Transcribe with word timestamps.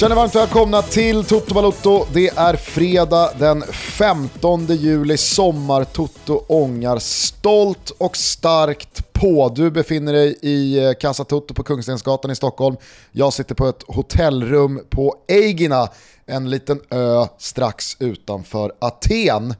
Känner 0.00 0.16
varmt 0.16 0.34
välkomna 0.34 0.82
till 0.82 1.24
Toto 1.24 1.54
Balotto. 1.54 2.06
Det 2.12 2.28
är 2.28 2.56
fredag 2.56 3.30
den 3.38 3.62
15 3.72 4.66
juli. 4.66 5.16
Sommar-Toto 5.16 6.44
ångar 6.48 6.98
stolt 6.98 7.90
och 7.90 8.16
starkt 8.16 9.12
på. 9.12 9.48
Du 9.48 9.70
befinner 9.70 10.12
dig 10.12 10.38
i 10.42 10.84
eh, 10.84 10.92
Casa 10.92 11.24
Toto 11.24 11.54
på 11.54 11.62
Kungstensgatan 11.62 12.30
i 12.30 12.34
Stockholm. 12.34 12.76
Jag 13.12 13.32
sitter 13.32 13.54
på 13.54 13.68
ett 13.68 13.82
hotellrum 13.86 14.80
på 14.90 15.16
Eigina, 15.28 15.88
en 16.26 16.50
liten 16.50 16.80
ö 16.90 17.26
strax 17.38 17.96
utanför 17.98 18.72
Aten. 18.78 19.54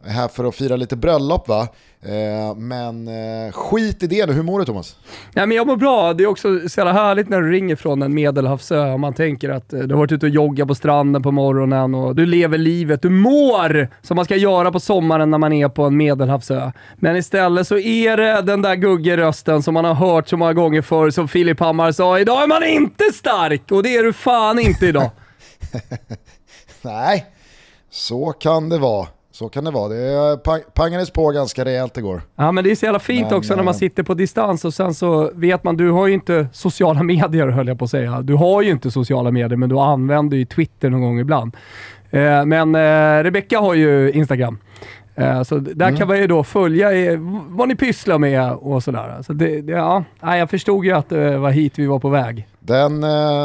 Jag 0.00 0.08
är 0.08 0.12
här 0.12 0.28
för 0.28 0.44
att 0.44 0.54
fira 0.54 0.76
lite 0.76 0.96
bröllop 0.96 1.48
va? 1.48 1.68
Eh, 2.06 2.54
men 2.56 3.08
eh, 3.08 3.52
skit 3.52 4.02
i 4.02 4.06
det 4.06 4.26
nu, 4.26 4.32
hur 4.32 4.42
mår 4.42 4.58
du 4.58 4.64
Thomas? 4.64 4.96
Ja, 5.34 5.46
men 5.46 5.56
jag 5.56 5.66
mår 5.66 5.76
bra. 5.76 6.12
Det 6.12 6.24
är 6.24 6.26
också 6.26 6.68
så 6.68 6.80
jävla 6.80 6.92
härligt 6.92 7.28
när 7.28 7.40
du 7.40 7.52
ringer 7.52 7.76
från 7.76 8.02
en 8.02 8.14
medelhavsö 8.14 8.92
och 8.92 9.00
man 9.00 9.14
tänker 9.14 9.50
att 9.50 9.72
eh, 9.72 9.80
du 9.80 9.94
har 9.94 9.98
varit 9.98 10.12
ute 10.12 10.26
och 10.26 10.30
joggat 10.30 10.68
på 10.68 10.74
stranden 10.74 11.22
på 11.22 11.30
morgonen 11.30 11.94
och 11.94 12.16
du 12.16 12.26
lever 12.26 12.58
livet, 12.58 13.02
du 13.02 13.10
mår 13.10 13.88
som 14.02 14.16
man 14.16 14.24
ska 14.24 14.36
göra 14.36 14.72
på 14.72 14.80
sommaren 14.80 15.30
när 15.30 15.38
man 15.38 15.52
är 15.52 15.68
på 15.68 15.84
en 15.84 15.96
medelhavsö. 15.96 16.72
Men 16.96 17.16
istället 17.16 17.68
så 17.68 17.78
är 17.78 18.16
det 18.16 18.42
den 18.42 18.62
där 18.62 18.74
guggerösten 18.74 19.62
som 19.62 19.74
man 19.74 19.84
har 19.84 19.94
hört 19.94 20.28
så 20.28 20.36
många 20.36 20.52
gånger 20.52 20.82
förr, 20.82 21.10
som 21.10 21.28
Filip 21.28 21.60
Hammar 21.60 21.92
sa, 21.92 22.18
idag 22.18 22.42
är 22.42 22.46
man 22.46 22.64
inte 22.64 23.04
stark 23.04 23.72
och 23.72 23.82
det 23.82 23.96
är 23.96 24.02
du 24.02 24.12
fan 24.12 24.58
inte 24.58 24.86
idag. 24.86 25.10
Nej, 26.82 27.26
så 27.90 28.32
kan 28.32 28.68
det 28.68 28.78
vara. 28.78 29.06
Så 29.34 29.48
kan 29.48 29.64
det 29.64 29.70
vara. 29.70 29.88
Det 29.88 30.38
pangades 30.74 31.10
på 31.10 31.30
ganska 31.30 31.64
rejält 31.64 31.96
igår. 31.96 32.22
Ja 32.36 32.52
men 32.52 32.64
det 32.64 32.70
är 32.70 32.74
så 32.74 32.84
jävla 32.84 32.98
fint 32.98 33.28
men, 33.28 33.38
också 33.38 33.56
när 33.56 33.62
man 33.62 33.74
eh, 33.74 33.78
sitter 33.78 34.02
på 34.02 34.14
distans 34.14 34.64
och 34.64 34.74
sen 34.74 34.94
så 34.94 35.30
vet 35.34 35.64
man, 35.64 35.76
du 35.76 35.90
har 35.90 36.06
ju 36.06 36.14
inte 36.14 36.48
sociala 36.52 37.02
medier 37.02 37.48
höll 37.48 37.68
jag 37.68 37.78
på 37.78 37.84
att 37.84 37.90
säga. 37.90 38.22
Du 38.22 38.34
har 38.34 38.62
ju 38.62 38.70
inte 38.70 38.90
sociala 38.90 39.30
medier 39.30 39.56
men 39.56 39.68
du 39.68 39.78
använder 39.78 40.36
ju 40.36 40.44
Twitter 40.44 40.90
någon 40.90 41.00
gång 41.00 41.20
ibland. 41.20 41.56
Eh, 42.10 42.44
men 42.44 42.74
eh, 42.74 43.22
Rebecca 43.22 43.58
har 43.58 43.74
ju 43.74 44.10
Instagram. 44.10 44.58
Så 45.46 45.58
där 45.58 45.86
mm. 45.86 45.96
kan 45.96 46.08
man 46.08 46.18
ju 46.18 46.26
då 46.26 46.44
följa 46.44 46.88
vad 47.48 47.68
ni 47.68 47.76
pysslar 47.76 48.18
med 48.18 48.52
och 48.52 48.82
sådär. 48.82 49.22
Så 49.26 49.32
det, 49.32 49.60
det, 49.60 49.72
ja, 49.72 50.04
jag 50.20 50.50
förstod 50.50 50.84
ju 50.84 50.92
att 50.92 51.08
det 51.08 51.38
var 51.38 51.50
hit 51.50 51.78
vi 51.78 51.86
var 51.86 51.98
på 51.98 52.08
väg. 52.08 52.48
Den, 52.60 53.00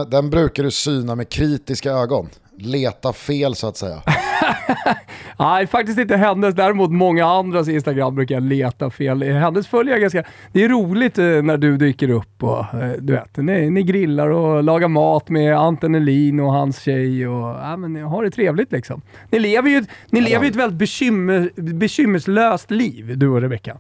den 0.10 0.30
brukar 0.30 0.64
du 0.64 0.72
syna 0.72 1.16
med 1.16 1.30
kritiska 1.30 1.92
ögon 1.92 2.30
leta 2.58 3.14
fel 3.14 3.56
så 3.56 3.68
att 3.68 3.78
säga. 3.78 4.02
Nej, 5.40 5.68
faktiskt 5.68 6.00
inte 6.00 6.18
hennes. 6.18 6.56
Däremot 6.56 6.92
många 6.92 7.26
andras 7.26 7.68
Instagram 7.68 8.16
brukar 8.16 8.36
jag 8.36 8.44
leta 8.44 8.90
fel. 8.90 9.24
Hennes 9.24 9.68
följer 9.68 9.94
jag 9.94 10.02
ganska... 10.02 10.24
Det 10.52 10.64
är 10.64 10.70
roligt 10.70 11.18
eh, 11.18 11.26
när 11.26 11.58
du 11.58 11.78
dyker 11.78 12.10
upp 12.10 12.44
och 12.44 12.60
eh, 12.60 12.92
du 13.00 13.14
vet, 13.14 13.38
ni, 13.38 13.70
ni 13.70 13.84
grillar 13.84 14.30
och 14.30 14.64
lagar 14.64 14.88
mat 14.88 15.30
med 15.30 15.58
Anton 15.58 15.96
Elin 15.96 16.40
och 16.40 16.52
hans 16.52 16.82
tjej 16.82 17.28
och 17.28 17.48
ja, 17.48 17.78
men 17.78 17.94
ni 17.94 18.02
har 18.02 18.24
det 18.24 18.32
trevligt 18.32 18.72
liksom. 18.72 19.02
Ni 19.30 19.40
lever 19.40 19.70
ju, 19.70 19.86
ni 20.10 20.22
lever 20.22 20.46
ju 20.46 20.50
ett 20.50 20.56
väldigt 20.56 20.80
bekymmer, 20.80 21.52
bekymmerslöst 21.56 22.72
liv, 22.72 23.18
du 23.18 23.28
och 23.28 23.42
Rebecka. 23.42 23.78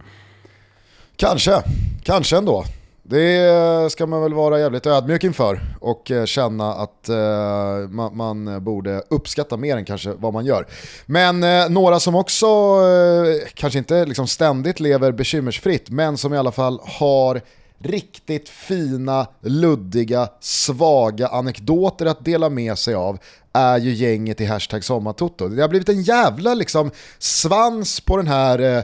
Kanske, 1.16 1.52
kanske 2.04 2.38
ändå. 2.38 2.64
Det 3.10 3.92
ska 3.92 4.06
man 4.06 4.22
väl 4.22 4.34
vara 4.34 4.60
jävligt 4.60 4.86
ödmjuk 4.86 5.24
inför 5.24 5.60
och 5.80 6.12
eh, 6.12 6.26
känna 6.26 6.74
att 6.74 7.10
eh, 7.10 7.90
man, 7.90 8.18
man, 8.18 8.64
borde 8.64 9.04
uppskatta 9.10 9.58
mer 9.58 9.78
än 9.78 9.86
kanske 9.86 10.14
vad 10.18 10.34
man 10.34 10.46
gör. 10.46 10.68
Men 11.06 11.44
eh, 11.44 11.70
några 11.70 12.00
som 12.00 12.16
också 12.16 12.48
kanske 13.54 13.80
inte 13.80 14.06
liksom 14.06 14.28
ständigt 14.28 14.80
lever 14.80 15.12
bekymmersfritt 15.12 15.90
men 15.90 16.18
som 16.18 16.34
i 16.34 16.38
alla 16.38 16.52
fall 16.52 16.80
har 16.84 17.42
riktigt 17.80 18.50
fina, 18.50 19.28
luddiga, 19.42 20.30
svaga 20.40 21.28
anekdoter 21.28 22.06
att 22.06 22.26
dela 22.26 22.50
med 22.50 22.78
sig 22.78 22.96
av 22.96 23.18
är 23.54 23.78
ju 23.78 23.94
gänget 23.94 24.42
i 24.42 24.46
hashtag 24.46 24.84
sommartoto. 24.84 25.48
Det 25.48 25.62
har 25.62 25.70
blivit 25.70 25.90
en 25.90 26.02
jävla 26.02 26.54
liksom, 26.54 26.92
svans 27.20 28.02
på 28.02 28.18
den 28.18 28.28
här 28.28 28.78
eh, 28.78 28.84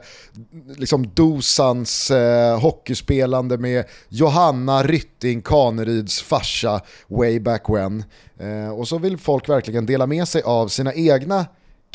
liksom 0.78 1.10
Dosans 1.14 2.12
eh, 2.12 2.60
hockeyspelande 2.60 3.58
med 3.58 3.86
Johanna 4.10 4.84
Rytting 4.84 5.42
Kaneryds 5.42 6.22
farsa 6.22 6.82
way 7.08 7.40
back 7.40 7.70
when. 7.70 8.04
Eh, 8.40 8.70
och 8.70 8.88
så 8.88 8.98
vill 8.98 9.18
folk 9.18 9.50
verkligen 9.50 9.86
dela 9.86 10.08
med 10.08 10.28
sig 10.28 10.42
av 10.42 10.68
sina 10.68 10.94
egna 10.94 11.46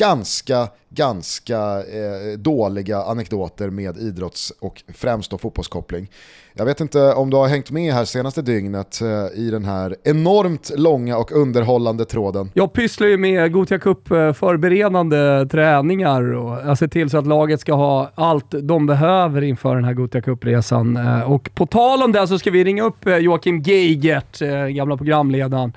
ganska, 0.01 0.69
ganska 0.89 1.59
eh, 1.79 2.39
dåliga 2.39 3.03
anekdoter 3.03 3.71
med 3.71 3.97
idrotts 3.97 4.53
och 4.61 4.83
främst 4.95 5.31
då 5.31 5.39
fotbollskoppling. 5.39 6.09
Jag 6.55 6.65
vet 6.65 6.81
inte 6.81 7.13
om 7.13 7.31
du 7.31 7.37
har 7.37 7.49
hängt 7.49 7.71
med 7.71 7.95
här 7.95 8.05
senaste 8.05 8.43
dygnet 8.43 9.01
eh, 9.01 9.41
i 9.41 9.51
den 9.51 9.65
här 9.65 9.97
enormt 10.05 10.71
långa 10.77 11.17
och 11.17 11.33
underhållande 11.33 12.05
tråden. 12.05 12.51
Jag 12.55 12.73
pysslar 12.73 13.07
ju 13.09 13.17
med 13.17 13.53
Gothia 13.53 13.79
Cup-förberedande 13.79 15.47
träningar 15.51 16.35
och 16.35 16.59
jag 16.67 16.79
ser 16.79 16.89
till 16.89 17.11
så 17.11 17.19
att 17.19 17.27
laget 17.27 17.61
ska 17.61 17.73
ha 17.73 18.11
allt 18.15 18.55
de 18.63 18.87
behöver 18.87 19.43
inför 19.43 19.75
den 19.75 19.85
här 19.85 19.95
Gothia 19.95 20.21
Cup-resan. 20.23 20.97
Eh, 20.97 21.33
och 21.33 21.51
på 21.55 21.67
tal 21.67 22.03
om 22.03 22.13
det 22.13 22.27
så 22.27 22.39
ska 22.39 22.51
vi 22.51 22.65
ringa 22.65 22.83
upp 22.83 23.07
eh, 23.07 23.17
Joakim 23.17 23.63
Geigert, 23.63 24.43
eh, 24.43 24.67
gamla 24.67 24.97
programledaren, 24.97 25.73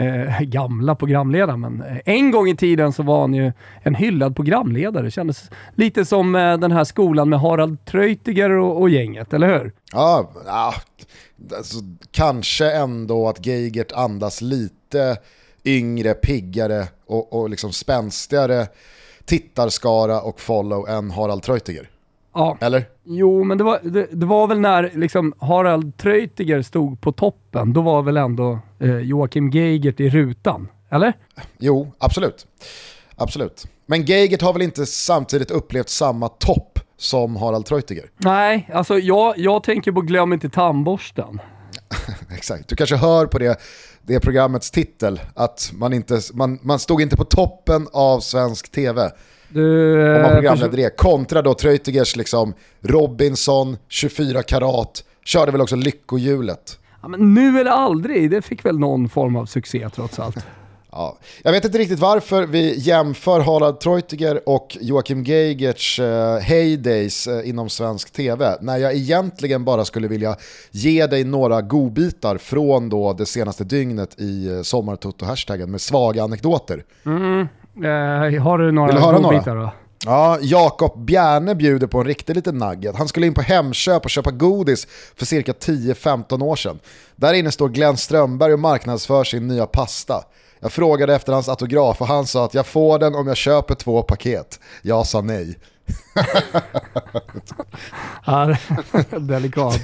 eh, 0.00 0.40
gamla 0.40 0.94
programledare 0.94 1.56
men 1.56 1.82
eh, 1.82 1.98
en 2.04 2.30
gång 2.30 2.48
i 2.48 2.56
tiden 2.56 2.92
så 2.92 3.02
var 3.02 3.20
han 3.20 3.34
ju 3.34 3.52
en 3.82 3.94
hyllad 3.94 4.36
programledare. 4.36 5.04
Det 5.04 5.10
kändes 5.10 5.50
lite 5.74 6.04
som 6.04 6.34
eh, 6.34 6.58
den 6.58 6.72
här 6.72 6.84
skolan 6.84 7.28
med 7.28 7.40
Harald 7.40 7.84
Treutiger 7.84 8.50
och, 8.50 8.80
och 8.80 8.90
gänget, 8.90 9.32
eller 9.32 9.58
hur? 9.58 9.72
Ja, 9.92 10.30
ja 10.46 10.74
alltså, 11.56 11.76
kanske 12.10 12.72
ändå 12.72 13.28
att 13.28 13.46
Geigert 13.46 13.92
andas 13.92 14.40
lite 14.40 15.16
yngre, 15.64 16.14
piggare 16.14 16.86
och, 17.06 17.32
och 17.32 17.50
liksom 17.50 17.72
spänstigare 17.72 18.66
tittarskara 19.24 20.20
och 20.20 20.40
follow 20.40 20.88
än 20.88 21.10
Harald 21.10 21.42
Treutiger. 21.42 21.89
Ja. 22.34 22.58
Eller? 22.60 22.84
Jo, 23.04 23.44
men 23.44 23.58
det 23.58 23.64
var, 23.64 23.80
det, 23.82 24.08
det, 24.12 24.26
var 24.26 24.46
väl 24.46 24.60
när 24.60 24.90
liksom 24.94 25.34
Harald 25.38 25.96
Treutiger 25.96 26.62
stod 26.62 27.00
på 27.00 27.12
toppen, 27.12 27.72
då 27.72 27.80
var 27.80 28.02
väl 28.02 28.16
ändå 28.16 28.58
eh, 28.78 28.98
Joakim 28.98 29.50
Geigert 29.50 30.00
i 30.00 30.08
rutan, 30.08 30.68
eller? 30.90 31.12
Jo, 31.58 31.92
absolut. 31.98 32.46
Absolut. 33.16 33.66
Men 33.86 34.04
Geigert 34.04 34.42
har 34.42 34.52
väl 34.52 34.62
inte 34.62 34.86
samtidigt 34.86 35.50
upplevt 35.50 35.88
samma 35.88 36.28
topp 36.28 36.78
som 36.96 37.36
Harald 37.36 37.66
Treutiger? 37.66 38.10
Nej, 38.16 38.70
alltså 38.72 38.98
jag, 38.98 39.38
jag 39.38 39.62
tänker 39.62 39.92
på 39.92 40.00
Glöm 40.00 40.32
inte 40.32 40.48
tandborsten. 40.48 41.40
Exakt, 42.30 42.68
du 42.68 42.76
kanske 42.76 42.96
hör 42.96 43.26
på 43.26 43.38
det, 43.38 43.60
det 44.10 44.20
programmets 44.20 44.70
titel 44.70 45.20
att 45.34 45.70
man, 45.74 45.92
inte, 45.92 46.20
man, 46.32 46.58
man 46.62 46.78
stod 46.78 47.02
inte 47.02 47.16
på 47.16 47.24
toppen 47.24 47.88
av 47.92 48.20
svensk 48.20 48.72
tv. 48.72 49.10
Du, 49.48 50.16
Om 50.16 50.22
man 50.22 50.30
programledde 50.30 50.76
det. 50.76 50.96
Kontra 50.96 51.42
då 51.42 51.54
Treutigers 51.54 52.16
liksom 52.16 52.54
Robinson, 52.80 53.76
24 53.88 54.42
karat, 54.42 55.04
körde 55.24 55.52
väl 55.52 55.60
också 55.60 55.76
lyckohjulet. 55.76 56.78
Ja, 57.02 57.08
men 57.08 57.34
nu 57.34 57.60
eller 57.60 57.70
aldrig, 57.70 58.30
det 58.30 58.42
fick 58.42 58.64
väl 58.64 58.78
någon 58.78 59.08
form 59.08 59.36
av 59.36 59.46
succé 59.46 59.88
trots 59.94 60.18
allt. 60.18 60.46
Ja, 60.92 61.18
jag 61.42 61.52
vet 61.52 61.64
inte 61.64 61.78
riktigt 61.78 61.98
varför 61.98 62.46
vi 62.46 62.78
jämför 62.78 63.40
Harald 63.40 63.80
Treutiger 63.80 64.48
och 64.48 64.76
Joakim 64.80 65.24
Geigerts 65.24 66.00
uh, 66.00 66.36
heydays 66.36 67.26
uh, 67.26 67.48
inom 67.48 67.68
svensk 67.68 68.12
tv. 68.12 68.56
När 68.60 68.76
jag 68.76 68.94
egentligen 68.94 69.64
bara 69.64 69.84
skulle 69.84 70.08
vilja 70.08 70.36
ge 70.70 71.06
dig 71.06 71.24
några 71.24 71.62
godbitar 71.62 72.38
från 72.38 72.88
då 72.88 73.12
det 73.12 73.26
senaste 73.26 73.64
dygnet 73.64 74.20
i 74.20 74.48
uh, 74.48 74.60
sommartoto-hashtaggen 74.62 75.66
med 75.66 75.80
svaga 75.80 76.24
anekdoter. 76.24 76.84
Mm. 77.06 77.40
Uh, 77.40 78.42
har 78.42 78.58
du 78.58 78.72
några 78.72 79.18
godbitar 79.18 79.56
då? 79.56 79.72
Ja, 80.06 80.38
Jakob 80.40 81.04
Bjärne 81.04 81.54
bjuder 81.54 81.86
på 81.86 81.98
en 81.98 82.06
riktig 82.06 82.36
liten 82.36 82.58
nugget. 82.58 82.96
Han 82.96 83.08
skulle 83.08 83.26
in 83.26 83.34
på 83.34 83.42
Hemköp 83.42 84.04
och 84.04 84.10
köpa 84.10 84.30
godis 84.30 84.86
för 85.16 85.26
cirka 85.26 85.52
10-15 85.52 86.42
år 86.42 86.56
sedan. 86.56 86.78
Där 87.16 87.34
inne 87.34 87.50
står 87.50 87.68
Glenn 87.68 87.96
Strömberg 87.96 88.52
och 88.52 88.58
marknadsför 88.58 89.24
sin 89.24 89.46
nya 89.46 89.66
pasta. 89.66 90.24
Jag 90.60 90.72
frågade 90.72 91.14
efter 91.14 91.32
hans 91.32 91.48
autograf 91.48 92.00
och 92.00 92.06
han 92.06 92.26
sa 92.26 92.44
att 92.44 92.54
jag 92.54 92.66
får 92.66 92.98
den 92.98 93.14
om 93.14 93.26
jag 93.26 93.36
köper 93.36 93.74
två 93.74 94.02
paket. 94.02 94.60
Jag 94.82 95.06
sa 95.06 95.20
nej. 95.20 95.58
ja, 98.26 98.56
delikat. 99.10 99.80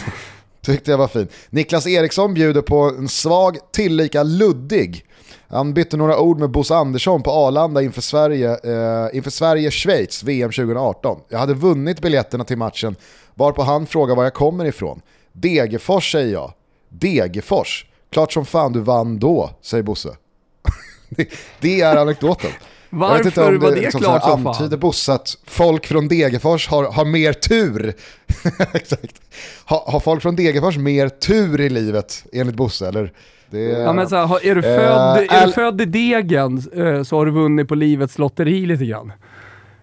Tyckte 0.60 0.90
jag 0.90 0.98
var 0.98 1.08
fin. 1.08 1.28
Niklas 1.50 1.86
Eriksson 1.86 2.34
bjuder 2.34 2.62
på 2.62 2.92
en 2.98 3.08
svag, 3.08 3.58
tillika 3.72 4.22
luddig 4.22 5.04
han 5.50 5.74
bytte 5.74 5.96
några 5.96 6.18
ord 6.18 6.38
med 6.38 6.50
Bosse 6.50 6.74
Andersson 6.74 7.22
på 7.22 7.30
Arlanda 7.30 7.82
inför 7.82 8.00
Sverige, 8.00 8.50
eh, 8.50 9.16
inför 9.16 9.30
Sverige-Schweiz 9.30 10.22
VM 10.22 10.50
2018. 10.50 11.20
Jag 11.28 11.38
hade 11.38 11.54
vunnit 11.54 12.00
biljetterna 12.00 12.44
till 12.44 12.58
matchen 12.58 12.96
varpå 13.34 13.62
han 13.62 13.86
frågar 13.86 14.14
var 14.14 14.24
jag 14.24 14.34
kommer 14.34 14.64
ifrån. 14.64 15.00
Degerfors 15.32 16.12
säger 16.12 16.32
jag. 16.32 16.52
Degerfors? 16.88 17.86
Klart 18.10 18.32
som 18.32 18.46
fan 18.46 18.72
du 18.72 18.80
vann 18.80 19.18
då, 19.18 19.50
säger 19.62 19.82
Bosse. 19.82 20.16
det, 21.60 21.80
är 21.80 21.96
anekdoten. 21.96 22.50
Varför 22.90 23.14
jag 23.16 23.24
vet 23.24 23.26
inte 23.26 23.44
om 23.44 23.52
det, 23.52 23.58
var 23.58 23.70
det 23.70 23.80
liksom 23.80 24.00
klart 24.00 24.22
som 24.22 24.46
antyder 24.46 24.76
Bosse 24.76 25.12
att 25.12 25.36
folk 25.44 25.86
från 25.86 26.08
Degerfors 26.08 26.68
har, 26.68 26.84
har 26.92 27.04
mer 27.04 27.32
tur. 27.32 27.94
Exakt. 28.74 29.20
Ha, 29.64 29.90
har 29.90 30.00
folk 30.00 30.22
från 30.22 30.36
Degerfors 30.36 30.76
mer 30.76 31.08
tur 31.08 31.60
i 31.60 31.68
livet 31.68 32.24
enligt 32.32 32.56
Bosse? 32.56 32.88
Eller 32.88 33.12
Det, 33.50 33.60
ja, 33.60 33.92
men 33.92 34.08
så 34.08 34.16
här, 34.16 34.46
är, 34.46 34.54
du 34.54 34.62
född, 34.62 35.16
äh, 35.16 35.42
är 35.42 35.46
du 35.46 35.52
född 35.52 35.80
i 35.80 35.84
degen 35.84 36.58
eh, 36.58 37.02
så 37.02 37.16
har 37.16 37.26
du 37.26 37.32
vunnit 37.32 37.68
på 37.68 37.74
livets 37.74 38.18
lotteri 38.18 38.66
lite 38.66 38.84
grann. 38.84 39.12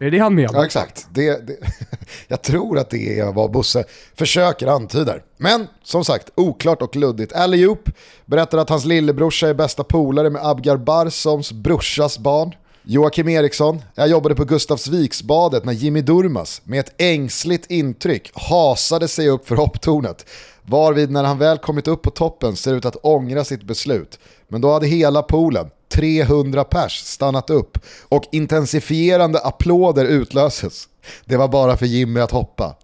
Är 0.05 0.11
det 0.11 0.17
det 0.17 0.23
han 0.23 0.35
menar? 0.35 0.53
Ja, 0.53 0.65
exakt. 0.65 1.07
Det, 1.11 1.47
det, 1.47 1.57
jag 2.27 2.41
tror 2.41 2.79
att 2.79 2.89
det 2.89 3.19
är 3.19 3.31
vad 3.31 3.51
Bosse 3.51 3.83
försöker 4.15 4.67
antyda. 4.67 5.15
Men 5.37 5.67
som 5.83 6.05
sagt, 6.05 6.29
oklart 6.35 6.81
och 6.81 6.95
luddigt. 6.95 7.33
Allihop 7.33 7.89
berättar 8.25 8.57
att 8.57 8.69
hans 8.69 8.85
lillebrorsa 8.85 9.49
är 9.49 9.53
bästa 9.53 9.83
polare 9.83 10.29
med 10.29 10.45
Abgar 10.45 10.77
Barsoms 10.77 11.51
brorsas 11.51 12.19
barn. 12.19 12.55
Joakim 12.87 13.29
Eriksson, 13.29 13.81
jag 13.95 14.07
jobbade 14.07 14.35
på 14.35 14.43
Gustavsviksbadet 14.43 15.65
när 15.65 15.73
Jimmy 15.73 16.01
Durmas 16.01 16.61
med 16.63 16.79
ett 16.79 16.93
ängsligt 16.97 17.71
intryck 17.71 18.31
hasade 18.33 19.07
sig 19.07 19.29
upp 19.29 19.47
för 19.47 19.55
hopptornet. 19.55 20.25
Varvid 20.61 21.11
när 21.11 21.23
han 21.23 21.37
väl 21.37 21.57
kommit 21.57 21.87
upp 21.87 22.01
på 22.01 22.09
toppen 22.09 22.55
ser 22.55 22.73
ut 22.73 22.85
att 22.85 22.95
ångra 22.95 23.43
sitt 23.43 23.63
beslut. 23.63 24.19
Men 24.47 24.61
då 24.61 24.71
hade 24.71 24.87
hela 24.87 25.21
poolen, 25.21 25.69
300 25.89 26.63
pers, 26.63 27.03
stannat 27.03 27.49
upp 27.49 27.77
och 28.09 28.23
intensifierande 28.31 29.39
applåder 29.39 30.05
utlöses. 30.05 30.87
Det 31.25 31.37
var 31.37 31.47
bara 31.47 31.77
för 31.77 31.85
Jimmy 31.85 32.19
att 32.19 32.31
hoppa. 32.31 32.75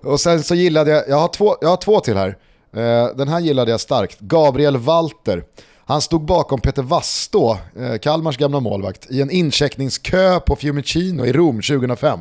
och 0.02 0.20
sen 0.20 0.42
så 0.42 0.54
gillade 0.54 0.90
jag, 0.90 1.08
jag 1.08 1.16
har 1.16 1.28
två, 1.28 1.56
jag 1.60 1.68
har 1.68 1.76
två 1.76 2.00
till 2.00 2.16
här. 2.16 2.38
Eh, 2.72 3.16
den 3.16 3.28
här 3.28 3.40
gillade 3.40 3.70
jag 3.70 3.80
starkt. 3.80 4.20
Gabriel 4.20 4.76
Walter. 4.76 5.44
Han 5.86 6.00
stod 6.00 6.24
bakom 6.24 6.60
Peter 6.60 6.82
Wastå, 6.82 7.58
eh, 7.76 7.98
Kalmars 7.98 8.36
gamla 8.36 8.60
målvakt, 8.60 9.10
i 9.10 9.22
en 9.22 9.30
incheckningskö 9.30 10.40
på 10.40 10.56
Fiumicino 10.56 11.26
i 11.26 11.32
Rom 11.32 11.56
2005. 11.62 12.20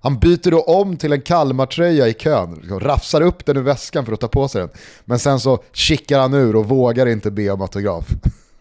Han 0.00 0.18
byter 0.18 0.50
då 0.50 0.60
om 0.60 0.96
till 0.96 1.12
en 1.12 1.20
Kalmar-tröja 1.20 2.08
i 2.08 2.14
kön, 2.14 2.54
liksom 2.54 2.80
rafsar 2.80 3.20
upp 3.20 3.46
den 3.46 3.56
ur 3.56 3.62
väskan 3.62 4.06
för 4.06 4.12
att 4.12 4.20
ta 4.20 4.28
på 4.28 4.48
sig 4.48 4.60
den. 4.60 4.70
Men 5.04 5.18
sen 5.18 5.40
så 5.40 5.58
kickar 5.72 6.20
han 6.20 6.34
ur 6.34 6.56
och 6.56 6.68
vågar 6.68 7.06
inte 7.06 7.30
be 7.30 7.50
om 7.50 7.62
autograf. 7.62 8.08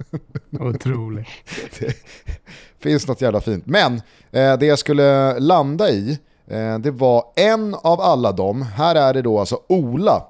Otroligt. 0.59 1.27
det 1.79 1.93
finns 2.79 3.07
något 3.07 3.21
jävla 3.21 3.41
fint. 3.41 3.65
Men 3.65 4.01
eh, 4.31 4.57
det 4.57 4.65
jag 4.65 4.79
skulle 4.79 5.39
landa 5.39 5.89
i, 5.89 6.19
eh, 6.47 6.79
det 6.79 6.91
var 6.91 7.23
en 7.35 7.75
av 7.75 8.01
alla 8.01 8.31
dem, 8.31 8.61
här 8.61 8.95
är 8.95 9.13
det 9.13 9.21
då 9.21 9.39
alltså 9.39 9.59
Ola, 9.67 10.23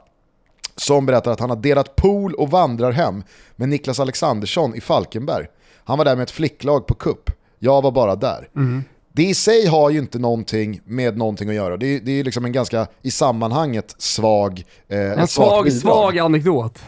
som 0.81 1.05
berättar 1.05 1.31
att 1.31 1.39
han 1.39 1.49
har 1.49 1.57
delat 1.57 1.95
pool 1.95 2.33
och 2.33 2.49
vandrar 2.49 2.91
hem 2.91 3.23
med 3.55 3.69
Niklas 3.69 3.99
Alexandersson 3.99 4.75
i 4.75 4.81
Falkenberg. 4.81 5.47
Han 5.83 5.97
var 5.97 6.05
där 6.05 6.15
med 6.15 6.23
ett 6.23 6.31
flicklag 6.31 6.87
på 6.87 6.93
kupp. 6.93 7.29
Jag 7.59 7.81
var 7.81 7.91
bara 7.91 8.15
där. 8.15 8.49
Mm. 8.55 8.83
Det 9.13 9.23
i 9.23 9.33
sig 9.33 9.65
har 9.65 9.89
ju 9.89 9.99
inte 9.99 10.19
någonting 10.19 10.81
med 10.85 11.17
någonting 11.17 11.49
att 11.49 11.55
göra. 11.55 11.77
Det 11.77 11.85
är, 11.85 11.99
det 11.99 12.11
är 12.11 12.23
liksom 12.23 12.45
en 12.45 12.51
ganska, 12.51 12.87
i 13.01 13.11
sammanhanget, 13.11 13.95
svag... 13.97 14.63
Eh, 14.87 14.99
en 14.99 15.27
svag, 15.27 15.71
svag 15.71 16.19
anekdot. 16.19 16.79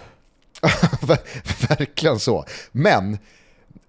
Verkligen 1.69 2.19
så. 2.19 2.45
Men 2.71 3.17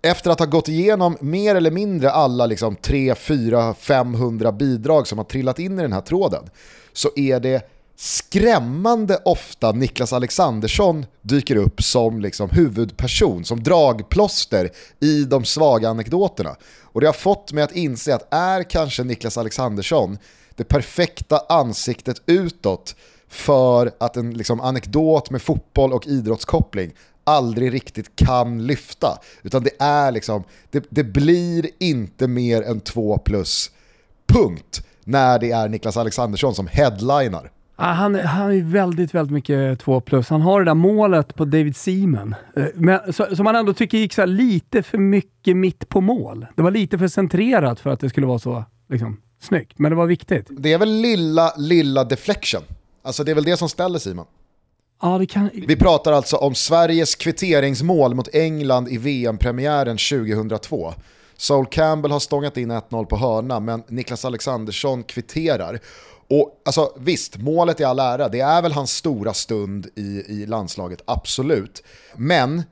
efter 0.03 0.31
att 0.31 0.39
ha 0.39 0.47
gått 0.47 0.69
igenom 0.69 1.17
mer 1.21 1.55
eller 1.55 1.71
mindre 1.71 2.11
alla 2.11 2.47
liksom 2.47 2.77
3, 2.77 3.15
4, 3.15 3.75
500 3.75 4.53
bidrag 4.53 5.07
som 5.07 5.19
har 5.19 5.25
trillat 5.25 5.59
in 5.59 5.79
i 5.79 5.83
den 5.83 5.93
här 5.93 6.01
tråden 6.01 6.51
så 6.93 7.11
är 7.17 7.41
det 7.41 7.74
skrämmande 7.97 9.21
ofta 9.25 9.73
Niklas 9.73 10.13
Alexandersson 10.13 11.07
dyker 11.23 11.57
upp 11.57 11.83
som 11.83 12.21
liksom 12.21 12.51
huvudperson, 12.51 13.45
som 13.45 13.63
dragplåster 13.63 14.71
i 15.01 15.25
de 15.25 15.45
svaga 15.45 15.89
anekdoterna. 15.89 16.57
Och 16.83 17.01
det 17.01 17.07
har 17.07 17.13
fått 17.13 17.53
mig 17.53 17.65
att 17.65 17.77
inse 17.77 18.15
att 18.15 18.35
är 18.35 18.63
kanske 18.63 19.05
Niklas 19.05 19.39
Alexandersson 19.39 20.19
det 20.57 20.65
perfekta 20.65 21.43
ansiktet 21.49 22.23
utåt 22.27 22.97
för 23.29 23.93
att 24.01 24.17
en 24.17 24.31
liksom, 24.35 24.61
anekdot 24.61 25.31
med 25.31 25.43
fotboll 25.43 25.93
och 25.93 26.07
idrottskoppling 26.07 26.93
aldrig 27.25 27.73
riktigt 27.73 28.17
kan 28.17 28.67
lyfta. 28.67 29.19
Utan 29.43 29.63
det 29.63 29.71
är 29.79 30.13
liksom, 30.13 30.45
det, 30.71 30.85
det 30.91 31.05
blir 31.05 31.71
inte 31.79 32.29
mer 32.29 32.63
än 32.63 32.81
två 32.81 33.19
plus, 33.19 33.71
punkt, 34.27 34.87
när 35.05 35.39
det 35.39 35.51
är 35.51 35.69
Niklas 35.69 35.97
Alexandersson 35.97 36.55
som 36.55 36.67
han, 37.77 38.15
han 38.15 38.53
är 38.53 38.63
väldigt, 38.63 39.15
väldigt 39.15 39.33
mycket 39.33 39.81
2 39.81 40.01
plus. 40.01 40.29
Han 40.29 40.41
har 40.41 40.61
det 40.61 40.65
där 40.65 40.75
målet 40.75 41.35
på 41.35 41.45
David 41.45 41.77
Seaman, 41.77 42.35
eh, 42.57 42.65
men, 42.75 43.13
som 43.13 43.45
man 43.45 43.57
ändå 43.57 43.75
tycker 43.75 43.99
gick 43.99 44.13
så 44.13 44.25
lite 44.25 44.83
för 44.83 44.99
mycket 44.99 45.57
mitt 45.57 45.89
på 45.89 46.01
mål. 46.01 46.47
Det 46.57 46.63
var 46.63 46.71
lite 46.71 46.99
för 46.99 47.09
centrerat 47.09 47.81
för 47.81 47.91
att 47.91 48.01
det 48.01 48.09
skulle 48.09 48.27
vara 48.27 48.39
så 48.39 48.65
liksom, 48.89 49.21
snyggt, 49.41 49.79
men 49.79 49.91
det 49.91 49.97
var 49.97 50.07
viktigt. 50.07 50.47
Det 50.51 50.73
är 50.73 50.79
väl 50.79 51.01
lilla, 51.01 51.53
lilla 51.57 52.05
deflection. 52.05 52.63
Alltså 53.03 53.25
det 53.25 53.31
är 53.31 53.35
väl 53.35 53.45
det 53.45 53.57
som 53.57 53.69
ställer 53.69 53.99
Simon. 53.99 54.27
Ja, 55.03 55.19
det 55.19 55.27
kan... 55.27 55.51
Vi 55.67 55.77
pratar 55.77 56.13
alltså 56.13 56.37
om 56.37 56.55
Sveriges 56.55 57.15
kvitteringsmål 57.15 58.15
mot 58.15 58.29
England 58.35 58.89
i 58.89 58.99
VM-premiären 58.99 59.97
2002. 59.97 60.95
Sol 61.37 61.67
Campbell 61.67 62.11
har 62.11 62.21
stångat 62.21 62.57
in 62.57 62.73
1-0 62.73 63.05
på 63.05 63.17
hörna, 63.17 63.61
men 63.61 63.83
Niklas 63.89 64.25
Alexandersson 64.25 65.03
kvitterar. 65.03 65.79
Och 66.29 66.63
alltså, 66.65 66.93
visst, 66.97 67.37
målet 67.37 67.81
i 67.81 67.85
all 67.85 67.99
ära, 67.99 68.29
det 68.29 68.41
är 68.41 68.63
väl 68.63 68.73
hans 68.73 68.97
stora 68.97 69.35
stund 69.35 69.87
i, 69.95 70.25
i 70.29 70.47
landslaget, 70.47 71.03
absolut. 71.05 71.83
Men 72.17 72.63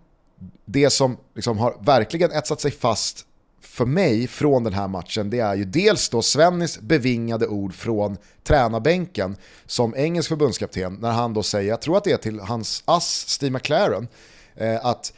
det 0.65 0.91
som 0.91 1.17
liksom 1.35 1.59
har 1.59 1.77
verkligen 1.81 2.33
etsat 2.33 2.61
sig 2.61 2.71
fast 2.71 3.27
för 3.61 3.85
mig 3.85 4.27
från 4.27 4.65
den 4.65 4.73
här 4.73 4.89
matchen, 4.89 5.31
det 5.31 5.39
är 5.39 5.55
ju 5.55 5.65
dels 5.65 6.09
då 6.09 6.23
Svennis 6.23 6.81
bevingade 6.81 7.47
ord 7.47 7.75
från 7.75 8.17
tränarbänken 8.45 9.37
som 9.67 9.95
engelsk 9.97 10.29
förbundskapten, 10.29 10.99
när 11.01 11.11
han 11.11 11.35
då 11.35 11.43
säger, 11.43 11.69
jag 11.69 11.81
tror 11.81 11.97
att 11.97 12.05
det 12.05 12.13
är 12.13 12.17
till 12.17 12.41
hans 12.41 12.83
ass 12.85 13.29
Steve 13.29 13.51
McLaren, 13.51 14.09
eh, 14.57 14.87
att 14.87 15.13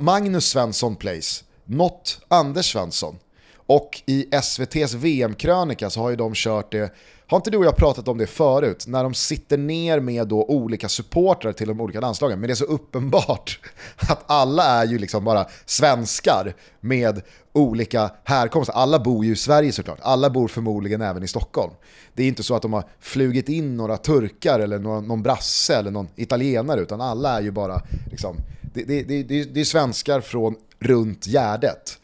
Magnus 0.00 0.48
Svensson 0.48 0.96
plays, 0.96 1.44
not 1.64 2.20
Anders 2.28 2.72
Svensson. 2.72 3.18
Och 3.66 4.02
i 4.06 4.28
SVTs 4.30 4.94
VM-krönika 4.94 5.90
så 5.90 6.00
har 6.00 6.10
ju 6.10 6.16
de 6.16 6.34
kört 6.34 6.72
det 6.72 6.94
har 7.26 7.36
inte 7.36 7.50
du 7.50 7.58
och 7.58 7.64
jag 7.64 7.76
pratat 7.76 8.08
om 8.08 8.18
det 8.18 8.26
förut? 8.26 8.84
När 8.86 9.02
de 9.02 9.14
sitter 9.14 9.58
ner 9.58 10.00
med 10.00 10.28
då 10.28 10.44
olika 10.44 10.88
supportrar 10.88 11.52
till 11.52 11.68
de 11.68 11.80
olika 11.80 12.00
landslagen. 12.00 12.40
Men 12.40 12.48
det 12.48 12.52
är 12.52 12.54
så 12.54 12.64
uppenbart 12.64 13.60
att 14.08 14.24
alla 14.26 14.64
är 14.64 14.86
ju 14.86 14.98
liksom 14.98 15.24
bara 15.24 15.46
svenskar 15.66 16.54
med 16.80 17.22
olika 17.52 18.10
härkomster. 18.24 18.74
Alla 18.74 18.98
bor 18.98 19.24
ju 19.24 19.32
i 19.32 19.36
Sverige 19.36 19.72
såklart. 19.72 19.98
Alla 20.02 20.30
bor 20.30 20.48
förmodligen 20.48 21.00
även 21.00 21.22
i 21.22 21.28
Stockholm. 21.28 21.72
Det 22.14 22.22
är 22.22 22.28
inte 22.28 22.42
så 22.42 22.54
att 22.54 22.62
de 22.62 22.72
har 22.72 22.84
flugit 23.00 23.48
in 23.48 23.76
några 23.76 23.96
turkar 23.96 24.60
eller 24.60 24.78
någon, 24.78 25.08
någon 25.08 25.22
brasse 25.22 25.76
eller 25.76 25.90
någon 25.90 26.08
italienare. 26.16 26.80
Utan 26.80 27.00
alla 27.00 27.38
är 27.38 27.42
ju 27.42 27.50
bara 27.50 27.82
liksom, 28.10 28.36
det, 28.74 28.84
det, 28.84 29.02
det, 29.02 29.44
det 29.44 29.60
är 29.60 29.64
svenskar 29.64 30.20
från 30.20 30.54
runt 30.78 31.26
Gärdet. 31.26 31.98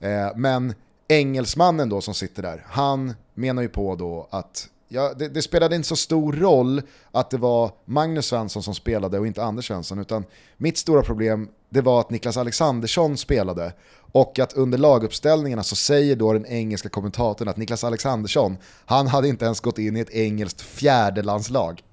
Eh, 0.00 0.36
men 0.36 0.74
engelsmannen 1.08 1.88
då 1.88 2.00
som 2.00 2.14
sitter 2.14 2.42
där, 2.42 2.64
han 2.68 3.14
menar 3.34 3.62
ju 3.62 3.68
på 3.68 3.94
då 3.96 4.28
att 4.30 4.68
ja, 4.88 5.12
det, 5.18 5.28
det, 5.28 5.42
spelade 5.42 5.76
inte 5.76 5.88
så 5.88 5.96
stor 5.96 6.32
roll 6.32 6.82
att 7.12 7.30
det 7.30 7.38
var 7.38 7.70
Magnus 7.84 8.26
Svensson 8.26 8.62
som 8.62 8.74
spelade 8.74 9.18
och 9.18 9.26
inte 9.26 9.44
Anders 9.44 9.68
Svensson, 9.68 9.98
utan 9.98 10.24
mitt 10.56 10.78
stora 10.78 11.02
problem 11.02 11.48
det 11.68 11.80
var 11.80 12.00
att 12.00 12.10
Niklas 12.10 12.36
Alexandersson 12.36 13.16
spelade 13.16 13.72
och 14.12 14.38
att 14.38 14.52
under 14.52 14.78
laguppställningarna 14.78 15.62
så 15.62 15.76
säger 15.76 16.16
då 16.16 16.32
den 16.32 16.46
engelska 16.46 16.88
kommentatorn 16.88 17.48
att 17.48 17.56
Niklas 17.56 17.84
Alexandersson, 17.84 18.56
han 18.84 19.06
hade 19.06 19.28
inte 19.28 19.44
ens 19.44 19.60
gått 19.60 19.78
in 19.78 19.96
i 19.96 20.00
ett 20.00 20.10
engelskt 20.10 20.60
fjärdelandslag. 20.60 21.82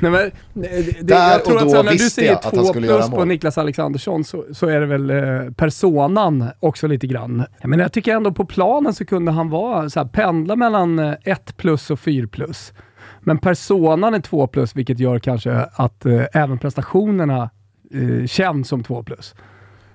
Nej, 0.00 0.10
men, 0.10 0.30
det, 0.62 1.06
Där 1.06 1.32
jag 1.32 1.44
tror 1.44 1.54
och 1.54 1.72
då 1.72 1.78
att 1.78 1.84
när 1.84 1.92
du 1.92 1.98
säger 1.98 2.36
två 2.36 2.72
plus 2.72 3.10
på 3.10 3.24
Niklas 3.24 3.58
Alexandersson 3.58 4.24
så, 4.24 4.44
så 4.52 4.66
är 4.66 4.80
det 4.80 4.86
väl 4.86 5.10
eh, 5.10 5.52
personan 5.56 6.50
också 6.60 6.86
lite 6.86 7.06
grann. 7.06 7.44
Men 7.64 7.78
jag 7.78 7.92
tycker 7.92 8.14
ändå 8.14 8.32
på 8.32 8.44
planen 8.44 8.94
så 8.94 9.04
kunde 9.04 9.32
han 9.32 9.50
vara 9.50 9.90
så 9.90 10.00
här, 10.00 10.06
pendla 10.06 10.56
mellan 10.56 10.98
1 10.98 11.18
eh, 11.24 11.36
plus 11.56 11.90
och 11.90 12.00
4 12.00 12.26
plus. 12.26 12.72
Men 13.20 13.38
personan 13.38 14.14
är 14.14 14.20
2 14.20 14.46
plus, 14.46 14.76
vilket 14.76 14.98
gör 14.98 15.18
kanske 15.18 15.52
att 15.72 16.06
eh, 16.06 16.22
även 16.32 16.58
prestationerna 16.58 17.50
eh, 17.90 18.26
känns 18.26 18.68
som 18.68 18.82
2 18.82 19.02
plus. 19.02 19.34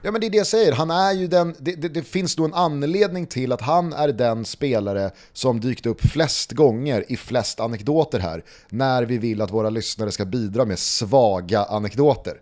Ja 0.05 0.12
men 0.12 0.22
det 0.22 0.27
är 0.27 0.29
det 0.29 0.38
jag 0.38 0.48
säger, 0.48 0.72
han 0.72 0.91
är 0.91 1.13
ju 1.13 1.27
den, 1.27 1.55
det, 1.60 1.75
det, 1.75 1.89
det, 1.89 2.03
finns 2.03 2.36
då 2.36 2.45
en 2.45 2.53
anledning 2.53 3.27
till 3.27 3.51
att 3.51 3.62
han 3.62 3.93
är 3.93 4.07
den 4.07 4.45
spelare 4.45 5.12
som 5.33 5.60
dykt 5.60 5.86
upp 5.86 6.01
flest 6.01 6.51
gånger 6.51 7.05
i 7.07 7.17
flest 7.17 7.60
anekdoter 7.60 8.19
här, 8.19 8.43
när 8.69 9.03
vi 9.03 9.17
vill 9.17 9.41
att 9.41 9.51
våra 9.51 9.69
lyssnare 9.69 10.12
ska 10.12 10.25
bidra 10.25 10.65
med 10.65 10.79
svaga 10.79 11.63
anekdoter. 11.63 12.41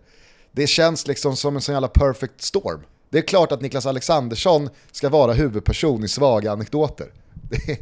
Det 0.52 0.66
känns 0.66 1.06
liksom 1.06 1.36
som 1.36 1.56
en 1.56 1.62
sån 1.62 1.72
jävla 1.72 1.88
perfect 1.88 2.42
storm. 2.42 2.80
Det 3.10 3.18
är 3.18 3.22
klart 3.22 3.52
att 3.52 3.60
Niklas 3.60 3.86
Alexandersson 3.86 4.68
ska 4.92 5.08
vara 5.08 5.32
huvudperson 5.32 6.04
i 6.04 6.08
svaga 6.08 6.52
anekdoter. 6.52 7.12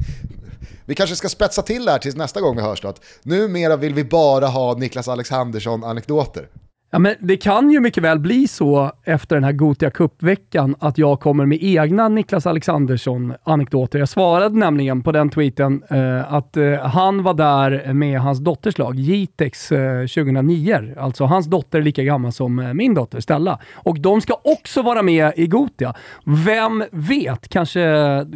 vi 0.85 0.95
kanske 0.95 1.17
ska 1.17 1.29
spetsa 1.29 1.63
till 1.63 1.85
det 1.85 1.93
här 1.93 1.99
tills 1.99 2.17
nästa 2.17 2.41
gång 2.41 2.57
vi 2.57 2.63
hörs 2.63 2.81
då, 2.81 2.89
att 2.89 3.01
numera 3.23 3.77
vill 3.77 3.95
vi 3.95 4.05
bara 4.05 4.47
ha 4.47 4.75
Niklas 4.75 5.09
Alexandersson-anekdoter. 5.09 6.49
Ja, 6.93 6.99
men 6.99 7.15
det 7.21 7.37
kan 7.37 7.71
ju 7.71 7.81
mycket 7.81 8.03
väl 8.03 8.19
bli 8.19 8.49
så 8.49 8.93
efter 9.05 9.37
den 9.37 9.45
här 9.45 9.53
Gotia 9.53 9.91
Cup-veckan 9.91 10.75
att 10.79 10.99
jag 10.99 11.21
kommer 11.21 11.47
med 11.47 11.59
egna 11.61 12.09
Niklas 12.09 12.47
Alexandersson-anekdoter. 12.47 13.99
Jag 13.99 14.09
svarade 14.09 14.59
nämligen 14.59 15.03
på 15.03 15.13
den 15.13 15.31
tweeten 15.31 15.83
eh, 15.91 16.35
att 16.35 16.57
eh, 16.57 16.73
han 16.73 17.23
var 17.23 17.35
där 17.35 17.93
med 17.93 18.21
hans 18.21 18.39
dotters 18.39 18.79
lag, 18.79 18.95
Jitex 18.95 19.73
eh, 19.73 20.01
2009. 20.01 20.95
Alltså 20.99 21.25
hans 21.25 21.47
dotter 21.47 21.79
är 21.79 21.83
lika 21.83 22.03
gammal 22.03 22.33
som 22.33 22.59
eh, 22.59 22.75
min 22.75 22.95
dotter 22.95 23.21
Stella. 23.21 23.59
Och 23.75 24.01
de 24.01 24.21
ska 24.21 24.35
också 24.45 24.83
vara 24.83 25.03
med 25.03 25.33
i 25.37 25.47
Gotia. 25.47 25.95
Vem 26.25 26.85
vet? 26.93 27.49
Kanske 27.49 27.81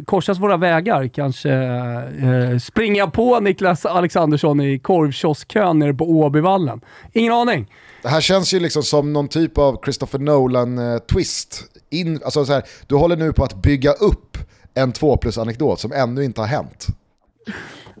korsas 0.05 0.39
våra 0.39 0.57
vägar. 0.57 1.07
Kanske 1.07 1.53
eh, 1.53 2.57
springer 2.61 2.99
jag 2.99 3.13
på 3.13 3.39
Niklas 3.39 3.85
Alexandersson 3.85 4.61
i 4.61 4.79
korvkioskkön 4.79 5.79
nere 5.79 5.93
på 5.93 6.05
Åbyvallen. 6.05 6.81
Ingen 7.13 7.33
aning. 7.33 7.67
Det 8.05 8.09
här 8.09 8.21
känns 8.21 8.44
ju 8.53 8.59
liksom 8.59 8.83
som 8.83 9.13
någon 9.13 9.27
typ 9.27 9.57
av 9.57 9.79
Christopher 9.83 10.19
Nolan-twist. 10.19 11.63
In, 11.89 12.21
alltså 12.25 12.45
så 12.45 12.53
här, 12.53 12.63
du 12.87 12.95
håller 12.95 13.15
nu 13.15 13.33
på 13.33 13.43
att 13.43 13.55
bygga 13.55 13.91
upp 13.91 14.37
en 14.73 14.91
2 14.91 15.17
plus-anekdot 15.17 15.79
som 15.79 15.91
ännu 15.91 16.23
inte 16.23 16.41
har 16.41 16.47
hänt. 16.47 16.87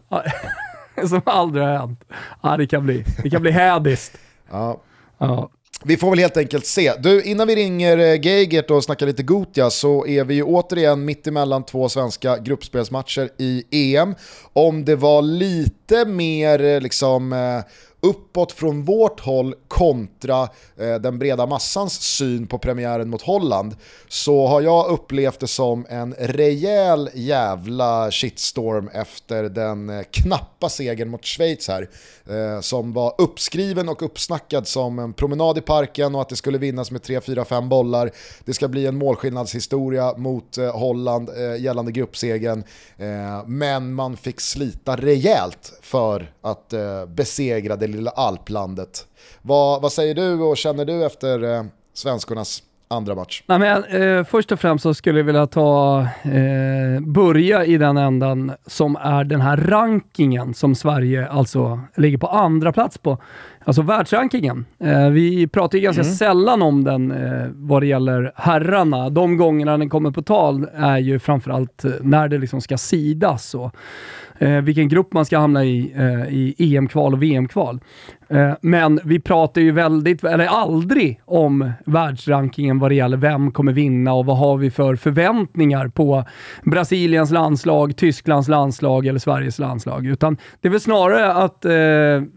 som 1.09 1.21
aldrig 1.25 1.65
har 1.65 1.77
hänt. 1.77 2.03
Ja, 2.43 2.57
det 2.57 2.67
kan 2.67 2.85
bli, 2.85 3.05
det 3.23 3.29
kan 3.29 3.41
bli 3.41 3.51
hädiskt. 3.51 4.17
Ja. 4.51 4.81
Ja. 5.17 5.49
Vi 5.83 5.97
får 5.97 6.09
väl 6.09 6.19
helt 6.19 6.37
enkelt 6.37 6.65
se. 6.65 6.93
Du, 6.99 7.21
innan 7.21 7.47
vi 7.47 7.55
ringer 7.55 7.97
eh, 7.97 8.25
Geigert 8.25 8.71
och 8.71 8.83
snackar 8.83 9.05
lite 9.05 9.23
Gotia 9.23 9.69
så 9.69 10.07
är 10.07 10.23
vi 10.23 10.33
ju 10.33 10.43
återigen 10.43 11.05
mitt 11.05 11.27
emellan 11.27 11.63
två 11.65 11.89
svenska 11.89 12.37
gruppspelsmatcher 12.37 13.29
i 13.37 13.63
EM. 13.71 14.15
Om 14.53 14.85
det 14.85 14.95
var 14.95 15.21
lite 15.21 16.05
mer 16.05 16.63
eh, 16.63 16.81
liksom 16.81 17.33
eh, 17.33 17.63
uppåt 18.05 18.51
från 18.51 18.83
vårt 18.83 19.19
håll 19.19 19.55
kontra 19.67 20.49
eh, 20.77 20.95
den 20.95 21.19
breda 21.19 21.45
massans 21.45 21.93
syn 22.01 22.47
på 22.47 22.57
premiären 22.57 23.09
mot 23.09 23.21
Holland 23.21 23.75
så 24.07 24.47
har 24.47 24.61
jag 24.61 24.89
upplevt 24.89 25.39
det 25.39 25.47
som 25.47 25.85
en 25.89 26.15
rejäl 26.19 27.09
jävla 27.13 28.11
shitstorm 28.11 28.87
efter 28.93 29.43
den 29.43 29.89
eh, 29.89 30.03
knappa 30.11 30.69
segern 30.69 31.09
mot 31.09 31.25
Schweiz 31.25 31.67
här 31.67 31.89
eh, 32.29 32.61
som 32.61 32.93
var 32.93 33.15
uppskriven 33.17 33.89
och 33.89 34.03
uppsnackad 34.03 34.67
som 34.67 34.99
en 34.99 35.13
promenad 35.13 35.57
i 35.57 35.61
parken 35.61 36.15
och 36.15 36.21
att 36.21 36.29
det 36.29 36.35
skulle 36.35 36.57
vinnas 36.57 36.91
med 36.91 37.01
3-4-5 37.01 37.67
bollar. 37.67 38.11
Det 38.45 38.53
ska 38.53 38.67
bli 38.67 38.85
en 38.85 38.95
målskillnadshistoria 38.95 40.17
mot 40.17 40.57
eh, 40.57 40.79
Holland 40.79 41.29
eh, 41.29 41.61
gällande 41.61 41.91
gruppsegern 41.91 42.63
eh, 42.97 43.47
men 43.47 43.93
man 43.93 44.17
fick 44.17 44.41
slita 44.41 44.95
rejält 44.95 45.73
för 45.85 46.31
att 46.41 46.73
eh, 46.73 47.05
besegra 47.07 47.75
det 47.75 47.87
lilla 47.87 48.11
alplandet. 48.11 49.07
Vad, 49.41 49.81
vad 49.81 49.91
säger 49.91 50.15
du 50.15 50.33
och 50.33 50.57
känner 50.57 50.85
du 50.85 51.05
efter 51.05 51.43
eh, 51.43 51.63
svenskornas 51.93 52.63
andra 52.87 53.15
match? 53.15 53.43
Nej, 53.47 53.59
men, 53.59 53.83
eh, 53.83 54.23
först 54.23 54.51
och 54.51 54.59
främst 54.59 54.83
så 54.83 54.93
skulle 54.93 55.19
jag 55.19 55.25
vilja 55.25 55.47
ta, 55.47 56.01
eh, 56.23 57.01
börja 57.01 57.65
i 57.65 57.77
den 57.77 57.97
ändan 57.97 58.51
som 58.65 58.95
är 58.95 59.23
den 59.23 59.41
här 59.41 59.57
rankingen 59.57 60.53
som 60.53 60.75
Sverige 60.75 61.27
alltså 61.27 61.79
ligger 61.95 62.17
på 62.17 62.27
andra 62.27 62.73
plats 62.73 62.97
på. 62.97 63.17
Alltså 63.67 63.81
världsrankingen. 63.81 64.65
Eh, 64.79 65.09
vi 65.09 65.47
pratar 65.47 65.77
ju 65.77 65.83
ganska 65.83 66.01
Mm. 66.01 66.13
sällan 66.13 66.61
om 66.61 66.83
den 66.83 67.11
eh, 67.11 67.47
vad 67.53 67.81
det 67.81 67.85
gäller 67.85 68.31
herrarna. 68.35 69.09
De 69.09 69.37
gångerna 69.37 69.77
den 69.77 69.89
kommer 69.89 70.11
på 70.11 70.21
tal 70.21 70.67
är 70.75 70.97
ju 70.97 71.19
framförallt 71.19 71.85
eh, 71.85 71.91
när 72.01 72.27
det 72.27 72.37
liksom 72.37 72.61
ska 72.61 72.77
sidas 72.77 73.55
och 73.55 73.75
eh, 74.39 74.61
vilken 74.61 74.87
grupp 74.89 75.13
man 75.13 75.25
ska 75.25 75.37
hamna 75.39 75.65
i 75.65 75.93
eh, 75.95 76.33
i 76.35 76.75
EM-kval 76.75 77.13
och 77.13 77.23
VM-kval. 77.23 77.79
Eh, 78.29 78.51
men 78.61 78.99
vi 79.03 79.19
pratar 79.19 79.61
ju 79.61 79.71
väldigt, 79.71 80.23
eller 80.23 80.45
aldrig 80.45 81.21
om 81.25 81.71
världsrankingen 81.85 82.79
vad 82.79 82.91
det 82.91 82.95
gäller 82.95 83.17
vem 83.17 83.51
kommer 83.51 83.71
vinna 83.73 84.13
och 84.13 84.25
vad 84.25 84.37
har 84.37 84.57
vi 84.57 84.71
för 84.71 84.95
förväntningar 84.95 85.87
på 85.87 86.23
Brasiliens 86.63 87.31
landslag, 87.31 87.95
Tysklands 87.95 88.47
landslag 88.47 89.05
eller 89.07 89.19
Sveriges 89.19 89.59
landslag. 89.59 90.05
Utan 90.05 90.37
det 90.61 90.67
är 90.67 90.71
väl 90.71 90.79
snarare 90.79 91.33
att 91.33 91.65
eh, 91.65 91.71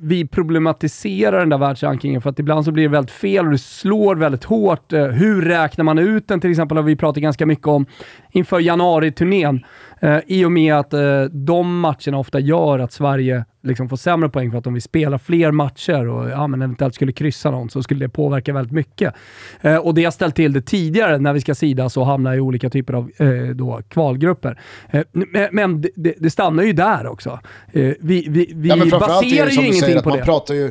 vi 0.00 0.26
problematiserar 0.30 1.17
den 1.26 1.48
där 1.48 1.58
världsrankingen 1.58 2.20
för 2.20 2.30
att 2.30 2.38
ibland 2.38 2.64
så 2.64 2.72
blir 2.72 2.84
det 2.84 2.88
väldigt 2.88 3.10
fel 3.10 3.44
och 3.44 3.52
det 3.52 3.58
slår 3.58 4.16
väldigt 4.16 4.44
hårt. 4.44 4.92
Eh, 4.92 5.06
hur 5.06 5.42
räknar 5.42 5.84
man 5.84 5.98
ut 5.98 6.28
den 6.28 6.40
till 6.40 6.50
exempel 6.50 6.76
har 6.76 6.84
vi 6.84 6.96
pratat 6.96 7.22
ganska 7.22 7.46
mycket 7.46 7.66
om 7.66 7.86
inför 8.30 8.60
januari-turnén. 8.60 9.64
Eh, 10.00 10.18
I 10.26 10.44
och 10.44 10.52
med 10.52 10.74
att 10.74 10.92
eh, 10.92 11.22
de 11.22 11.80
matcherna 11.80 12.18
ofta 12.18 12.40
gör 12.40 12.78
att 12.78 12.92
Sverige 12.92 13.44
liksom 13.62 13.88
får 13.88 13.96
sämre 13.96 14.28
poäng 14.28 14.50
för 14.50 14.58
att 14.58 14.66
om 14.66 14.74
vi 14.74 14.80
spelar 14.80 15.18
fler 15.18 15.50
matcher 15.50 16.08
och 16.08 16.30
ja, 16.30 16.46
men 16.46 16.62
eventuellt 16.62 16.94
skulle 16.94 17.12
kryssa 17.12 17.50
någon 17.50 17.70
så 17.70 17.82
skulle 17.82 18.04
det 18.04 18.08
påverka 18.08 18.52
väldigt 18.52 18.72
mycket. 18.72 19.14
Eh, 19.60 19.76
och 19.76 19.94
det 19.94 20.04
har 20.04 20.10
ställt 20.10 20.34
till 20.34 20.52
det 20.52 20.62
tidigare 20.62 21.18
när 21.18 21.32
vi 21.32 21.40
ska 21.40 21.54
sidas 21.54 21.96
och 21.96 22.06
hamna 22.06 22.36
i 22.36 22.40
olika 22.40 22.70
typer 22.70 22.94
av 22.94 23.10
eh, 23.16 23.48
då, 23.54 23.80
kvalgrupper. 23.88 24.60
Eh, 24.90 25.02
men 25.52 25.80
det, 25.80 26.14
det, 26.18 26.30
stannar 26.30 26.62
ju 26.62 26.72
där 26.72 27.06
också. 27.06 27.40
Vi 27.72 27.96
vi, 28.00 28.52
vi 28.54 28.68
Ja, 28.68 28.98
baserar 28.98 29.50
ju 29.50 29.66
ingenting 29.66 30.02
på 30.02 30.08
man 30.08 30.18
det. 30.18 30.24
pratar 30.24 30.54
ju 30.54 30.70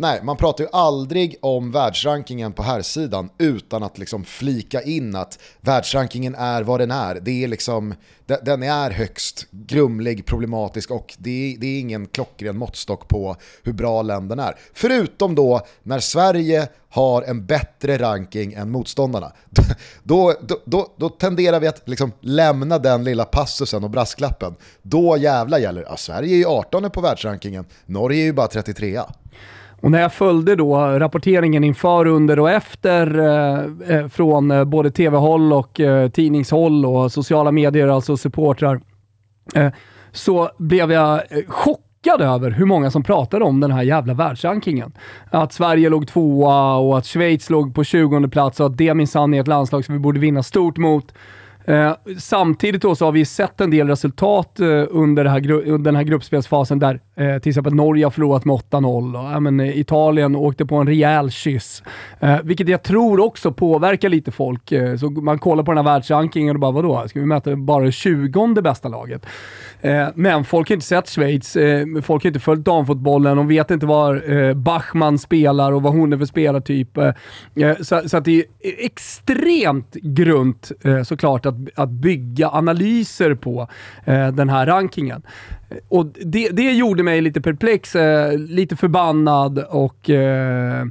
Nej, 0.00 0.20
man 0.22 0.36
pratar 0.36 0.64
ju 0.64 0.70
aldrig 0.72 1.36
om 1.42 1.72
världsrankingen 1.72 2.52
på 2.52 2.62
här 2.62 2.82
sidan 2.82 3.30
utan 3.38 3.82
att 3.82 3.98
liksom 3.98 4.24
flika 4.24 4.82
in 4.82 5.16
att 5.16 5.38
världsrankingen 5.60 6.34
är 6.34 6.62
vad 6.62 6.80
den 6.80 6.90
är. 6.90 7.14
Det 7.14 7.44
är 7.44 7.48
liksom, 7.48 7.94
den 8.26 8.62
är 8.62 8.90
högst 8.90 9.46
grumlig, 9.50 10.26
problematisk 10.26 10.90
och 10.90 11.14
det 11.18 11.30
är, 11.30 11.58
det 11.58 11.66
är 11.66 11.80
ingen 11.80 12.06
klockren 12.06 12.56
måttstock 12.56 13.08
på 13.08 13.36
hur 13.62 13.72
bra 13.72 14.02
länderna 14.02 14.48
är. 14.48 14.54
Förutom 14.74 15.34
då 15.34 15.60
när 15.82 16.00
Sverige 16.00 16.68
har 16.90 17.22
en 17.22 17.46
bättre 17.46 17.98
ranking 17.98 18.52
än 18.52 18.70
motståndarna. 18.70 19.32
Då, 20.02 20.34
då, 20.42 20.60
då, 20.64 20.92
då 20.96 21.08
tenderar 21.08 21.60
vi 21.60 21.66
att 21.66 21.88
liksom 21.88 22.12
lämna 22.20 22.78
den 22.78 23.04
lilla 23.04 23.24
passusen 23.24 23.84
och 23.84 23.90
brasklappen. 23.90 24.54
Då 24.82 25.16
jävla 25.16 25.58
gäller 25.58 25.82
ja, 25.88 25.96
Sverige 25.96 26.34
är 26.34 26.38
ju 26.38 26.46
18 26.46 26.90
på 26.90 27.00
världsrankingen, 27.00 27.64
Norge 27.86 28.22
är 28.22 28.24
ju 28.24 28.32
bara 28.32 28.46
33 28.46 29.00
och 29.80 29.90
när 29.90 30.00
jag 30.00 30.12
följde 30.12 30.56
då 30.56 30.76
rapporteringen 30.76 31.64
inför, 31.64 32.06
under 32.06 32.38
och 32.38 32.50
efter 32.50 33.18
eh, 33.18 33.96
eh 33.96 34.08
från 34.08 34.50
eh, 34.50 34.64
både 34.64 34.90
tv-håll 34.90 35.52
och 35.52 35.80
eh, 35.80 36.10
tidningshåll 36.10 36.86
och 36.86 37.12
sociala 37.12 37.52
medier, 37.52 37.88
alltså 37.88 38.16
supportrar, 38.16 38.80
eh, 39.54 39.68
så 40.12 40.50
blev 40.58 40.92
jag 40.92 41.14
eh, 41.14 41.44
chockad 41.48 42.20
över 42.20 42.50
hur 42.50 42.66
många 42.66 42.90
som 42.90 43.02
pratade 43.02 43.44
om 43.44 43.60
den 43.60 43.70
här 43.70 43.82
jävla 43.82 44.14
världsrankingen. 44.14 44.92
Att 45.30 45.52
Sverige 45.52 45.88
låg 45.88 46.08
tvåa 46.08 46.76
och 46.76 46.98
att 46.98 47.06
Schweiz 47.06 47.50
låg 47.50 47.74
på 47.74 47.84
20 47.84 48.28
plats 48.28 48.60
och 48.60 48.66
att 48.66 48.76
det 48.76 48.94
minsann 48.94 49.34
är 49.34 49.40
ett 49.40 49.48
landslag 49.48 49.84
som 49.84 49.92
vi 49.92 49.98
borde 49.98 50.20
vinna 50.20 50.42
stort 50.42 50.76
mot. 50.76 51.12
Eh, 51.64 51.92
samtidigt 52.18 52.82
då 52.82 52.94
så 52.94 53.04
har 53.04 53.12
vi 53.12 53.24
sett 53.24 53.60
en 53.60 53.70
del 53.70 53.88
resultat 53.88 54.60
eh, 54.60 54.84
under, 54.90 55.24
det 55.24 55.30
här, 55.30 55.50
under 55.50 55.78
den 55.78 55.96
här 55.96 56.02
gruppspelsfasen 56.02 56.78
där 56.78 57.00
eh, 57.18 57.38
till 57.38 57.50
exempel 57.50 57.74
Norge 57.74 58.04
har 58.04 58.10
förlorat 58.10 58.44
med 58.44 58.54
8-0 58.54 59.36
och 59.36 59.42
men, 59.42 59.60
eh, 59.60 59.78
Italien 59.78 60.36
åkte 60.36 60.66
på 60.66 60.76
en 60.76 60.86
rejäl 60.86 61.30
kyss. 61.30 61.82
Eh, 62.20 62.36
vilket 62.42 62.68
jag 62.68 62.82
tror 62.82 63.20
också 63.20 63.52
påverkar 63.52 64.08
lite 64.08 64.30
folk. 64.30 64.72
Eh, 64.72 64.96
så 64.96 65.10
man 65.10 65.38
kollar 65.38 65.62
på 65.64 65.70
den 65.70 65.86
här 65.86 65.92
världsrankingen 65.92 66.56
och 66.56 66.60
bara 66.60 66.70
vadå, 66.70 67.08
ska 67.08 67.20
vi 67.20 67.26
mäta 67.26 67.56
bara 67.56 67.84
det 67.84 67.92
20 67.92 68.62
bästa 68.62 68.88
laget? 68.88 69.26
Eh, 69.80 70.08
men 70.14 70.44
folk 70.44 70.68
har 70.68 70.74
inte 70.74 70.86
sett 70.86 71.08
Schweiz, 71.08 71.56
eh, 71.56 71.86
folk 72.02 72.22
har 72.22 72.28
inte 72.28 72.40
följt 72.40 72.64
damfotbollen, 72.64 73.36
de 73.36 73.48
vet 73.48 73.70
inte 73.70 73.86
var 73.86 74.32
eh, 74.32 74.54
Bachmann 74.54 75.18
spelar 75.18 75.72
och 75.72 75.82
vad 75.82 75.92
hon 75.92 76.12
är 76.12 76.18
för 76.18 76.24
spelartyp. 76.24 76.96
Eh, 76.96 77.12
eh 77.56 77.76
så, 77.80 78.08
så 78.08 78.16
att 78.16 78.24
det 78.24 78.38
är 78.38 78.44
extremt 78.78 79.94
grunt 79.94 80.72
eh, 80.84 81.02
såklart 81.02 81.46
att, 81.46 81.54
att 81.74 81.90
bygga 81.90 82.48
analyser 82.48 83.34
på 83.34 83.68
eh, 84.04 84.28
den 84.28 84.48
här 84.48 84.66
rankingen. 84.66 85.22
Och 85.88 86.06
det, 86.06 86.48
det 86.48 86.72
gjorde 86.72 87.02
mig 87.02 87.20
lite 87.20 87.40
perplex, 87.40 87.96
eh, 87.96 88.38
lite 88.38 88.76
förbannad 88.76 89.58
och 89.58 90.10
eh, 90.10 90.86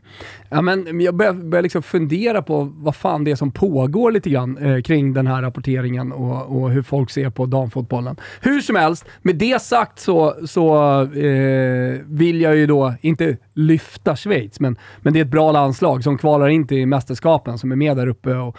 ja, 0.50 0.62
men 0.62 1.02
jag 1.02 1.16
började, 1.16 1.38
började 1.38 1.62
liksom 1.62 1.84
fundera 1.84 2.42
på 2.42 2.74
vad 2.76 2.96
fan 2.96 3.24
det 3.24 3.32
är 3.32 3.36
som 3.36 3.52
pågår 3.52 4.12
lite 4.12 4.30
grann 4.30 4.58
eh, 4.58 4.82
kring 4.82 5.14
den 5.14 5.28
här 5.28 5.42
rapporteringen 5.42 6.12
och, 6.12 6.58
och 6.58 6.72
hur 6.72 6.82
folk 6.82 7.10
ser 7.10 7.30
på 7.30 7.46
damfotbollen. 7.46 8.16
Hur 8.42 8.62
som 8.62 8.76
helst, 8.76 9.06
med 9.22 9.36
det 9.36 9.62
sagt 9.62 10.00
så, 10.00 10.36
så 10.46 11.02
eh, 11.02 12.00
vill 12.06 12.42
jag 12.42 12.56
ju 12.56 12.68
då 12.68 12.94
inte 13.02 13.38
lyfta 13.54 14.16
Schweiz, 14.16 14.60
men, 14.60 14.78
men 15.02 15.14
det 15.14 15.20
är 15.20 15.26
ett 15.26 15.32
bra 15.32 15.52
landslag 15.52 16.04
som 16.04 16.18
kvalar 16.18 16.48
in 16.48 16.68
till 16.68 16.88
mästerskapen, 16.88 17.58
som 17.58 17.72
är 17.72 17.76
med 17.76 17.98
där 17.98 18.08
uppe 18.08 18.36
och, 18.36 18.58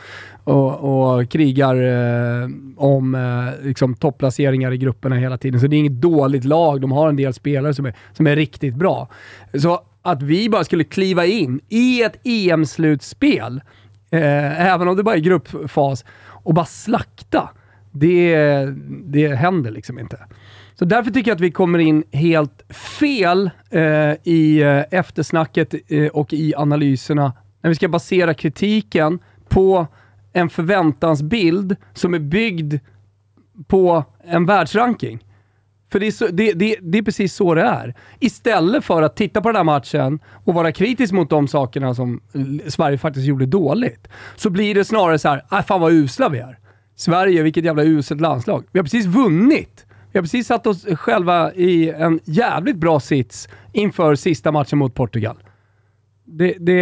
och, 0.49 1.19
och 1.19 1.31
krigar 1.31 1.75
eh, 1.75 2.49
om 2.76 3.14
eh, 3.14 3.67
liksom 3.67 3.95
topplaceringar 3.95 4.73
i 4.73 4.78
grupperna 4.78 5.17
hela 5.17 5.38
tiden. 5.38 5.61
Så 5.61 5.67
det 5.67 5.76
är 5.76 5.78
inget 5.78 6.00
dåligt 6.00 6.45
lag. 6.45 6.81
De 6.81 6.93
har 6.93 7.09
en 7.09 7.17
del 7.17 7.35
spelare 7.35 7.75
som 7.75 7.87
är, 7.87 7.95
som 8.12 8.26
är 8.26 8.37
riktigt 8.37 8.75
bra. 8.75 9.09
Så 9.55 9.81
att 10.02 10.23
vi 10.23 10.49
bara 10.49 10.64
skulle 10.64 10.85
kliva 10.85 11.26
in 11.26 11.61
i 11.69 12.02
ett 12.02 12.17
EM-slutspel, 12.25 13.61
eh, 14.11 14.73
även 14.73 14.88
om 14.88 14.97
det 14.97 15.02
bara 15.02 15.14
är 15.14 15.21
gruppfas, 15.21 16.05
och 16.26 16.55
bara 16.55 16.67
slakta, 16.67 17.49
det, 17.90 18.37
det 19.05 19.35
händer 19.35 19.71
liksom 19.71 19.99
inte. 19.99 20.19
Så 20.75 20.85
därför 20.85 21.11
tycker 21.11 21.31
jag 21.31 21.37
att 21.37 21.40
vi 21.40 21.50
kommer 21.50 21.78
in 21.78 22.05
helt 22.12 22.73
fel 22.73 23.50
eh, 23.71 23.83
i 24.25 24.62
eh, 24.62 24.99
eftersnacket 24.99 25.75
eh, 25.88 26.07
och 26.07 26.33
i 26.33 26.55
analyserna 26.55 27.33
när 27.62 27.69
vi 27.71 27.75
ska 27.75 27.88
basera 27.88 28.35
kritiken 28.35 29.19
på 29.49 29.87
en 30.33 30.49
förväntansbild 30.49 31.77
som 31.95 32.15
är 32.15 32.19
byggd 32.19 32.75
på 33.67 34.05
en 34.25 34.47
världsranking. 34.47 35.25
För 35.91 36.01
det 36.01 36.07
är, 36.07 36.11
så, 36.11 36.27
det, 36.27 36.53
det, 36.53 36.77
det 36.83 36.99
är, 36.99 37.03
precis 37.03 37.35
så 37.35 37.55
det 37.55 37.63
är. 37.63 37.95
Istället 38.19 38.85
för 38.85 39.03
att 39.03 39.17
titta 39.17 39.41
på 39.41 39.49
den 39.49 39.57
här 39.57 39.65
matchen 39.65 40.21
och 40.45 40.55
vara 40.55 40.73
kritisk 40.73 41.13
mot 41.13 41.31
de 41.31 41.49
sakerna 41.49 41.95
som 41.95 42.21
Sverige 42.67 42.99
faktiskt 42.99 43.27
gjorde 43.27 43.47
dåligt, 43.47 44.09
så 44.37 44.51
blir 44.51 44.75
det 44.75 44.85
snarare 44.85 45.19
så 45.19 45.29
här, 45.29 45.45
ah, 45.49 45.63
fan 45.63 45.81
vad 45.81 45.93
usla 45.93 46.29
vi 46.29 46.39
är. 46.39 46.59
Sverige, 46.97 47.43
vilket 47.43 47.65
jävla 47.65 47.83
uselt 47.83 48.21
landslag. 48.21 48.65
Vi 48.73 48.79
har 48.79 48.85
precis 48.85 49.07
vunnit. 49.07 49.87
Vi 50.13 50.19
har 50.19 50.23
precis 50.23 50.47
satt 50.47 50.67
oss 50.67 50.85
själva 50.85 51.53
i 51.53 51.91
en 51.91 52.21
jävligt 52.25 52.77
bra 52.77 53.01
sits 53.01 53.49
inför 53.73 54.15
sista 54.15 54.53
matchen 54.53 54.79
mot 54.79 54.95
Portugal. 54.95 55.37
Det, 56.25 56.57
det, 56.61 56.73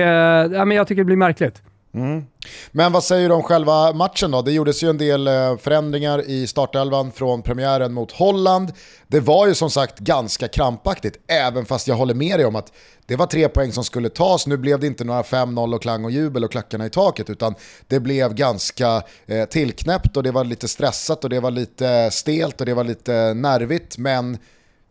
ja, 0.52 0.64
men 0.64 0.76
jag 0.76 0.88
tycker 0.88 1.00
det 1.00 1.06
blir 1.06 1.16
märkligt. 1.16 1.62
Mm. 1.96 2.24
Men 2.72 2.92
vad 2.92 3.04
säger 3.04 3.28
du 3.28 3.34
om 3.34 3.42
själva 3.42 3.92
matchen 3.92 4.30
då? 4.30 4.42
Det 4.42 4.52
gjordes 4.52 4.82
ju 4.82 4.90
en 4.90 4.98
del 4.98 5.28
eh, 5.28 5.56
förändringar 5.56 6.30
i 6.30 6.46
startelvan 6.46 7.12
från 7.12 7.42
premiären 7.42 7.92
mot 7.92 8.12
Holland. 8.12 8.72
Det 9.06 9.20
var 9.20 9.46
ju 9.46 9.54
som 9.54 9.70
sagt 9.70 9.98
ganska 9.98 10.48
krampaktigt, 10.48 11.18
även 11.26 11.66
fast 11.66 11.88
jag 11.88 11.94
håller 11.94 12.14
med 12.14 12.38
dig 12.38 12.46
om 12.46 12.56
att 12.56 12.72
det 13.06 13.16
var 13.16 13.26
tre 13.26 13.48
poäng 13.48 13.72
som 13.72 13.84
skulle 13.84 14.08
tas. 14.08 14.46
Nu 14.46 14.56
blev 14.56 14.80
det 14.80 14.86
inte 14.86 15.04
några 15.04 15.22
5-0 15.22 15.74
och 15.74 15.82
klang 15.82 16.04
och 16.04 16.10
jubel 16.10 16.44
och 16.44 16.50
klackarna 16.50 16.86
i 16.86 16.90
taket, 16.90 17.30
utan 17.30 17.54
det 17.88 18.00
blev 18.00 18.34
ganska 18.34 19.02
eh, 19.26 19.44
tillknäppt 19.44 20.16
och 20.16 20.22
det 20.22 20.30
var 20.30 20.44
lite 20.44 20.68
stressat 20.68 21.24
och 21.24 21.30
det 21.30 21.40
var 21.40 21.50
lite 21.50 22.10
stelt 22.10 22.60
och 22.60 22.66
det 22.66 22.74
var 22.74 22.84
lite 22.84 23.34
nervigt. 23.34 23.98
Men 23.98 24.38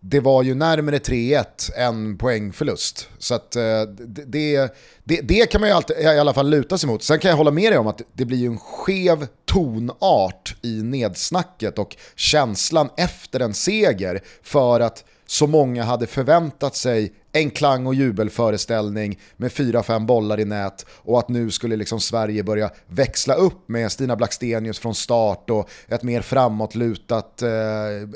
det 0.09 0.19
var 0.19 0.43
ju 0.43 0.55
närmare 0.55 0.97
3-1 0.97 1.45
än 1.75 2.17
poängförlust. 2.17 3.09
Så 3.17 3.35
att, 3.35 3.55
eh, 3.55 3.81
det, 3.97 4.73
det, 5.03 5.21
det, 5.21 5.51
kan 5.51 5.61
man 5.61 5.69
ju 5.69 5.75
alltid, 5.75 5.97
i 5.97 6.05
alla 6.05 6.33
fall 6.33 6.49
luta 6.49 6.77
sig 6.77 6.87
mot. 6.89 7.03
Sen 7.03 7.19
kan 7.19 7.29
jag 7.29 7.37
hålla 7.37 7.51
med 7.51 7.71
dig 7.71 7.79
om 7.79 7.87
att 7.87 8.01
det 8.13 8.25
blir 8.25 8.37
ju 8.37 8.47
en 8.47 8.57
skev 8.57 9.27
tonart 9.45 10.55
i 10.61 10.81
nedsnacket 10.83 11.79
och 11.79 11.95
känslan 12.15 12.89
efter 12.97 13.39
en 13.39 13.53
seger 13.53 14.21
för 14.43 14.79
att 14.79 15.03
så 15.27 15.47
många 15.47 15.83
hade 15.83 16.07
förväntat 16.07 16.75
sig 16.75 17.13
en 17.35 17.49
klang 17.49 17.87
och 17.87 17.95
jubelföreställning 17.95 19.19
med 19.37 19.51
fyra 19.51 19.83
fem 19.83 20.05
bollar 20.05 20.39
i 20.39 20.45
nät 20.45 20.85
och 20.89 21.19
att 21.19 21.29
nu 21.29 21.51
skulle 21.51 21.75
liksom 21.75 21.99
Sverige 21.99 22.43
börja 22.43 22.69
växla 22.87 23.33
upp 23.33 23.69
med 23.69 23.91
Stina 23.91 24.15
Blackstenius 24.15 24.79
från 24.79 24.95
start 24.95 25.49
och 25.49 25.69
ett 25.87 26.03
mer 26.03 26.21
framåtlutat 26.21 27.41
eh, 27.41 27.49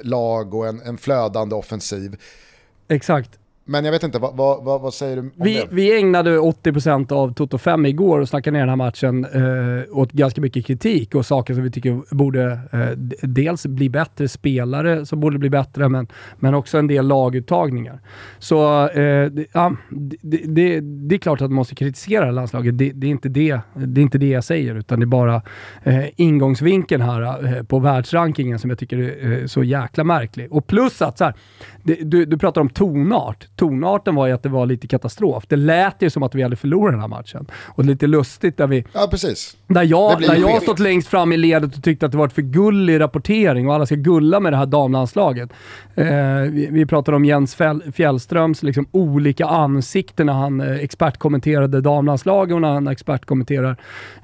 lag 0.03 0.53
och 0.53 0.67
en, 0.67 0.81
en 0.81 0.97
flödande 0.97 1.55
offensiv. 1.55 2.17
Exakt. 2.87 3.38
Men 3.69 3.85
jag 3.85 3.91
vet 3.91 4.03
inte, 4.03 4.19
vad, 4.19 4.35
vad, 4.35 4.81
vad 4.81 4.93
säger 4.93 5.15
du 5.15 5.21
om 5.21 5.31
vi, 5.35 5.53
det? 5.53 5.67
Vi 5.71 5.99
ägnade 5.99 6.37
80% 6.37 7.13
av 7.13 7.33
Toto 7.33 7.57
5 7.57 7.85
igår 7.85 8.19
och 8.19 8.29
snackade 8.29 8.57
ner 8.57 8.59
den 8.59 8.69
här 8.69 8.75
matchen 8.75 9.25
eh, 9.25 9.97
åt 9.97 10.11
ganska 10.11 10.41
mycket 10.41 10.65
kritik 10.65 11.15
och 11.15 11.25
saker 11.25 11.53
som 11.53 11.63
vi 11.63 11.71
tycker 11.71 12.15
borde 12.15 12.59
eh, 12.71 12.89
dels 13.21 13.65
bli 13.65 13.89
bättre, 13.89 14.27
spelare 14.27 15.05
som 15.05 15.19
borde 15.19 15.37
bli 15.37 15.49
bättre, 15.49 15.89
men, 15.89 16.07
men 16.39 16.53
också 16.53 16.77
en 16.77 16.87
del 16.87 17.07
laguttagningar. 17.07 17.99
Så 18.39 18.89
eh, 18.89 19.31
ja, 19.53 19.75
det, 20.21 20.37
det, 20.45 20.79
det, 20.79 21.15
är 21.15 21.19
klart 21.19 21.41
att 21.41 21.49
man 21.49 21.55
måste 21.55 21.75
kritisera 21.75 22.31
landslaget. 22.31 22.77
Det, 22.77 22.91
det, 22.91 23.07
är 23.07 23.11
inte 23.11 23.29
det, 23.29 23.59
det 23.73 24.01
är 24.01 24.03
inte 24.03 24.17
det 24.17 24.29
jag 24.29 24.43
säger, 24.43 24.75
utan 24.75 24.99
det 24.99 25.03
är 25.03 25.07
bara 25.07 25.41
eh, 25.83 26.05
ingångsvinkeln 26.15 27.01
här 27.01 27.45
eh, 27.57 27.63
på 27.63 27.79
världsrankingen 27.79 28.59
som 28.59 28.69
jag 28.69 28.79
tycker 28.79 28.97
är 28.97 29.41
eh, 29.41 29.45
så 29.45 29.63
jäkla 29.63 30.03
märklig. 30.03 30.51
Och 30.51 30.67
plus 30.67 31.01
att 31.01 31.17
så 31.17 31.23
här, 31.23 31.33
du, 31.83 32.25
du 32.25 32.37
pratar 32.37 32.61
om 32.61 32.69
tonart 32.69 33.47
tonarten 33.59 34.15
var 34.15 34.27
ju 34.27 34.33
att 34.33 34.43
det 34.43 34.49
var 34.49 34.65
lite 34.65 34.87
katastrof. 34.87 35.43
Det 35.47 35.55
lät 35.55 35.95
ju 35.99 36.09
som 36.09 36.23
att 36.23 36.35
vi 36.35 36.43
hade 36.43 36.55
förlorat 36.55 36.93
den 36.93 37.01
här 37.01 37.07
matchen. 37.07 37.47
Och 37.65 37.85
lite 37.85 38.07
lustigt 38.07 38.57
där 38.57 38.67
vi... 38.67 38.85
Ja, 38.93 39.07
precis. 39.11 39.57
Där 39.67 39.83
jag, 39.83 40.21
där 40.21 40.35
jag 40.35 40.61
stått 40.61 40.79
längst 40.79 41.07
fram 41.07 41.33
i 41.33 41.37
ledet 41.37 41.77
och 41.77 41.83
tyckte 41.83 42.05
att 42.05 42.11
det 42.11 42.17
var 42.17 42.27
för 42.27 42.41
gullig 42.41 42.99
rapportering 42.99 43.67
och 43.67 43.73
alla 43.75 43.85
ska 43.85 43.95
gulla 43.95 44.39
med 44.39 44.53
det 44.53 44.57
här 44.57 44.65
damlandslaget. 44.65 45.49
Eh, 45.95 46.05
vi, 46.51 46.67
vi 46.71 46.85
pratade 46.85 47.15
om 47.15 47.25
Jens 47.25 47.57
Fjällströms 47.93 48.63
liksom, 48.63 48.87
olika 48.91 49.45
ansikten 49.45 50.25
när 50.25 50.33
han 50.33 50.61
eh, 50.61 50.75
expertkommenterade 50.75 51.81
damlandslaget 51.81 52.55
och 52.55 52.61
när 52.61 52.73
han 52.73 52.87
expertkommenterar 52.87 53.75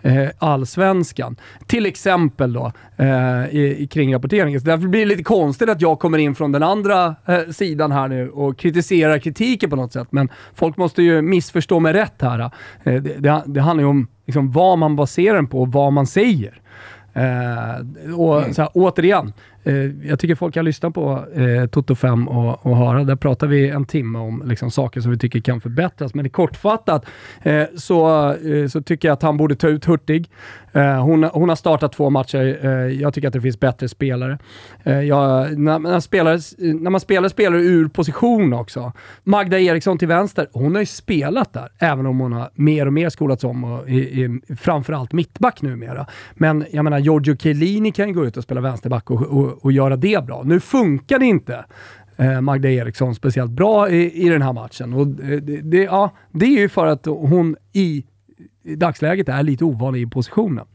eh, 0.01 0.27
allsvenskan. 0.39 1.35
Till 1.67 1.85
exempel 1.85 2.53
då, 2.53 2.71
eh, 2.97 3.55
i, 3.55 3.75
i 3.79 3.87
kring 3.87 4.15
rapporteringen. 4.15 4.59
Så 4.59 4.65
därför 4.65 4.87
blir 4.87 4.99
det 4.99 5.05
lite 5.05 5.23
konstigt 5.23 5.69
att 5.69 5.81
jag 5.81 5.99
kommer 5.99 6.17
in 6.17 6.35
från 6.35 6.51
den 6.51 6.63
andra 6.63 7.15
eh, 7.25 7.39
sidan 7.51 7.91
här 7.91 8.07
nu 8.07 8.29
och 8.29 8.57
kritiserar 8.57 9.17
kritiken 9.25 9.69
på 9.69 9.75
något 9.75 9.93
sätt. 9.93 10.07
Men 10.11 10.29
folk 10.53 10.77
måste 10.77 11.03
ju 11.03 11.21
missförstå 11.21 11.79
mig 11.79 11.93
rätt 11.93 12.21
här. 12.21 12.39
Eh, 12.39 12.49
det, 12.83 12.99
det, 12.99 13.43
det 13.45 13.61
handlar 13.61 13.83
ju 13.83 13.89
om 13.89 14.07
liksom, 14.25 14.51
vad 14.51 14.77
man 14.77 14.95
baserar 14.95 15.35
den 15.35 15.47
på 15.47 15.61
och 15.61 15.71
vad 15.71 15.93
man 15.93 16.07
säger. 16.07 16.61
Uh, 17.17 18.19
och 18.19 18.39
mm. 18.41 18.53
så 18.53 18.61
här, 18.61 18.71
återigen, 18.73 19.33
Eh, 19.65 20.07
jag 20.09 20.19
tycker 20.19 20.35
folk 20.35 20.53
kan 20.53 20.65
lyssna 20.65 20.91
på 20.91 21.25
eh, 21.35 21.65
Toto 21.65 21.95
5 21.95 22.27
och, 22.27 22.65
och 22.65 22.77
höra. 22.77 23.03
Där 23.03 23.15
pratar 23.15 23.47
vi 23.47 23.69
en 23.69 23.85
timme 23.85 24.19
om 24.19 24.43
liksom, 24.45 24.71
saker 24.71 25.01
som 25.01 25.11
vi 25.11 25.17
tycker 25.17 25.39
kan 25.39 25.61
förbättras. 25.61 26.13
Men 26.13 26.29
kortfattat 26.29 26.45
kortfattat 26.45 27.05
så, 27.75 28.31
eh, 28.33 28.67
så 28.67 28.81
tycker 28.81 29.07
jag 29.07 29.13
att 29.13 29.21
han 29.21 29.37
borde 29.37 29.55
ta 29.55 29.67
ut 29.67 29.85
Hurtig. 29.85 30.29
hon, 31.01 31.23
hon 31.23 31.49
har 31.49 31.55
startat 31.55 31.93
två 31.93 32.09
matcher. 32.09 32.65
jag 32.89 33.13
tycker 33.13 33.27
att 33.27 33.33
det 33.33 33.41
finns 33.41 33.59
bättre 33.59 33.89
spelare. 33.89 34.37
Jag, 34.83 35.57
när, 35.59 35.79
man 35.79 36.01
spelar, 36.01 36.39
när 36.81 36.89
man 36.89 37.01
spelar 37.01 37.29
spelare 37.29 37.61
ur 37.61 37.87
position 37.87 38.53
också. 38.53 38.93
Magda 39.23 39.59
Eriksson 39.59 39.97
till 39.97 40.07
vänster, 40.07 40.47
hon 40.51 40.75
har 40.75 40.81
ju 40.81 40.85
spelat 40.85 41.53
där, 41.53 41.69
även 41.79 42.05
om 42.05 42.19
hon 42.19 42.33
har 42.33 42.49
mer 42.53 42.85
och 42.85 42.93
mer 42.93 43.09
skolats 43.09 43.43
om 43.43 43.63
och 43.63 43.89
är, 43.89 43.93
i, 43.93 44.41
framförallt 44.57 45.13
mittback 45.13 45.61
numera. 45.61 46.05
Men 46.33 46.65
jag 46.71 46.83
menar, 46.83 46.99
Giorgio 46.99 47.37
Chiellini 47.37 47.91
kan 47.91 48.07
ju 48.07 48.13
gå 48.13 48.25
ut 48.25 48.37
och 48.37 48.43
spela 48.43 48.61
vänsterback 48.61 49.11
och, 49.11 49.21
och, 49.21 49.54
och 49.61 49.71
göra 49.71 49.95
det 49.95 50.25
bra. 50.25 50.43
Nu 50.45 50.59
funkar 50.59 51.19
det 51.19 51.25
inte 51.25 51.65
eh, 52.17 52.41
Magda 52.41 52.69
Eriksson 52.69 53.15
speciellt 53.15 53.51
bra 53.51 53.89
i, 53.89 54.25
i 54.25 54.29
den 54.29 54.41
här 54.41 54.53
matchen. 54.53 54.93
Och 54.93 55.01
eh, 55.01 55.41
det, 55.41 55.61
det, 55.61 55.83
ja, 55.83 56.09
det 56.31 56.45
är 56.45 56.59
ju 56.59 56.69
för 56.69 56.85
att 56.85 57.05
hon 57.05 57.55
i 57.73 58.05
i 58.65 58.75
dagsläget 58.75 59.29
är 59.29 59.43
lite 59.43 59.65
ovanlig 59.65 60.01
i 60.01 60.05
positionen. 60.05 60.65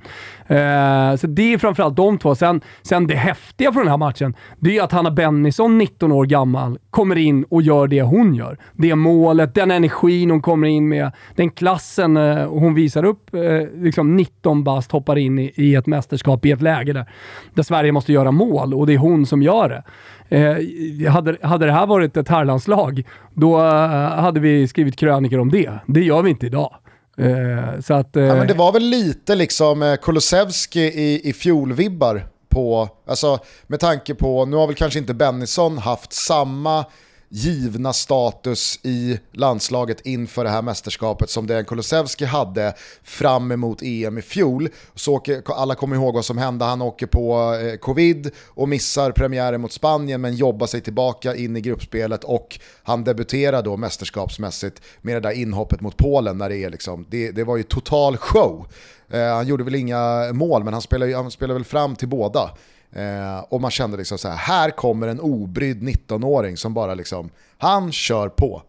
Eh, 0.47 1.17
så 1.17 1.27
det 1.27 1.53
är 1.53 1.59
framförallt 1.59 1.97
de 1.97 2.19
två. 2.19 2.35
Sen, 2.35 2.61
sen 2.83 3.07
det 3.07 3.15
häftiga 3.15 3.73
från 3.73 3.83
den 3.83 3.91
här 3.91 3.99
matchen, 3.99 4.35
det 4.59 4.79
är 4.79 4.83
att 4.83 4.93
Hanna 4.93 5.11
Bennison, 5.11 5.79
19 5.79 6.13
år 6.13 6.25
gammal, 6.25 6.79
kommer 6.91 7.19
in 7.19 7.45
och 7.45 7.63
gör 7.63 7.87
det 7.87 8.03
hon 8.03 8.35
gör. 8.35 8.59
Det 8.73 8.95
målet, 8.95 9.55
den 9.55 9.71
energin 9.71 10.31
hon 10.31 10.43
kommer 10.43 10.69
in 10.69 10.89
med, 10.89 11.13
den 11.37 11.51
klassen 11.51 12.17
eh, 12.17 12.49
hon 12.49 12.75
visar 12.75 13.05
upp. 13.05 13.35
Eh, 13.35 13.83
liksom 13.83 14.17
19 14.17 14.65
bast 14.65 14.93
hoppar 14.93 15.19
in 15.19 15.39
i, 15.39 15.53
i, 15.55 15.75
ett 15.75 15.87
mästerskap 15.87 16.47
i 16.47 16.51
ett 16.51 16.63
läge 16.63 16.93
där, 16.93 17.11
där 17.55 17.63
Sverige 17.63 17.93
måste 17.93 18.13
göra 18.13 18.31
mål 18.31 18.75
och 18.75 18.87
det 18.87 18.95
är 18.95 18.99
hon 18.99 19.27
som 19.27 19.43
gör 19.43 19.69
det. 19.69 19.83
Eh, 20.31 21.13
hade, 21.13 21.37
hade 21.43 21.67
det 21.67 21.73
här 21.73 21.87
varit 21.87 22.17
ett 22.17 22.29
herrlandslag, 22.29 23.03
då 23.35 23.59
eh, 23.59 24.21
hade 24.21 24.41
vi 24.41 24.69
skrivit 24.69 24.97
krönikor 24.97 25.39
om 25.39 25.51
det. 25.51 25.71
Det 25.87 26.01
gör 26.01 26.23
vi 26.23 26.31
inte 26.31 26.47
idag. 26.47 26.75
Eh, 27.21 27.81
så 27.81 27.95
att, 27.95 28.17
eh, 28.17 28.23
ja, 28.23 28.35
men 28.35 28.47
det 28.47 28.55
var 28.55 28.73
väl 28.73 28.83
lite 28.83 29.35
liksom 29.35 29.83
eh, 29.83 29.97
Kulusevski 29.97 30.81
i, 30.81 31.29
i 31.29 31.33
fjolvibbar 31.33 32.27
på, 32.49 32.89
alltså 33.07 33.39
med 33.67 33.81
tanke 33.81 34.15
på, 34.15 34.45
nu 34.45 34.57
har 34.57 34.67
väl 34.67 34.77
kanske 34.77 34.99
inte 34.99 35.15
Bennison 35.15 35.79
haft 35.79 36.13
samma 36.13 36.85
givna 37.33 37.93
status 37.93 38.81
i 38.83 39.19
landslaget 39.33 40.07
inför 40.07 40.45
det 40.45 40.51
här 40.51 40.63
mästerskapet 40.63 41.31
som 41.31 41.47
Dejan 41.47 41.65
Kulusevski 41.65 42.25
hade 42.25 42.75
fram 43.03 43.53
emot 43.53 43.83
EM 43.83 44.19
i 44.19 44.23
fjol. 44.23 44.69
Så 44.95 45.15
åker, 45.15 45.43
alla 45.47 45.75
kommer 45.75 45.97
ihåg 45.97 46.15
vad 46.15 46.25
som 46.25 46.39
hände, 46.39 46.65
han 46.65 46.83
åker 46.83 47.07
på 47.07 47.55
eh, 47.63 47.77
covid 47.77 48.31
och 48.47 48.69
missar 48.69 49.11
premiären 49.11 49.61
mot 49.61 49.73
Spanien 49.73 50.21
men 50.21 50.35
jobbar 50.35 50.67
sig 50.67 50.81
tillbaka 50.81 51.35
in 51.35 51.57
i 51.57 51.61
gruppspelet 51.61 52.25
och 52.25 52.61
han 52.83 53.05
debuterar 53.05 53.63
då 53.63 53.77
mästerskapsmässigt 53.77 54.83
med 55.01 55.17
det 55.17 55.21
där 55.21 55.33
inhoppet 55.33 55.81
mot 55.81 55.97
Polen 55.97 56.39
när 56.39 56.49
det 56.49 56.57
är 56.57 56.71
liksom, 56.71 57.07
det, 57.11 57.31
det 57.31 57.45
var 57.45 57.57
ju 57.57 57.63
total 57.63 58.17
show. 58.17 58.67
Eh, 59.11 59.35
han 59.35 59.47
gjorde 59.47 59.65
väl 59.65 59.75
inga 59.75 60.33
mål 60.33 60.65
men 60.65 60.73
han 60.73 60.83
spelade, 60.83 61.17
han 61.17 61.31
spelade 61.31 61.59
väl 61.59 61.65
fram 61.65 61.97
till 61.97 62.09
båda. 62.09 62.51
Eh, 62.93 63.39
och 63.49 63.61
man 63.61 63.71
kände 63.71 63.97
liksom 63.97 64.19
så 64.19 64.29
här, 64.29 64.37
här 64.37 64.71
kommer 64.71 65.09
en 65.09 65.21
obrydd 65.21 65.83
19-åring 65.83 66.57
som 66.57 66.75
bara 66.75 66.95
liksom, 66.95 67.31
han 67.59 67.93
kör 67.93 68.29
på. 68.29 68.63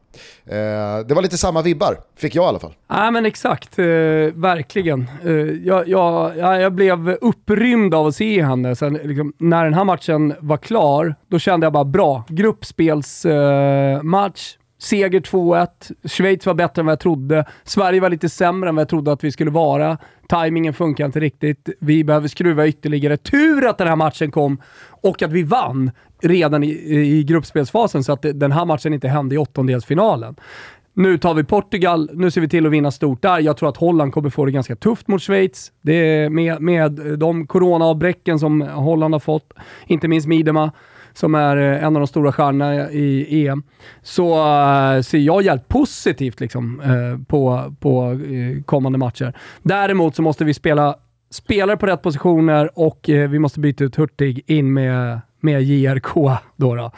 Eh, 0.45 0.99
det 1.07 1.13
var 1.13 1.21
lite 1.21 1.37
samma 1.37 1.61
vibbar, 1.61 1.97
fick 2.15 2.35
jag 2.35 2.45
i 2.45 2.47
alla 2.47 2.59
fall. 2.59 2.73
Ja 2.87 3.11
men 3.11 3.25
exakt, 3.25 3.79
eh, 3.79 3.85
verkligen. 4.33 5.07
Eh, 5.25 5.31
jag, 5.67 5.87
jag, 5.87 6.37
jag 6.37 6.73
blev 6.73 7.09
upprymd 7.09 7.95
av 7.95 8.07
att 8.07 8.15
se 8.15 8.43
henne. 8.43 8.75
Sen, 8.75 8.93
liksom, 8.93 9.33
när 9.37 9.63
den 9.63 9.73
här 9.73 9.83
matchen 9.83 10.33
var 10.39 10.57
klar, 10.57 11.15
då 11.27 11.39
kände 11.39 11.65
jag 11.65 11.73
bara 11.73 11.85
bra, 11.85 12.23
gruppspelsmatch, 12.27 14.57
Seger 14.81 15.19
2-1. 15.19 15.67
Schweiz 16.07 16.45
var 16.45 16.53
bättre 16.53 16.79
än 16.79 16.85
vad 16.85 16.91
jag 16.91 16.99
trodde. 16.99 17.45
Sverige 17.63 17.99
var 17.99 18.09
lite 18.09 18.29
sämre 18.29 18.69
än 18.69 18.75
vad 18.75 18.81
jag 18.81 18.89
trodde 18.89 19.11
att 19.11 19.23
vi 19.23 19.31
skulle 19.31 19.51
vara. 19.51 19.97
Timingen 20.29 20.73
funkar 20.73 21.05
inte 21.05 21.19
riktigt. 21.19 21.69
Vi 21.79 22.03
behöver 22.03 22.27
skruva 22.27 22.67
ytterligare. 22.67 23.17
Tur 23.17 23.67
att 23.67 23.77
den 23.77 23.87
här 23.87 23.95
matchen 23.95 24.31
kom 24.31 24.61
och 24.85 25.21
att 25.21 25.31
vi 25.31 25.43
vann 25.43 25.91
redan 26.21 26.63
i, 26.63 26.69
i 27.17 27.23
gruppspelsfasen 27.23 28.03
så 28.03 28.13
att 28.13 28.21
den 28.21 28.51
här 28.51 28.65
matchen 28.65 28.93
inte 28.93 29.07
hände 29.07 29.35
i 29.35 29.37
åttondelsfinalen. 29.37 30.35
Nu 30.93 31.17
tar 31.17 31.33
vi 31.33 31.43
Portugal, 31.43 32.09
nu 32.13 32.31
ser 32.31 32.41
vi 32.41 32.49
till 32.49 32.65
att 32.65 32.71
vinna 32.71 32.91
stort 32.91 33.21
där. 33.21 33.39
Jag 33.39 33.57
tror 33.57 33.69
att 33.69 33.77
Holland 33.77 34.13
kommer 34.13 34.29
få 34.29 34.45
det 34.45 34.51
ganska 34.51 34.75
tufft 34.75 35.07
mot 35.07 35.21
Schweiz. 35.21 35.71
Det 35.81 35.93
är 35.93 36.29
med, 36.29 36.61
med 36.61 36.91
de 37.17 37.47
coronaavbräcken 37.47 38.39
som 38.39 38.61
Holland 38.61 39.13
har 39.13 39.19
fått, 39.19 39.53
inte 39.87 40.07
minst 40.07 40.27
Midema 40.27 40.71
som 41.13 41.35
är 41.35 41.57
eh, 41.57 41.83
en 41.83 41.95
av 41.95 41.99
de 41.99 42.07
stora 42.07 42.31
stjärnorna 42.31 42.91
i 42.91 43.47
EM, 43.47 43.63
så 44.01 44.33
uh, 44.33 45.01
ser 45.01 45.17
jag 45.17 45.41
jävligt 45.41 45.67
positivt 45.67 46.39
liksom, 46.39 46.79
uh, 46.79 47.23
på, 47.25 47.73
på 47.79 48.19
kommande 48.65 48.97
matcher. 48.97 49.37
Däremot 49.63 50.15
så 50.15 50.21
måste 50.21 50.45
vi 50.45 50.53
spela 50.53 50.95
spelare 51.29 51.77
på 51.77 51.85
rätt 51.85 52.01
positioner 52.01 52.79
och 52.79 52.99
vi 53.05 53.39
måste 53.39 53.59
byta 53.59 53.83
ut 53.83 53.95
Hurtig 53.95 54.43
in 54.47 54.73
med, 54.73 55.21
med 55.39 55.63
JRK. 55.63 56.13
Då, 56.55 56.75
då. 56.75 56.91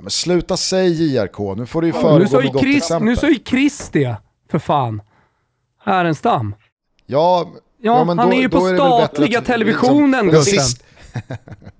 Men 0.00 0.10
sluta 0.10 0.56
säg 0.56 0.88
JRK, 0.90 1.56
nu 1.56 1.66
får 1.66 1.80
du 1.80 1.86
ju 1.86 1.92
föregå 1.92 2.40
med 2.40 2.52
gott 2.52 2.62
Chris, 2.62 2.76
exempel. 2.76 3.08
Nu 3.08 3.16
sa 3.16 3.28
ju 3.28 3.38
Chris 3.44 3.88
det, 3.92 4.16
för 4.50 4.58
fan. 4.58 5.02
Härenstam. 5.84 6.54
Ja, 7.06 7.48
ja, 7.54 7.98
ja 7.98 8.04
men 8.04 8.18
han 8.18 8.30
då, 8.30 8.36
är 8.36 8.40
ju 8.40 8.48
på 8.48 8.60
statliga 8.60 9.40
televisionen 9.40 10.26
liksom, 10.26 10.84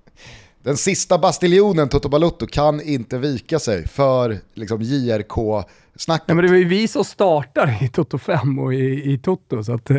Den 0.69 0.77
sista 0.77 1.19
bastiljonen 1.19 1.89
Toto 1.89 2.09
Balutto 2.09 2.47
kan 2.47 2.81
inte 2.81 3.19
vika 3.19 3.59
sig 3.59 3.89
för 3.89 4.39
liksom, 4.55 4.83
JRK-snacket. 4.83 6.25
Ja, 6.27 6.35
men 6.35 6.45
det 6.45 6.51
var 6.51 6.57
ju 6.57 6.65
vi 6.65 6.89
som 6.89 7.05
startar 7.05 7.79
i 7.83 7.89
Toto 7.89 8.19
5 8.19 8.59
och 8.59 8.75
i, 8.75 9.13
i 9.13 9.19
Toto, 9.19 9.65
så 9.65 9.75
att, 9.75 9.91
eh, 9.91 9.97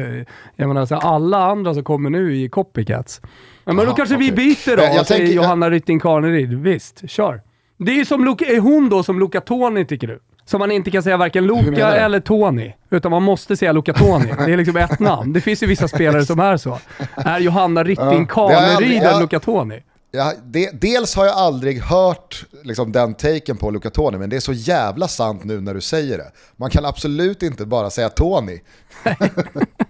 jag 0.56 0.68
menar, 0.68 0.86
så 0.86 0.96
alla 0.96 1.38
andra 1.38 1.74
som 1.74 1.84
kommer 1.84 2.10
nu 2.10 2.36
i 2.36 2.50
copycats. 2.50 3.22
Men 3.66 3.80
Aha, 3.80 3.86
då 3.86 3.96
kanske 3.96 4.16
okay. 4.16 4.28
vi 4.28 4.36
byter 4.36 4.78
då, 4.78 4.84
jag, 4.84 4.96
jag 4.96 5.08
säger 5.08 5.34
Johanna 5.34 5.66
jag... 5.66 5.74
Rytting 5.74 6.00
Kaneryd. 6.00 6.54
Visst, 6.54 7.10
kör. 7.10 7.42
Det 7.78 7.92
är 7.92 7.96
ju 7.96 8.06
som 8.06 8.26
Luca, 8.26 8.46
är 8.46 8.60
hon 8.60 8.90
då 8.90 9.04
som 9.04 9.20
Luca 9.20 9.42
Toni 9.42 9.86
tycker 9.86 10.08
du? 10.08 10.20
Som 10.46 10.60
man 10.60 10.72
inte 10.72 10.92
kan 10.92 11.04
säga 11.04 11.18
varken 11.18 11.48
Luca 11.48 11.96
eller 11.96 12.20
Tony, 12.20 12.74
utan 12.90 13.12
man 13.12 13.24
måste 13.24 13.58
säga 13.58 13.72
Luca 13.72 13.94
Toni. 13.94 14.34
Det 14.46 14.54
är 14.54 14.58
liksom 14.58 14.78
ett 14.78 15.00
namn. 15.00 15.34
Det 15.34 15.42
finns 15.42 15.64
ju 15.64 15.68
vissa 15.68 15.88
spelare 15.88 16.26
som 16.26 16.40
är 16.40 16.58
så. 16.58 16.80
Är 17.16 17.40
Johanna 17.40 17.84
Rytting 17.84 18.28
Kaneryd 18.28 19.04
ja, 19.04 19.14
en 19.14 19.22
Luca 19.22 19.40
Toni? 19.40 19.82
Ja, 20.12 20.34
de, 20.44 20.70
dels 20.74 21.16
har 21.16 21.26
jag 21.26 21.36
aldrig 21.36 21.82
hört 21.82 22.46
liksom, 22.64 22.92
den 22.92 23.14
taken 23.14 23.58
på 23.58 23.72
Luca 23.72 23.90
Toni, 23.90 24.18
men 24.18 24.30
det 24.30 24.36
är 24.36 24.40
så 24.40 24.54
jävla 24.54 25.08
sant 25.08 25.44
nu 25.44 25.62
när 25.62 25.74
du 25.74 25.82
säger 25.82 26.18
det. 26.18 26.32
Man 26.58 26.70
kan 26.70 26.86
absolut 26.86 27.44
inte 27.44 27.66
bara 27.66 27.90
säga 27.90 28.10
Tony. 28.10 28.60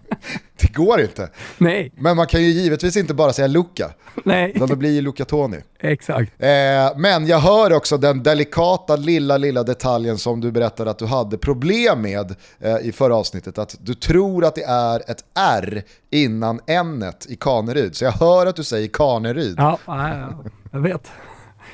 det 0.61 0.73
går 0.73 1.01
inte. 1.01 1.29
Nej. 1.57 1.91
Men 1.95 2.15
man 2.17 2.27
kan 2.27 2.41
ju 2.43 2.49
givetvis 2.49 2.97
inte 2.97 3.13
bara 3.13 3.33
säga 3.33 3.47
Luca. 3.47 3.91
Nej. 4.23 4.51
Utan 4.55 4.67
det 4.67 4.75
blir 4.75 4.91
ju 4.91 5.01
Luca 5.01 5.25
Toni. 5.25 5.57
Exakt. 5.79 6.31
Eh, 6.37 6.97
men 6.97 7.27
jag 7.27 7.39
hör 7.39 7.73
också 7.73 7.97
den 7.97 8.23
delikata 8.23 8.95
lilla, 8.95 9.37
lilla 9.37 9.63
detaljen 9.63 10.17
som 10.17 10.41
du 10.41 10.51
berättade 10.51 10.91
att 10.91 10.99
du 10.99 11.05
hade 11.05 11.37
problem 11.37 12.01
med 12.01 12.35
eh, 12.59 12.77
i 12.81 12.91
förra 12.91 13.15
avsnittet. 13.15 13.57
Att 13.57 13.75
du 13.79 13.93
tror 13.93 14.45
att 14.45 14.55
det 14.55 14.63
är 14.63 15.11
ett 15.11 15.23
R 15.39 15.83
innan 16.09 16.59
n 16.67 17.13
i 17.27 17.35
Kaneryd. 17.35 17.95
Så 17.95 18.03
jag 18.03 18.11
hör 18.11 18.45
att 18.45 18.55
du 18.55 18.63
säger 18.63 18.87
Kaneryd. 18.87 19.55
Ja, 19.57 19.79
jag 20.71 20.79
vet. 20.79 21.11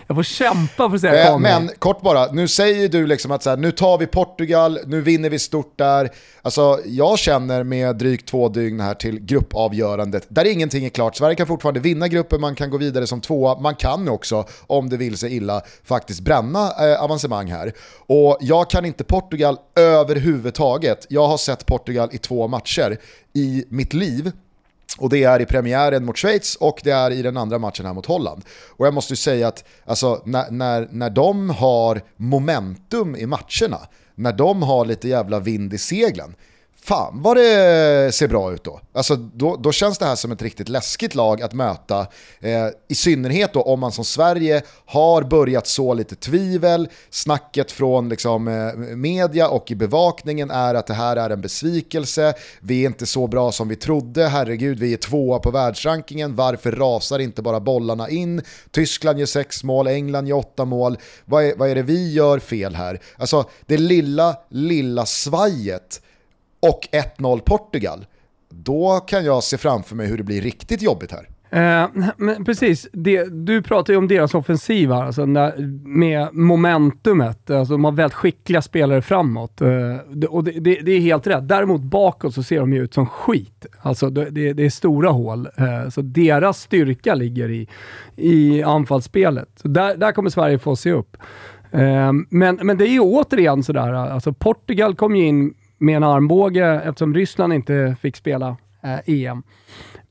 Jag 0.07 0.17
får 0.17 0.23
kämpa 0.23 0.89
för 0.89 0.95
att 0.95 1.01
säga 1.01 1.29
eh, 1.29 1.39
Men 1.39 1.69
kort 1.79 2.01
bara, 2.01 2.31
nu 2.31 2.47
säger 2.47 2.89
du 2.89 3.07
liksom 3.07 3.31
att 3.31 3.43
så 3.43 3.49
här, 3.49 3.57
nu 3.57 3.71
tar 3.71 3.97
vi 3.97 4.07
Portugal, 4.07 4.79
nu 4.85 5.01
vinner 5.01 5.29
vi 5.29 5.39
stort 5.39 5.77
där. 5.77 6.09
Alltså 6.41 6.79
jag 6.85 7.19
känner 7.19 7.63
med 7.63 7.95
drygt 7.95 8.27
två 8.27 8.49
dygn 8.49 8.79
här 8.79 8.93
till 8.93 9.19
gruppavgörandet, 9.19 10.25
där 10.29 10.45
ingenting 10.45 10.85
är 10.85 10.89
klart. 10.89 11.15
Sverige 11.15 11.35
kan 11.35 11.47
fortfarande 11.47 11.79
vinna 11.79 12.07
gruppen, 12.07 12.41
man 12.41 12.55
kan 12.55 12.69
gå 12.69 12.77
vidare 12.77 13.07
som 13.07 13.21
tvåa, 13.21 13.59
man 13.59 13.75
kan 13.75 14.09
också, 14.09 14.45
om 14.67 14.89
det 14.89 14.97
vill 14.97 15.17
sig 15.17 15.35
illa, 15.35 15.61
faktiskt 15.83 16.21
bränna 16.21 16.59
eh, 16.59 17.03
avancemang 17.03 17.51
här. 17.51 17.73
Och 18.07 18.37
jag 18.41 18.69
kan 18.69 18.85
inte 18.85 19.03
Portugal 19.03 19.57
överhuvudtaget. 19.75 21.05
Jag 21.09 21.27
har 21.27 21.37
sett 21.37 21.65
Portugal 21.65 22.09
i 22.11 22.17
två 22.17 22.47
matcher 22.47 22.97
i 23.33 23.65
mitt 23.69 23.93
liv 23.93 24.31
och 24.97 25.09
det 25.09 25.23
är 25.23 25.41
i 25.41 25.45
premiären 25.45 26.05
mot 26.05 26.17
Schweiz 26.17 26.55
och 26.55 26.79
det 26.83 26.91
är 26.91 27.11
i 27.11 27.21
den 27.21 27.37
andra 27.37 27.59
matchen 27.59 27.85
här 27.85 27.93
mot 27.93 28.05
Holland. 28.05 28.45
Och 28.69 28.85
jag 28.85 28.93
måste 28.93 29.13
ju 29.13 29.17
säga 29.17 29.47
att 29.47 29.63
alltså, 29.85 30.21
när, 30.25 30.51
när, 30.51 30.87
när 30.91 31.09
de 31.09 31.49
har 31.49 32.01
momentum 32.15 33.15
i 33.15 33.25
matcherna, 33.25 33.79
när 34.15 34.33
de 34.33 34.63
har 34.63 34.85
lite 34.85 35.07
jävla 35.07 35.39
vind 35.39 35.73
i 35.73 35.77
seglen, 35.77 36.35
fan 36.85 37.21
vad 37.21 37.37
det 37.37 38.15
ser 38.15 38.27
bra 38.27 38.53
ut 38.53 38.63
då. 38.63 38.79
Alltså 38.93 39.15
då, 39.15 39.55
då 39.55 39.71
känns 39.71 39.97
det 39.97 40.05
här 40.05 40.15
som 40.15 40.31
ett 40.31 40.41
riktigt 40.41 40.69
läskigt 40.69 41.15
lag 41.15 41.41
att 41.41 41.53
möta. 41.53 42.07
Eh, 42.39 42.67
I 42.87 42.95
synnerhet 42.95 43.53
då 43.53 43.61
om 43.61 43.79
man 43.79 43.91
som 43.91 44.05
Sverige 44.05 44.61
har 44.85 45.23
börjat 45.23 45.67
så 45.67 45.93
lite 45.93 46.15
tvivel. 46.15 46.89
Snacket 47.09 47.71
från 47.71 48.09
liksom, 48.09 48.47
eh, 48.47 48.73
media 48.95 49.49
och 49.49 49.71
i 49.71 49.75
bevakningen 49.75 50.51
är 50.51 50.75
att 50.75 50.87
det 50.87 50.93
här 50.93 51.15
är 51.15 51.29
en 51.29 51.41
besvikelse. 51.41 52.33
Vi 52.59 52.81
är 52.81 52.85
inte 52.87 53.05
så 53.05 53.27
bra 53.27 53.51
som 53.51 53.67
vi 53.67 53.75
trodde. 53.75 54.27
Herregud, 54.27 54.79
vi 54.79 54.93
är 54.93 54.97
tvåa 54.97 55.39
på 55.39 55.51
världsrankingen. 55.51 56.35
Varför 56.35 56.71
rasar 56.71 57.19
inte 57.19 57.41
bara 57.41 57.59
bollarna 57.59 58.09
in? 58.09 58.41
Tyskland 58.71 59.19
gör 59.19 59.25
sex 59.25 59.63
mål, 59.63 59.87
England 59.87 60.27
gör 60.27 60.37
åtta 60.37 60.65
mål. 60.65 60.97
Vad 61.25 61.43
är, 61.43 61.55
vad 61.55 61.69
är 61.69 61.75
det 61.75 61.83
vi 61.83 62.13
gör 62.13 62.39
fel 62.39 62.75
här? 62.75 62.99
Alltså 63.17 63.49
det 63.65 63.77
lilla, 63.77 64.37
lilla 64.49 65.05
svajet 65.05 66.01
och 66.69 66.87
1-0 67.17 67.39
Portugal, 67.39 68.05
då 68.49 68.99
kan 68.99 69.25
jag 69.25 69.43
se 69.43 69.57
framför 69.57 69.95
mig 69.95 70.07
hur 70.07 70.17
det 70.17 70.23
blir 70.23 70.41
riktigt 70.41 70.81
jobbigt 70.81 71.11
här. 71.11 71.29
Eh, 71.49 71.87
men 72.17 72.45
precis, 72.45 72.87
det, 72.91 73.45
du 73.45 73.61
pratar 73.61 73.93
ju 73.93 73.97
om 73.97 74.07
deras 74.07 74.35
offensiv 74.35 74.91
här, 74.91 75.03
alltså 75.03 75.25
när, 75.25 75.53
med 75.87 76.33
momentumet. 76.33 77.49
Alltså 77.49 77.73
de 77.73 77.83
har 77.83 77.91
väldigt 77.91 78.13
skickliga 78.13 78.61
spelare 78.61 79.01
framåt. 79.01 79.61
Eh, 79.61 80.27
och 80.29 80.43
det, 80.43 80.51
det, 80.51 80.79
det, 80.81 80.91
är 80.91 80.99
helt 80.99 81.27
rätt. 81.27 81.47
Däremot 81.47 81.81
bakåt 81.81 82.33
så 82.33 82.43
ser 82.43 82.59
de 82.59 82.73
ju 82.73 82.83
ut 82.83 82.93
som 82.93 83.05
skit. 83.07 83.65
Alltså 83.81 84.09
det, 84.09 84.53
det 84.53 84.65
är 84.65 84.69
stora 84.69 85.09
hål. 85.09 85.47
Eh, 85.57 85.89
så 85.89 86.01
deras 86.01 86.61
styrka 86.61 87.15
ligger 87.15 87.49
i, 87.51 87.67
i 88.15 88.63
anfallsspelet. 88.63 89.49
Så 89.61 89.67
där, 89.67 89.95
där 89.95 90.11
kommer 90.11 90.29
Sverige 90.29 90.59
få 90.59 90.75
se 90.75 90.91
upp. 90.91 91.17
Eh, 91.71 92.11
men, 92.29 92.59
men 92.63 92.77
det 92.77 92.85
är 92.87 92.93
ju 92.93 92.99
återigen 92.99 93.63
sådär, 93.63 93.93
alltså 93.93 94.33
Portugal 94.33 94.95
kom 94.95 95.15
ju 95.15 95.27
in 95.27 95.53
med 95.77 95.95
en 95.95 96.03
armbåge 96.03 96.81
eftersom 96.85 97.13
Ryssland 97.13 97.53
inte 97.53 97.95
fick 98.01 98.15
spela 98.15 98.57
eh, 98.83 98.99
EM. 99.05 99.43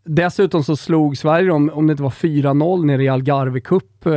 Dessutom 0.07 0.65
så 0.65 0.77
slog 0.77 1.17
Sverige 1.17 1.51
om, 1.51 1.71
om 1.75 1.87
det 1.87 1.91
inte 1.91 2.03
var 2.03 2.11
4-0 2.11 2.85
nere 2.85 3.03
i 3.05 3.09
Algarve 3.09 3.61
Cup 3.61 4.07
eh, 4.07 4.13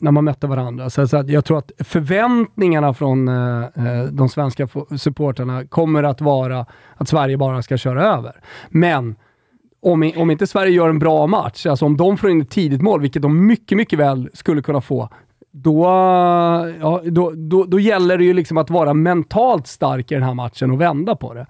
när 0.00 0.10
man 0.10 0.24
mötte 0.24 0.46
varandra. 0.46 0.90
Så, 0.90 1.08
så 1.08 1.24
jag 1.26 1.44
tror 1.44 1.58
att 1.58 1.72
förväntningarna 1.78 2.94
från 2.94 3.28
eh, 3.28 3.62
eh 3.62 4.04
de 4.10 4.28
svenska 4.28 4.68
supporterna 4.98 5.66
kommer 5.66 6.02
att 6.02 6.20
vara 6.20 6.66
att 6.94 7.08
Sverige 7.08 7.36
bara 7.36 7.62
ska 7.62 7.76
köra 7.76 8.04
över. 8.04 8.40
Men 8.68 9.16
om, 9.82 10.12
om 10.16 10.30
inte 10.30 10.46
Sverige 10.46 10.72
gör 10.72 10.88
en 10.88 10.98
bra 10.98 11.26
match, 11.26 11.66
alltså 11.66 11.84
om 11.84 11.96
de 11.96 12.16
får 12.16 12.30
in 12.30 12.40
ett 12.40 12.50
tidigt 12.50 12.82
mål, 12.82 13.00
vilket 13.00 13.22
de 13.22 13.46
mycket, 13.46 13.76
mycket 13.78 13.98
väl 13.98 14.30
skulle 14.34 14.62
kunna 14.62 14.80
få, 14.80 15.08
då, 15.62 15.84
ja, 16.80 17.02
då, 17.04 17.32
då, 17.36 17.64
då 17.64 17.80
gäller 17.80 18.18
det 18.18 18.24
ju 18.24 18.32
liksom 18.32 18.58
att 18.58 18.70
vara 18.70 18.94
mentalt 18.94 19.66
stark 19.66 20.12
i 20.12 20.14
den 20.14 20.22
här 20.22 20.34
matchen 20.34 20.70
och 20.70 20.80
vända 20.80 21.16
på 21.16 21.34
det. 21.34 21.46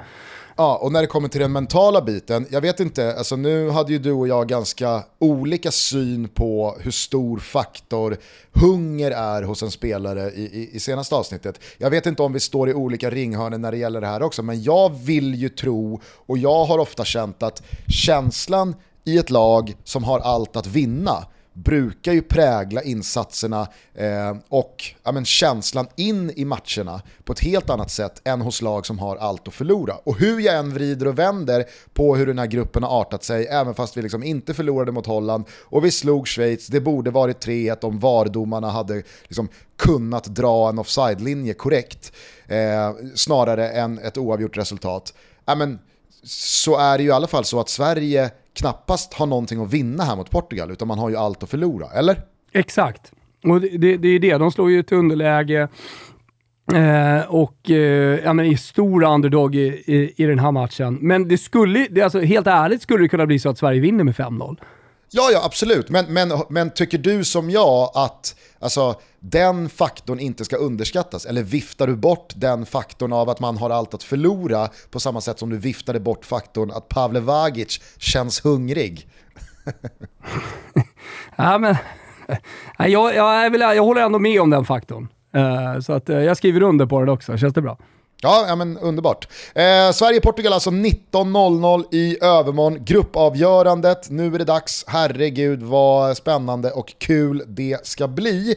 Ja, 0.57 0.79
och 0.83 0.93
när 0.93 1.01
det 1.01 1.07
kommer 1.07 1.29
till 1.29 1.41
den 1.41 1.53
mentala 1.53 2.03
biten, 2.03 2.47
jag 2.51 2.61
vet 2.61 2.81
inte, 2.81 3.15
alltså 3.19 3.37
nu 3.37 3.71
hade 3.71 3.93
ju 3.93 3.99
du 3.99 4.13
och 4.13 4.29
jag 4.29 4.49
ganska 4.49 5.03
olika 5.19 5.71
syn 5.71 6.29
på 6.29 6.77
hur 6.81 6.91
stor 6.91 7.39
faktor 7.39 8.17
hunger 8.53 9.11
är 9.11 9.43
hos 9.43 9.63
en 9.63 9.71
spelare 9.71 10.31
i, 10.31 10.43
i, 10.43 10.71
i 10.73 10.81
senaste 10.81 11.15
avsnittet. 11.15 11.61
Jag 11.79 11.91
vet 11.91 12.07
inte 12.07 12.23
om 12.23 12.33
vi 12.33 12.41
står 12.41 12.69
i 12.69 12.75
olika 12.75 13.11
ringhörnor 13.11 13.59
när 13.59 13.71
det 13.71 13.79
gäller 13.79 14.01
det 14.01 14.07
här 14.07 14.23
också, 14.23 14.43
men 14.43 14.63
jag 14.63 14.95
vill 15.05 15.35
ju 15.35 15.49
tro, 15.49 16.01
och 16.27 16.39
jag 16.39 16.65
har 16.65 16.79
ofta 16.79 17.05
känt 17.05 17.43
att 17.43 17.63
känslan 17.89 18.75
i 19.05 19.19
ett 19.19 19.31
lag 19.31 19.77
som 19.85 20.05
har 20.05 20.21
allt 20.21 20.57
att 20.57 20.67
vinna 20.67 21.25
brukar 21.57 22.13
ju 22.13 22.23
prägla 22.23 22.83
insatserna 22.83 23.69
eh, 23.95 24.37
och 24.49 24.85
ja, 25.03 25.13
men, 25.13 25.25
känslan 25.25 25.87
in 25.97 26.33
i 26.37 26.45
matcherna 26.45 27.03
på 27.25 27.33
ett 27.33 27.41
helt 27.41 27.71
annat 27.71 27.91
sätt 27.91 28.21
än 28.25 28.41
hos 28.41 28.63
lag 28.63 28.87
som 28.87 28.99
har 28.99 29.17
allt 29.17 29.49
att 29.49 29.55
förlora. 29.55 29.95
Och 29.95 30.19
hur 30.19 30.41
jag 30.41 30.57
än 30.57 30.75
vrider 30.75 31.09
och 31.09 31.19
vänder 31.19 31.65
på 31.93 32.17
hur 32.17 32.27
den 32.27 32.39
här 32.39 32.47
gruppen 32.47 32.83
har 32.83 33.01
artat 33.01 33.25
sig, 33.25 33.47
även 33.47 33.75
fast 33.75 33.97
vi 33.97 34.03
liksom 34.03 34.23
inte 34.23 34.55
förlorade 34.55 34.93
mot 34.93 35.07
Holland 35.07 35.45
och 35.63 35.85
vi 35.85 35.91
slog 35.91 36.29
Schweiz, 36.29 36.67
det 36.67 36.81
borde 36.81 37.11
varit 37.11 37.47
3-1 37.47 37.85
om 37.85 37.99
VAR-domarna 37.99 38.71
hade 38.71 39.03
liksom 39.23 39.49
kunnat 39.77 40.25
dra 40.25 40.69
en 40.69 40.79
offside-linje 40.79 41.55
korrekt, 41.55 42.13
eh, 42.47 42.93
snarare 43.15 43.71
än 43.71 43.99
ett 43.99 44.19
oavgjort 44.19 44.57
resultat. 44.57 45.15
Ja, 45.45 45.55
men, 45.55 45.79
så 46.27 46.79
är 46.79 46.99
det 46.99 47.05
ju 47.05 47.09
i 47.09 47.13
alla 47.13 47.27
fall 47.27 47.45
så 47.45 47.61
att 47.61 47.69
Sverige 47.69 48.31
knappast 48.53 49.15
har 49.15 49.27
någonting 49.27 49.63
att 49.63 49.73
vinna 49.73 50.05
här 50.05 50.17
mot 50.17 50.31
Portugal, 50.31 50.71
utan 50.71 50.89
man 50.89 50.99
har 50.99 51.11
ju 51.11 51.17
allt 51.17 51.43
att 51.43 51.51
förlora, 51.51 51.87
eller? 51.95 52.21
Exakt. 52.53 53.13
Och 53.45 53.61
det, 53.61 53.69
det, 53.69 53.97
det 53.97 54.09
är 54.09 54.19
det, 54.19 54.39
de 54.39 54.53
slår 54.53 54.71
ju 54.71 54.81
ett 54.81 54.93
underläge. 54.93 55.69
Eh, 56.75 57.21
och 57.29 57.71
eh, 57.71 58.21
ja, 58.25 58.33
men 58.33 58.47
är 58.47 58.57
stor 58.57 59.05
underdog 59.05 59.55
i, 59.55 59.83
i, 59.87 60.13
i, 60.17 60.27
den 60.27 60.39
här 60.39 60.53
matchen. 60.53 60.99
Men 61.01 61.29
det 61.29 61.39
skulle, 61.39 61.87
det, 61.91 62.03
alltså, 62.03 62.21
helt 62.21 62.47
ärligt 62.47 62.83
skulle 62.83 63.05
det 63.05 63.09
kunna 63.09 63.27
bli 63.27 63.39
så 63.39 63.49
att 63.49 63.59
Sverige 63.59 63.81
vinner 63.81 64.05
med 64.05 64.15
5-0. 64.15 64.57
Ja, 65.11 65.31
ja 65.33 65.45
absolut. 65.45 65.91
Men, 65.91 66.05
men, 66.09 66.33
men 66.49 66.71
tycker 66.71 66.99
du 66.99 67.25
som 67.25 67.51
jag 67.51 67.91
att 67.95 68.37
alltså, 68.59 68.95
den 69.21 69.69
faktorn 69.69 70.21
inte 70.21 70.45
ska 70.45 70.57
underskattas? 70.57 71.27
Eller 71.27 71.43
viftar 71.43 71.87
du 71.87 71.97
bort 71.97 72.33
den 72.37 72.67
faktorn 72.67 73.13
av 73.13 73.31
att 73.31 73.41
man 73.41 73.57
har 73.57 73.71
allt 73.71 73.95
att 73.95 74.03
förlora 74.03 74.69
på 74.91 75.01
samma 75.01 75.21
sätt 75.21 75.39
som 75.39 75.51
du 75.51 75.59
viftade 75.59 76.01
bort 76.01 76.25
faktorn 76.25 76.71
att 76.71 76.89
Pavle 76.89 77.21
Vagic 77.21 77.81
känns 77.99 78.45
hungrig? 78.45 79.09
ja, 81.37 81.59
men, 81.59 81.77
jag, 82.79 83.15
jag, 83.15 83.55
jag, 83.55 83.77
jag 83.77 83.85
håller 83.85 84.03
ändå 84.03 84.19
med 84.19 84.41
om 84.41 84.51
den 84.51 84.65
faktorn. 84.65 85.09
Uh, 85.37 85.81
så 85.81 85.93
att, 85.93 86.11
uh, 86.11 86.17
jag 86.17 86.37
skriver 86.37 86.63
under 86.63 86.87
på 86.87 87.05
det 87.05 87.13
också, 87.13 87.37
känns 87.37 87.55
det 87.55 87.63
bra? 87.63 87.79
Ja, 88.23 88.45
ja 88.49 88.57
men 88.57 88.79
underbart. 88.79 89.29
Eh, 89.55 89.93
Sverige-Portugal 89.93 90.53
alltså 90.53 90.71
19.00 90.71 91.85
i 91.95 92.19
övermorgon. 92.25 92.85
Gruppavgörandet, 92.85 94.11
nu 94.11 94.35
är 94.35 94.39
det 94.39 94.45
dags. 94.45 94.85
Herregud 94.89 95.63
vad 95.63 96.17
spännande 96.17 96.71
och 96.71 96.95
kul 96.99 97.43
det 97.47 97.87
ska 97.87 98.09
bli. 98.09 98.57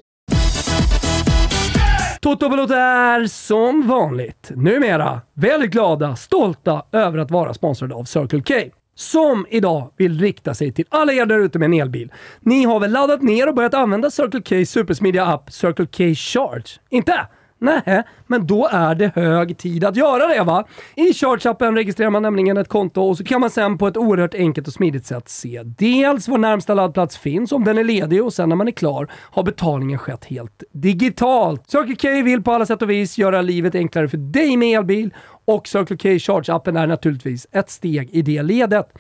Toto 2.22 2.50
Balotto 2.50 2.74
är 2.74 3.28
som 3.28 3.88
vanligt 3.88 4.52
numera 4.56 5.22
väldigt 5.34 5.72
glada, 5.72 6.15
stolta 6.15 6.84
över 6.91 7.17
att 7.17 7.32
vara 7.32 7.54
sponsrade 7.54 7.95
av 7.95 8.04
Circle 8.04 8.41
K 8.41 8.54
som 8.95 9.45
idag 9.50 9.91
vill 9.98 10.19
rikta 10.19 10.54
sig 10.54 10.72
till 10.72 10.86
alla 10.89 11.13
er 11.13 11.26
där 11.26 11.39
ute 11.39 11.60
med 11.60 11.65
en 11.65 11.74
elbil. 11.74 12.12
Ni 12.39 12.63
har 12.63 12.80
väl 12.80 12.91
laddat 12.91 13.22
ner 13.22 13.48
och 13.48 13.56
börjat 13.56 13.74
använda 13.74 14.12
Circle 14.12 14.41
K 14.41 14.65
supersmidiga 14.65 15.26
app 15.26 15.52
Circle 15.52 15.86
K 15.86 16.15
Charge? 16.15 16.80
Inte? 16.89 17.28
Nej, 17.62 18.04
men 18.28 18.48
då 18.48 18.67
är 18.72 18.95
det 18.95 19.12
hög 19.15 19.58
tid 19.58 19.84
att 19.84 19.95
göra 19.95 20.28
det 20.28 20.43
va? 20.43 20.67
I 20.95 21.12
Charge-appen 21.12 21.76
registrerar 21.76 22.10
man 22.10 22.22
nämligen 22.22 22.58
ett 22.58 22.67
konto 22.67 23.02
och 23.02 23.17
så 23.17 23.24
kan 23.24 23.41
man 23.41 23.50
sen 23.50 23.78
på 23.78 23.88
ett 23.88 23.98
oerhört 23.98 24.34
enkelt 24.34 24.67
och 24.67 24.74
smidigt 24.74 25.06
sätt 25.06 25.30
se 25.30 25.62
dels 25.63 26.28
var 26.28 26.38
närmsta 26.38 26.74
laddplats 26.74 27.17
finns, 27.17 27.52
om 27.52 27.63
den 27.63 27.78
är 27.78 27.84
ledig 27.84 28.24
och 28.24 28.34
sen 28.34 28.50
när 28.50 28.56
man 28.56 28.67
är 28.67 28.72
klar 28.72 29.12
har 29.13 29.43
betalningen 29.43 30.00
skett 30.00 30.26
helt 30.26 30.63
digitalt. 30.72 31.69
Circle 31.69 31.95
K 31.95 32.24
vill 32.24 32.43
på 32.43 32.52
alla 32.52 32.65
sätt 32.65 32.82
och 32.82 32.89
vis 32.89 33.17
göra 33.17 33.41
livet 33.41 33.76
enklare 33.76 34.08
för 34.08 34.17
dig 34.17 34.58
med 34.58 34.80
elbil 34.80 35.13
och 35.49 35.67
Circle 35.67 35.97
K 35.97 36.09
Charge-appen 36.09 36.79
är 36.79 36.88
naturligtvis 36.88 37.47
ett 37.51 37.69
steg 37.69 38.09
i 38.12 38.21
det 38.21 38.43
ledet. 38.43 38.93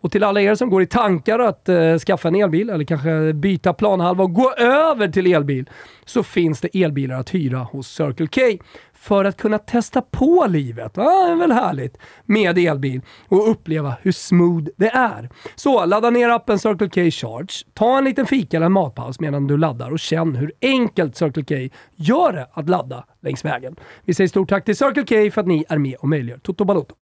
Och 0.00 0.12
till 0.12 0.24
alla 0.24 0.40
er 0.40 0.54
som 0.54 0.70
går 0.70 0.82
i 0.82 0.86
tankar 0.86 1.38
att 1.38 1.68
eh, 1.68 1.98
skaffa 1.98 2.28
en 2.28 2.34
elbil 2.34 2.70
eller 2.70 2.84
kanske 2.84 3.32
byta 3.32 3.72
planhalva 3.72 4.24
och 4.24 4.34
gå 4.34 4.52
över 4.52 5.08
till 5.08 5.34
elbil 5.34 5.70
så 6.04 6.22
finns 6.22 6.60
det 6.60 6.82
elbilar 6.82 7.20
att 7.20 7.34
hyra 7.34 7.58
hos 7.58 7.88
Circle 7.88 8.26
K 8.26 8.40
för 9.04 9.24
att 9.24 9.36
kunna 9.36 9.58
testa 9.58 10.02
på 10.02 10.46
livet. 10.48 10.98
Ah, 10.98 11.26
det 11.26 11.32
är 11.32 11.36
väl 11.36 11.52
härligt 11.52 11.98
med 12.24 12.58
elbil 12.58 13.00
och 13.28 13.50
uppleva 13.50 13.96
hur 14.02 14.12
smooth 14.12 14.66
det 14.76 14.88
är. 14.88 15.30
Så 15.54 15.86
ladda 15.86 16.10
ner 16.10 16.28
appen 16.28 16.58
Circle 16.58 16.88
K 16.88 17.10
Charge, 17.10 17.66
ta 17.74 17.98
en 17.98 18.04
liten 18.04 18.26
fika 18.26 18.56
eller 18.56 18.66
en 18.66 18.72
matpaus 18.72 19.20
medan 19.20 19.46
du 19.46 19.56
laddar 19.56 19.90
och 19.90 19.98
känn 19.98 20.34
hur 20.34 20.52
enkelt 20.60 21.16
Circle 21.16 21.44
K 21.44 21.74
gör 21.96 22.32
det 22.32 22.48
att 22.52 22.68
ladda 22.68 23.04
längs 23.20 23.44
vägen. 23.44 23.76
Vi 24.04 24.14
säger 24.14 24.28
stort 24.28 24.48
tack 24.48 24.64
till 24.64 24.76
Circle 24.76 25.04
K 25.04 25.30
för 25.34 25.40
att 25.40 25.46
ni 25.46 25.64
är 25.68 25.78
med 25.78 25.96
och 25.96 26.08
möjliggör 26.08 26.38
Toto 26.38 26.64
Balotto. 26.64 26.94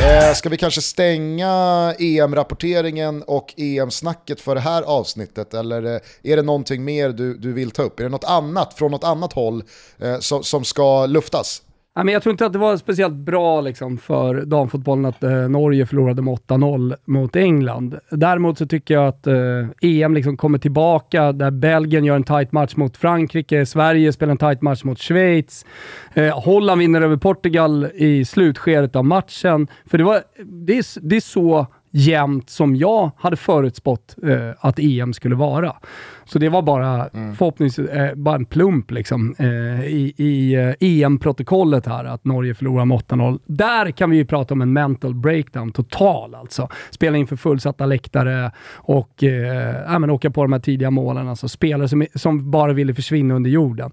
Eh, 0.00 0.34
ska 0.34 0.48
vi 0.48 0.56
kanske 0.56 0.82
stänga 0.82 1.94
EM-rapporteringen 1.98 3.22
och 3.22 3.54
EM-snacket 3.56 4.40
för 4.40 4.54
det 4.54 4.60
här 4.60 4.82
avsnittet? 4.82 5.54
Eller 5.54 5.82
eh, 5.94 6.00
är 6.22 6.36
det 6.36 6.42
någonting 6.42 6.84
mer 6.84 7.08
du, 7.08 7.36
du 7.36 7.52
vill 7.52 7.70
ta 7.70 7.82
upp? 7.82 8.00
Är 8.00 8.04
det 8.04 8.10
något 8.10 8.24
annat 8.24 8.74
från 8.74 8.90
något 8.90 9.04
annat 9.04 9.32
håll 9.32 9.62
eh, 9.98 10.18
som, 10.18 10.44
som 10.44 10.64
ska 10.64 11.06
luftas? 11.06 11.62
Jag 11.94 12.22
tror 12.22 12.30
inte 12.30 12.46
att 12.46 12.52
det 12.52 12.58
var 12.58 12.76
speciellt 12.76 13.14
bra 13.14 13.60
liksom, 13.60 13.98
för 13.98 14.42
damfotbollen 14.44 15.04
att 15.04 15.22
eh, 15.22 15.30
Norge 15.30 15.86
förlorade 15.86 16.22
med 16.22 16.34
8-0 16.34 16.94
mot 17.04 17.36
England. 17.36 17.98
Däremot 18.10 18.58
så 18.58 18.66
tycker 18.66 18.94
jag 18.94 19.08
att 19.08 19.26
eh, 19.26 19.34
EM 19.82 20.14
liksom 20.14 20.36
kommer 20.36 20.58
tillbaka, 20.58 21.32
där 21.32 21.50
Belgien 21.50 22.04
gör 22.04 22.16
en 22.16 22.24
tight 22.24 22.52
match 22.52 22.76
mot 22.76 22.96
Frankrike, 22.96 23.66
Sverige 23.66 24.12
spelar 24.12 24.30
en 24.30 24.38
tight 24.38 24.62
match 24.62 24.84
mot 24.84 24.98
Schweiz, 24.98 25.66
eh, 26.14 26.40
Holland 26.40 26.78
vinner 26.78 27.00
över 27.00 27.16
Portugal 27.16 27.88
i 27.94 28.24
slutskedet 28.24 28.96
av 28.96 29.04
matchen. 29.04 29.68
För 29.86 29.98
det, 29.98 30.04
var, 30.04 30.20
det, 30.44 30.78
är, 30.78 31.00
det 31.08 31.16
är 31.16 31.20
så 31.20 31.66
jämnt 31.90 32.50
som 32.50 32.76
jag 32.76 33.10
hade 33.16 33.36
förutspått 33.36 34.16
eh, 34.22 34.50
att 34.58 34.78
EM 34.78 35.12
skulle 35.12 35.34
vara. 35.34 35.76
Så 36.24 36.38
det 36.38 36.48
var 36.48 36.62
bara 36.62 37.08
mm. 37.08 37.34
förhoppningsvis 37.34 37.88
eh, 37.88 38.14
bara 38.14 38.34
en 38.34 38.44
plump 38.44 38.90
liksom, 38.90 39.34
eh, 39.38 39.84
i, 39.84 40.14
i 40.16 40.54
eh, 40.54 40.74
EM-protokollet 40.80 41.86
här, 41.86 42.04
att 42.04 42.24
Norge 42.24 42.54
förlorar 42.54 42.84
med 42.84 42.98
8-0. 42.98 43.40
Där 43.46 43.90
kan 43.90 44.10
vi 44.10 44.16
ju 44.16 44.24
prata 44.24 44.54
om 44.54 44.62
en 44.62 44.72
mental 44.72 45.14
breakdown 45.14 45.72
total 45.72 46.34
alltså. 46.34 46.68
Spela 46.90 47.16
inför 47.16 47.36
fullsatta 47.36 47.86
läktare 47.86 48.52
och 48.74 49.24
eh, 49.24 49.98
men 49.98 50.10
åka 50.10 50.30
på 50.30 50.42
de 50.42 50.52
här 50.52 50.60
tidiga 50.60 50.90
målen. 50.90 51.28
Alltså 51.28 51.48
spelare 51.48 51.88
som, 51.88 52.06
som 52.14 52.50
bara 52.50 52.72
ville 52.72 52.94
försvinna 52.94 53.34
under 53.34 53.50
jorden. 53.50 53.90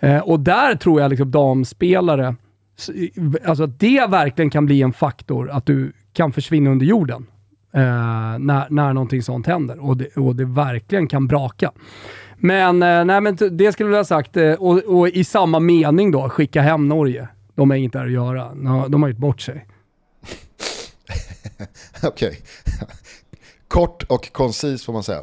Eh, 0.00 0.18
och 0.18 0.40
där 0.40 0.74
tror 0.74 1.00
jag 1.00 1.10
liksom 1.10 1.30
damspelare, 1.30 2.34
alltså 3.44 3.64
att 3.64 3.80
det 3.80 4.06
verkligen 4.10 4.50
kan 4.50 4.66
bli 4.66 4.82
en 4.82 4.92
faktor, 4.92 5.50
att 5.50 5.66
du 5.66 5.92
kan 6.16 6.32
försvinna 6.32 6.70
under 6.70 6.86
jorden. 6.86 7.26
Eh, 7.72 7.80
när, 8.38 8.70
när 8.70 8.92
någonting 8.92 9.22
sånt 9.22 9.46
händer 9.46 9.78
och 9.78 9.96
det, 9.96 10.16
och 10.16 10.36
det 10.36 10.44
verkligen 10.44 11.08
kan 11.08 11.26
braka. 11.26 11.72
Men, 12.36 12.82
eh, 12.82 13.04
nej, 13.04 13.20
men 13.20 13.36
det 13.50 13.72
skulle 13.72 13.90
jag 13.90 13.96
ha 13.96 14.04
sagt, 14.04 14.36
eh, 14.36 14.52
och, 14.52 14.78
och, 14.78 15.08
i 15.08 15.24
samma 15.24 15.60
mening 15.60 16.10
då, 16.10 16.28
skicka 16.28 16.62
hem 16.62 16.88
Norge. 16.88 17.28
De 17.54 17.70
har 17.70 17.76
inget 17.76 17.92
där 17.92 18.04
att 18.04 18.12
göra. 18.12 18.54
De 18.88 19.02
har 19.02 19.08
gjort 19.08 19.18
bort 19.18 19.40
sig. 19.40 19.66
Okej. 22.02 22.28
Okay. 22.28 22.40
Kort 23.68 24.02
och 24.02 24.32
koncis 24.32 24.84
får 24.84 24.92
man 24.92 25.02
säga. 25.02 25.22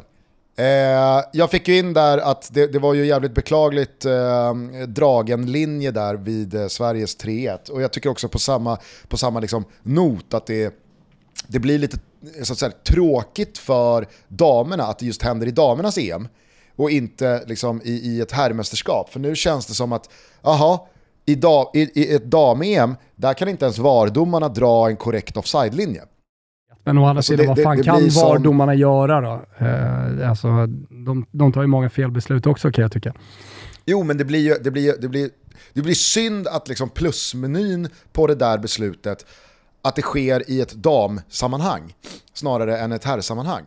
Eh, 0.56 1.24
jag 1.32 1.50
fick 1.50 1.68
ju 1.68 1.78
in 1.78 1.92
där 1.92 2.18
att 2.18 2.48
det, 2.52 2.66
det 2.66 2.78
var 2.78 2.94
ju 2.94 3.06
jävligt 3.06 3.34
beklagligt 3.34 4.04
eh, 4.04 4.54
dragen 4.88 5.52
linje 5.52 5.90
där 5.90 6.14
vid 6.14 6.54
eh, 6.54 6.66
Sveriges 6.66 7.18
3-1. 7.18 7.70
Och 7.70 7.82
jag 7.82 7.92
tycker 7.92 8.10
också 8.10 8.28
på 8.28 8.38
samma, 8.38 8.78
på 9.08 9.16
samma 9.16 9.40
liksom 9.40 9.64
not 9.82 10.34
att 10.34 10.46
det 10.46 10.83
det 11.46 11.58
blir 11.58 11.78
lite 11.78 11.98
så 12.42 12.52
att 12.52 12.58
säga, 12.58 12.72
tråkigt 12.84 13.58
för 13.58 14.06
damerna 14.28 14.84
att 14.84 14.98
det 14.98 15.06
just 15.06 15.22
händer 15.22 15.46
i 15.46 15.50
damernas 15.50 15.98
EM 15.98 16.28
och 16.76 16.90
inte 16.90 17.44
liksom 17.46 17.80
i, 17.84 17.92
i 17.92 18.20
ett 18.20 18.32
herrmästerskap. 18.32 19.10
För 19.10 19.20
nu 19.20 19.36
känns 19.36 19.66
det 19.66 19.74
som 19.74 19.92
att, 19.92 20.10
aha, 20.42 20.88
i, 21.26 21.34
da, 21.34 21.70
i, 21.74 22.00
i 22.00 22.14
ett 22.14 22.24
dam-EM, 22.24 22.96
där 23.16 23.34
kan 23.34 23.48
inte 23.48 23.64
ens 23.64 23.78
vardomarna 23.78 24.48
dra 24.48 24.88
en 24.88 24.96
korrekt 24.96 25.36
offside-linje. 25.36 26.02
Men 26.84 26.98
å 26.98 27.00
andra 27.00 27.18
alltså 27.18 27.32
sidan, 27.32 27.46
vad 27.46 27.62
fan 27.62 27.76
det, 27.76 27.82
det 27.82 27.86
kan 27.86 28.08
VAR-domarna 28.08 28.72
som... 28.72 28.78
göra 28.78 29.20
då? 29.20 29.64
Eh, 29.66 30.30
alltså, 30.30 30.48
de, 31.06 31.26
de 31.30 31.52
tar 31.52 31.60
ju 31.60 31.66
många 31.66 31.90
felbeslut 31.90 32.46
också 32.46 32.72
kan 32.72 32.82
jag 32.82 32.92
tycka. 32.92 33.14
Jo, 33.86 34.02
men 34.02 34.18
det 34.18 34.24
blir 34.24 34.40
ju 34.40 34.54
det 34.54 34.70
blir, 34.70 34.94
det 35.00 35.08
blir, 35.08 35.30
det 35.72 35.82
blir 35.82 35.94
synd 35.94 36.48
att 36.48 36.68
liksom 36.68 36.88
plusmenyn 36.88 37.88
på 38.12 38.26
det 38.26 38.34
där 38.34 38.58
beslutet 38.58 39.26
att 39.84 39.96
det 39.96 40.02
sker 40.02 40.50
i 40.50 40.60
ett 40.60 40.72
damsammanhang 40.72 41.94
snarare 42.34 42.78
än 42.78 42.92
ett 42.92 43.04
herrsammanhang. 43.04 43.62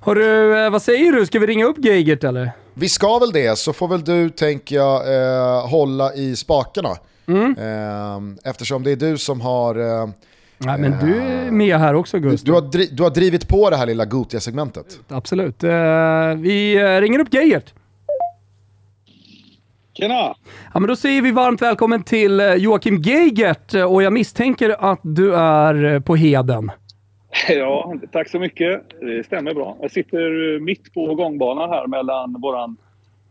Hörru, 0.00 0.64
eh, 0.64 0.70
vad 0.70 0.82
säger 0.82 1.12
du? 1.12 1.26
Ska 1.26 1.38
vi 1.38 1.46
ringa 1.46 1.64
upp 1.64 1.84
Geigert 1.84 2.24
eller? 2.24 2.52
Vi 2.74 2.88
ska 2.88 3.18
väl 3.18 3.32
det, 3.32 3.58
så 3.58 3.72
får 3.72 3.88
väl 3.88 4.04
du, 4.04 4.30
tänker 4.30 4.76
jag, 4.76 5.14
eh, 5.14 5.68
hålla 5.68 6.14
i 6.14 6.36
spakarna. 6.36 6.96
Mm. 7.26 7.56
Eh, 7.58 8.50
eftersom 8.50 8.82
det 8.82 8.90
är 8.90 8.96
du 8.96 9.18
som 9.18 9.40
har... 9.40 10.02
Eh, 10.02 10.08
Nej, 10.58 10.78
men 10.78 11.06
du 11.06 11.16
är 11.16 11.50
med 11.50 11.78
här 11.78 11.94
också 11.94 12.18
Gustav. 12.18 12.44
Du, 12.46 12.52
du, 12.52 12.52
har, 12.52 12.72
dri 12.72 12.88
du 12.92 13.02
har 13.02 13.10
drivit 13.10 13.48
på 13.48 13.70
det 13.70 13.76
här 13.76 13.86
lilla 13.86 14.04
Gotia-segmentet. 14.04 14.98
Absolut. 15.08 15.64
Eh, 15.64 15.70
vi 16.36 16.74
eh, 16.74 17.00
ringer 17.00 17.18
upp 17.18 17.34
Geigert. 17.34 17.72
Tjena! 19.98 20.14
Ja, 20.74 20.80
men 20.80 20.86
då 20.86 20.96
säger 20.96 21.22
vi 21.22 21.30
varmt 21.30 21.62
välkommen 21.62 22.02
till 22.02 22.40
eh, 22.40 22.54
Joakim 22.54 23.02
Geigert 23.02 23.74
och 23.74 24.02
jag 24.02 24.12
misstänker 24.12 24.76
att 24.92 25.00
du 25.02 25.34
är 25.34 25.84
eh, 25.84 26.00
på 26.00 26.16
Heden. 26.16 26.70
Ja, 27.48 27.94
tack 28.12 28.28
så 28.28 28.38
mycket. 28.38 28.82
Det 29.00 29.26
stämmer 29.26 29.54
bra. 29.54 29.76
Jag 29.80 29.90
sitter 29.90 30.60
mitt 30.60 30.94
på 30.94 31.14
gångbanan 31.14 31.70
här 31.70 31.86
mellan 31.86 32.40
våran 32.40 32.76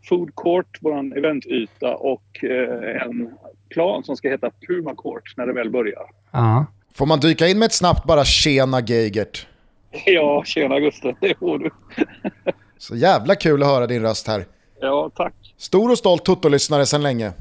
food 0.08 0.34
court, 0.34 0.78
våran 0.80 1.12
eventyta 1.12 1.94
och 1.94 2.44
eh, 2.44 3.02
en 3.02 3.30
plan 3.70 4.04
som 4.04 4.16
ska 4.16 4.28
heta 4.28 4.50
Puma 4.68 4.94
Court 4.94 5.34
när 5.36 5.46
det 5.46 5.52
väl 5.52 5.70
börjar. 5.70 6.04
Ja. 6.32 6.66
Får 6.94 7.06
man 7.06 7.20
dyka 7.20 7.46
in 7.46 7.58
med 7.58 7.66
ett 7.66 7.72
snabbt 7.72 8.04
bara 8.06 8.24
“tjena 8.24 8.80
Geigert”? 8.80 9.46
Ja, 10.06 10.42
tjena 10.44 10.80
Gustav, 10.80 11.14
det 11.20 11.38
får 11.38 11.58
du. 11.58 11.70
Så 12.78 12.96
jävla 12.96 13.34
kul 13.34 13.62
att 13.62 13.68
höra 13.68 13.86
din 13.86 14.02
röst 14.02 14.28
här. 14.28 14.44
Ja, 14.80 15.10
tack. 15.14 15.34
Stor 15.56 15.90
och 15.90 15.98
stolt 15.98 16.24
Toto-lyssnare 16.24 16.86
sedan 16.86 17.02
länge. 17.02 17.32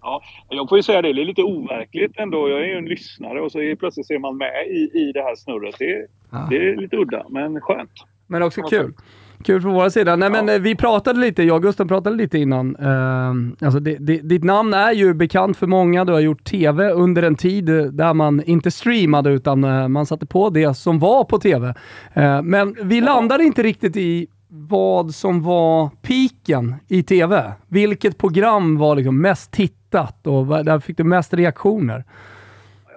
Ja, 0.00 0.22
jag 0.48 0.68
får 0.68 0.78
ju 0.78 0.82
säga 0.82 1.02
det, 1.02 1.12
det 1.12 1.22
är 1.22 1.24
lite 1.24 1.42
overkligt 1.42 2.18
ändå. 2.18 2.48
Jag 2.48 2.60
är 2.60 2.64
ju 2.64 2.78
en 2.78 2.84
lyssnare 2.84 3.40
och 3.40 3.52
så 3.52 3.58
plötsligt 3.78 4.06
ser 4.06 4.18
man 4.18 4.36
med 4.36 4.66
i, 4.66 4.98
i 4.98 5.12
det 5.12 5.22
här 5.22 5.36
snurret. 5.36 5.74
Det, 5.78 6.06
ja. 6.30 6.46
det 6.50 6.56
är 6.56 6.76
lite 6.76 6.96
udda, 6.96 7.26
men 7.28 7.60
skönt. 7.60 7.90
Men 8.26 8.42
också 8.42 8.62
kul. 8.62 8.94
Kul 9.44 9.62
från 9.62 9.74
våra 9.74 9.90
sida. 9.90 10.16
Nej, 10.16 10.30
men 10.30 10.48
eh, 10.48 10.58
vi 10.58 10.76
pratade 10.76 11.20
lite, 11.20 11.42
jag 11.42 11.56
och 11.56 11.62
Gustav 11.62 11.88
pratade 11.88 12.16
lite 12.16 12.38
innan. 12.38 12.76
Uh, 12.76 13.66
alltså 13.66 13.80
det, 13.80 13.96
det, 14.00 14.16
ditt 14.16 14.44
namn 14.44 14.74
är 14.74 14.92
ju 14.92 15.14
bekant 15.14 15.56
för 15.56 15.66
många. 15.66 16.04
Du 16.04 16.12
har 16.12 16.20
gjort 16.20 16.44
TV 16.44 16.90
under 16.90 17.22
en 17.22 17.34
tid 17.34 17.64
där 17.92 18.14
man 18.14 18.42
inte 18.42 18.70
streamade 18.70 19.30
utan 19.30 19.64
uh, 19.64 19.88
man 19.88 20.06
satte 20.06 20.26
på 20.26 20.50
det 20.50 20.74
som 20.74 20.98
var 20.98 21.24
på 21.24 21.38
TV. 21.38 21.66
Uh, 22.16 22.42
men 22.42 22.76
vi 22.82 23.00
landade 23.00 23.44
inte 23.44 23.62
riktigt 23.62 23.96
i 23.96 24.26
vad 24.48 25.14
som 25.14 25.42
var 25.42 25.90
piken 26.02 26.74
i 26.88 27.02
TV. 27.02 27.52
Vilket 27.68 28.18
program 28.18 28.78
var 28.78 28.96
liksom 28.96 29.22
mest 29.22 29.52
tittat 29.52 30.26
och 30.26 30.46
där 30.64 30.80
fick 30.80 30.96
du 30.96 31.04
mest 31.04 31.34
reaktioner? 31.34 32.04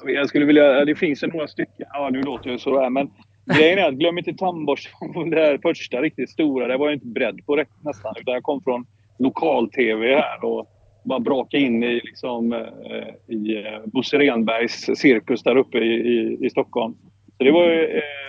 Jag 0.06 0.30
skulle 0.30 0.46
vilja... 0.46 0.86
Det 0.86 0.96
finns 0.96 1.24
ju 1.24 1.28
några 1.28 1.48
stycken. 1.48 1.88
Ja, 1.94 2.10
nu 2.12 2.22
låter 2.22 2.50
jag 2.50 2.60
sådär, 2.60 2.90
men 2.90 3.10
grejen 3.58 3.80
är 3.80 3.88
att 3.88 3.94
glöm 3.94 4.18
inte 4.18 4.34
tandborsten. 4.34 5.30
Det 5.30 5.40
här 5.40 5.60
första 5.62 6.02
riktigt 6.02 6.30
stora, 6.30 6.68
det 6.68 6.78
var 6.78 6.88
jag 6.88 6.96
inte 6.96 7.08
beredd 7.08 7.46
på 7.46 7.64
nästan. 7.82 8.14
Utan 8.20 8.34
jag 8.34 8.44
kom 8.44 8.62
från 8.62 8.86
lokal-tv 9.20 10.16
här 10.16 10.46
och 10.46 10.68
bara 11.04 11.20
brakade 11.20 11.64
in 11.64 11.84
i, 11.84 11.94
liksom, 11.94 12.54
eh, 12.54 13.36
i 13.36 13.58
eh, 13.58 13.80
Bosse 13.86 14.18
Renbergs 14.18 14.90
cirkus 14.96 15.44
där 15.44 15.56
uppe 15.56 15.78
i, 15.78 15.94
i, 15.94 16.38
i 16.46 16.50
Stockholm. 16.50 16.94
Så 17.38 17.44
det 17.44 17.52
var 17.52 17.70
eh, 17.70 18.21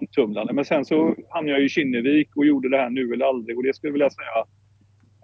omtumlande. 0.00 0.52
Men 0.52 0.64
sen 0.64 0.84
så 0.84 1.14
hamnade 1.28 1.58
jag 1.58 1.64
i 1.64 1.68
Kinnevik 1.68 2.28
och 2.36 2.46
gjorde 2.46 2.68
det 2.68 2.76
här 2.76 2.90
nu 2.90 3.12
eller 3.12 3.26
aldrig. 3.26 3.56
Och 3.56 3.62
det 3.62 3.76
skulle 3.76 3.88
jag 3.88 3.92
vilja 3.92 4.10
säga 4.10 4.44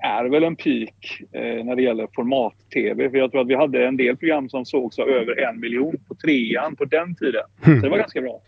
är 0.04 0.24
väl 0.24 0.44
en 0.44 0.56
peak 0.56 1.20
eh, 1.32 1.64
när 1.64 1.76
det 1.76 1.82
gäller 1.82 2.08
format-tv. 2.14 3.10
För 3.10 3.18
jag 3.18 3.30
tror 3.30 3.40
att 3.40 3.46
vi 3.46 3.54
hade 3.54 3.86
en 3.86 3.96
del 3.96 4.16
program 4.16 4.48
som 4.48 4.64
sågs 4.64 4.98
av 4.98 5.08
över 5.08 5.40
en 5.40 5.60
miljon 5.60 5.96
på 6.08 6.14
trean 6.14 6.76
på 6.76 6.84
den 6.84 7.16
tiden. 7.16 7.44
Mm. 7.66 7.80
Så 7.80 7.84
det 7.84 7.90
var 7.90 7.98
ganska 7.98 8.20
bra. 8.20 8.40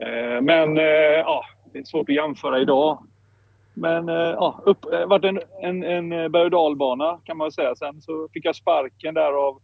Eh, 0.00 0.40
men 0.42 0.78
eh, 0.78 0.84
ja, 1.24 1.44
det 1.72 1.78
är 1.78 1.84
svårt 1.84 2.08
att 2.08 2.14
jämföra 2.14 2.60
idag. 2.60 2.98
Men 3.74 4.08
eh, 4.08 4.14
ja, 4.14 4.60
upp, 4.64 4.78
det 4.90 5.02
eh, 5.02 5.08
vart 5.08 5.24
en, 5.24 5.40
en, 5.62 5.82
en 5.82 6.32
berg 6.32 6.44
och 6.44 6.50
dalbana 6.50 7.20
kan 7.24 7.36
man 7.36 7.52
säga. 7.52 7.74
Sen 7.74 8.00
så 8.00 8.28
fick 8.32 8.44
jag 8.44 8.56
sparken 8.56 9.14
där 9.14 9.48
av 9.48 9.60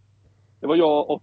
det 0.62 0.68
var 0.68 0.76
jag 0.76 1.10
och 1.10 1.22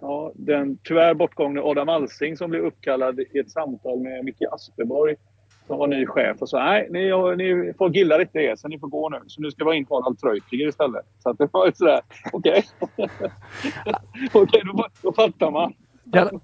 ja, 0.00 0.32
den 0.34 0.78
tyvärr 0.84 1.14
bortgångne 1.14 1.60
Adam 1.60 1.88
Alsing 1.88 2.36
som 2.36 2.50
blev 2.50 2.64
uppkallad 2.64 3.20
i 3.20 3.38
ett 3.38 3.50
samtal 3.50 4.00
med 4.00 4.24
Micke 4.24 4.42
Asperborg 4.52 5.16
som 5.66 5.78
var 5.78 5.86
ny 5.86 6.06
chef 6.06 6.36
och 6.42 6.48
sa 6.48 6.58
nej, 6.58 6.88
ni, 6.90 7.10
ni 7.36 7.72
får 7.78 7.96
gilla 7.96 8.20
inte 8.20 8.38
det 8.38 8.60
så 8.60 8.68
ni 8.68 8.78
får 8.78 8.88
gå 8.88 9.08
nu. 9.08 9.18
Så 9.26 9.42
nu 9.42 9.50
ska 9.50 9.64
vi 9.64 9.70
ha 9.70 9.74
in 9.74 9.86
Harald 9.90 10.18
Treutiger 10.18 10.68
istället. 10.68 11.06
Så 11.22 11.30
att 11.30 11.38
det 11.38 11.48
var 11.52 11.72
sådär, 11.74 12.00
okej. 12.32 12.64
Okay. 12.80 13.06
okej, 14.32 14.42
okay, 14.42 14.60
då, 14.64 14.86
då 15.02 15.12
fattar 15.12 15.50
man. 15.50 15.72
Jävla, 16.12 16.40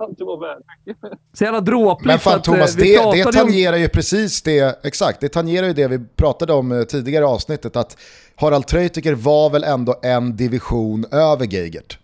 så 1.32 1.44
jävla 1.44 1.60
dråpligt. 1.60 2.06
Men 2.06 2.18
fan 2.18 2.42
Thomas, 2.42 2.74
det, 2.74 3.12
det 3.12 3.32
tangerar 3.32 3.76
ju 3.76 3.88
precis 3.88 4.42
det, 4.42 4.84
exakt, 4.84 5.20
det 5.20 5.28
tangerar 5.28 5.66
ju 5.66 5.72
det 5.72 5.88
vi 5.88 5.98
pratade 6.16 6.52
om 6.52 6.72
eh, 6.72 6.82
tidigare 6.82 7.24
i 7.24 7.26
avsnittet, 7.26 7.76
att 7.76 7.98
Harald 8.36 8.66
Treutiger 8.66 9.14
var 9.14 9.50
väl 9.50 9.64
ändå 9.64 9.94
en 10.02 10.36
division 10.36 11.04
över 11.12 11.46
Geigert? 11.46 11.98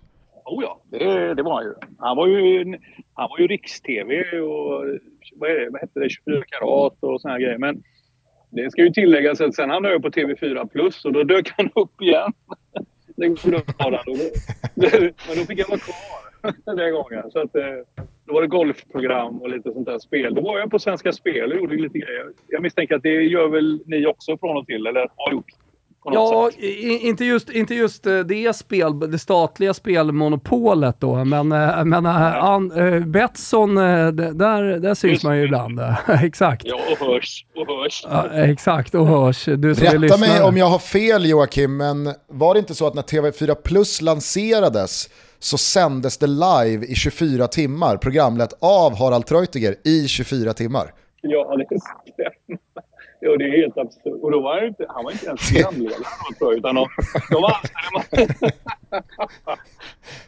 Oh 0.51 0.63
ja, 0.63 0.81
det, 0.91 1.35
det 1.35 1.43
var 1.43 1.55
han 1.55 1.65
ju. 1.65 1.75
Han 1.99 2.17
var 2.17 2.27
ju, 2.27 2.65
han 3.15 3.29
var 3.31 3.39
ju 3.39 3.47
riks-tv 3.47 4.41
och 4.41 4.85
vad, 5.37 5.51
är 5.51 5.61
det, 5.61 5.71
vad 5.71 5.81
hette 5.81 6.01
det, 6.01 6.11
24 6.11 6.43
karat 6.47 6.97
och 7.01 7.21
såna 7.21 7.35
här 7.35 7.41
grejer. 7.41 7.59
Men 7.59 7.83
det 8.51 8.71
ska 8.71 8.83
ju 8.83 8.91
tilläggas 8.91 9.41
att 9.41 9.55
sen 9.55 9.71
hamnade 9.71 9.95
jag 9.95 10.03
på 10.03 10.09
TV4 10.09 10.69
Plus 10.69 11.05
och 11.05 11.13
då 11.13 11.23
dök 11.23 11.53
han 11.57 11.71
upp 11.75 12.03
igen. 12.03 12.33
Den 13.17 13.35
gode 13.35 13.63
Men 14.75 15.37
då 15.37 15.45
fick 15.45 15.59
jag 15.59 15.69
vara 15.69 15.79
kvar 15.79 16.77
den 16.77 16.93
gången. 16.93 17.31
Så 17.31 17.39
att, 17.39 17.57
eh, 17.57 18.05
då 18.27 18.35
var 18.35 18.43
det 18.43 18.49
golfprogram 18.49 19.43
och 19.43 19.51
lite 19.51 19.73
sånt 19.73 19.87
där 19.87 19.99
spel. 19.99 20.35
Då 20.35 20.43
var 20.43 20.59
jag 20.59 20.71
på 20.71 20.79
Svenska 20.79 21.13
Spel 21.13 21.53
och 21.53 21.59
gjorde 21.59 21.77
lite 21.77 21.99
grejer. 21.99 22.27
Jag 22.49 22.63
misstänker 22.63 22.95
att 22.95 23.03
det 23.03 23.23
gör 23.23 23.49
väl 23.49 23.83
ni 23.87 24.07
också 24.07 24.39
från 24.39 24.57
och 24.57 24.67
till, 24.67 24.87
eller 24.87 25.09
har 25.17 25.33
gjort? 25.33 25.53
Ja, 26.05 26.51
inte 27.01 27.25
just, 27.25 27.51
inte 27.51 27.75
just 27.75 28.07
eh, 28.07 28.19
det 28.19 28.57
spel, 28.57 29.11
det 29.11 29.19
statliga 29.19 29.75
spelmonopolet 29.75 31.01
då, 31.01 31.25
men, 31.25 31.53
eh, 31.53 31.85
men 31.85 32.05
ja. 32.05 32.37
an, 32.37 32.73
Betsson, 33.13 33.75
där, 33.75 34.79
där 34.81 34.95
syns 34.95 35.13
just 35.13 35.25
man 35.25 35.39
ju 35.39 35.45
ibland. 35.45 35.81
exakt. 36.23 36.63
Ja, 36.67 36.81
och 36.91 37.07
hörs. 37.07 37.47
Och 37.57 37.67
hörs. 37.67 38.07
Ja, 38.11 38.31
exakt, 38.33 38.95
och 38.95 39.07
hörs. 39.07 39.45
Du 39.45 39.75
som 39.75 39.87
Rätta 39.87 40.17
mig 40.17 40.43
om 40.43 40.57
jag 40.57 40.67
har 40.67 40.79
fel 40.79 41.27
Joakim, 41.27 41.77
men 41.77 42.15
var 42.29 42.55
det 42.55 42.61
inte 42.61 42.75
så 42.75 42.87
att 42.87 42.95
när 42.95 43.03
TV4 43.03 43.55
Plus 43.55 44.01
lanserades 44.03 45.09
så 45.39 45.59
sändes 45.59 46.19
det 46.19 46.27
live 46.27 46.87
i 46.87 46.95
24 46.95 47.47
timmar, 47.47 47.97
programlett 47.97 48.53
av 48.61 48.99
Harald 48.99 49.27
Treutiger 49.27 49.75
i 49.85 50.09
24 50.09 50.53
timmar? 50.53 50.93
Ja, 51.23 51.57
det 51.57 51.81
stämmer. 51.81 52.61
Ja, 53.21 53.37
det 53.37 53.45
är 53.45 53.63
helt 53.63 53.79
absurt. 53.79 54.23
Och 54.23 54.31
då 54.31 54.41
var 54.41 54.59
han, 54.59 54.69
inte, 54.69 54.87
han 54.89 55.05
var 55.05 55.13
inte 55.13 55.27
ens 55.27 55.53
programledare 55.53 56.57
utan 56.57 56.75
de, 56.75 56.89
de 57.31 57.45
anställde 57.45 58.35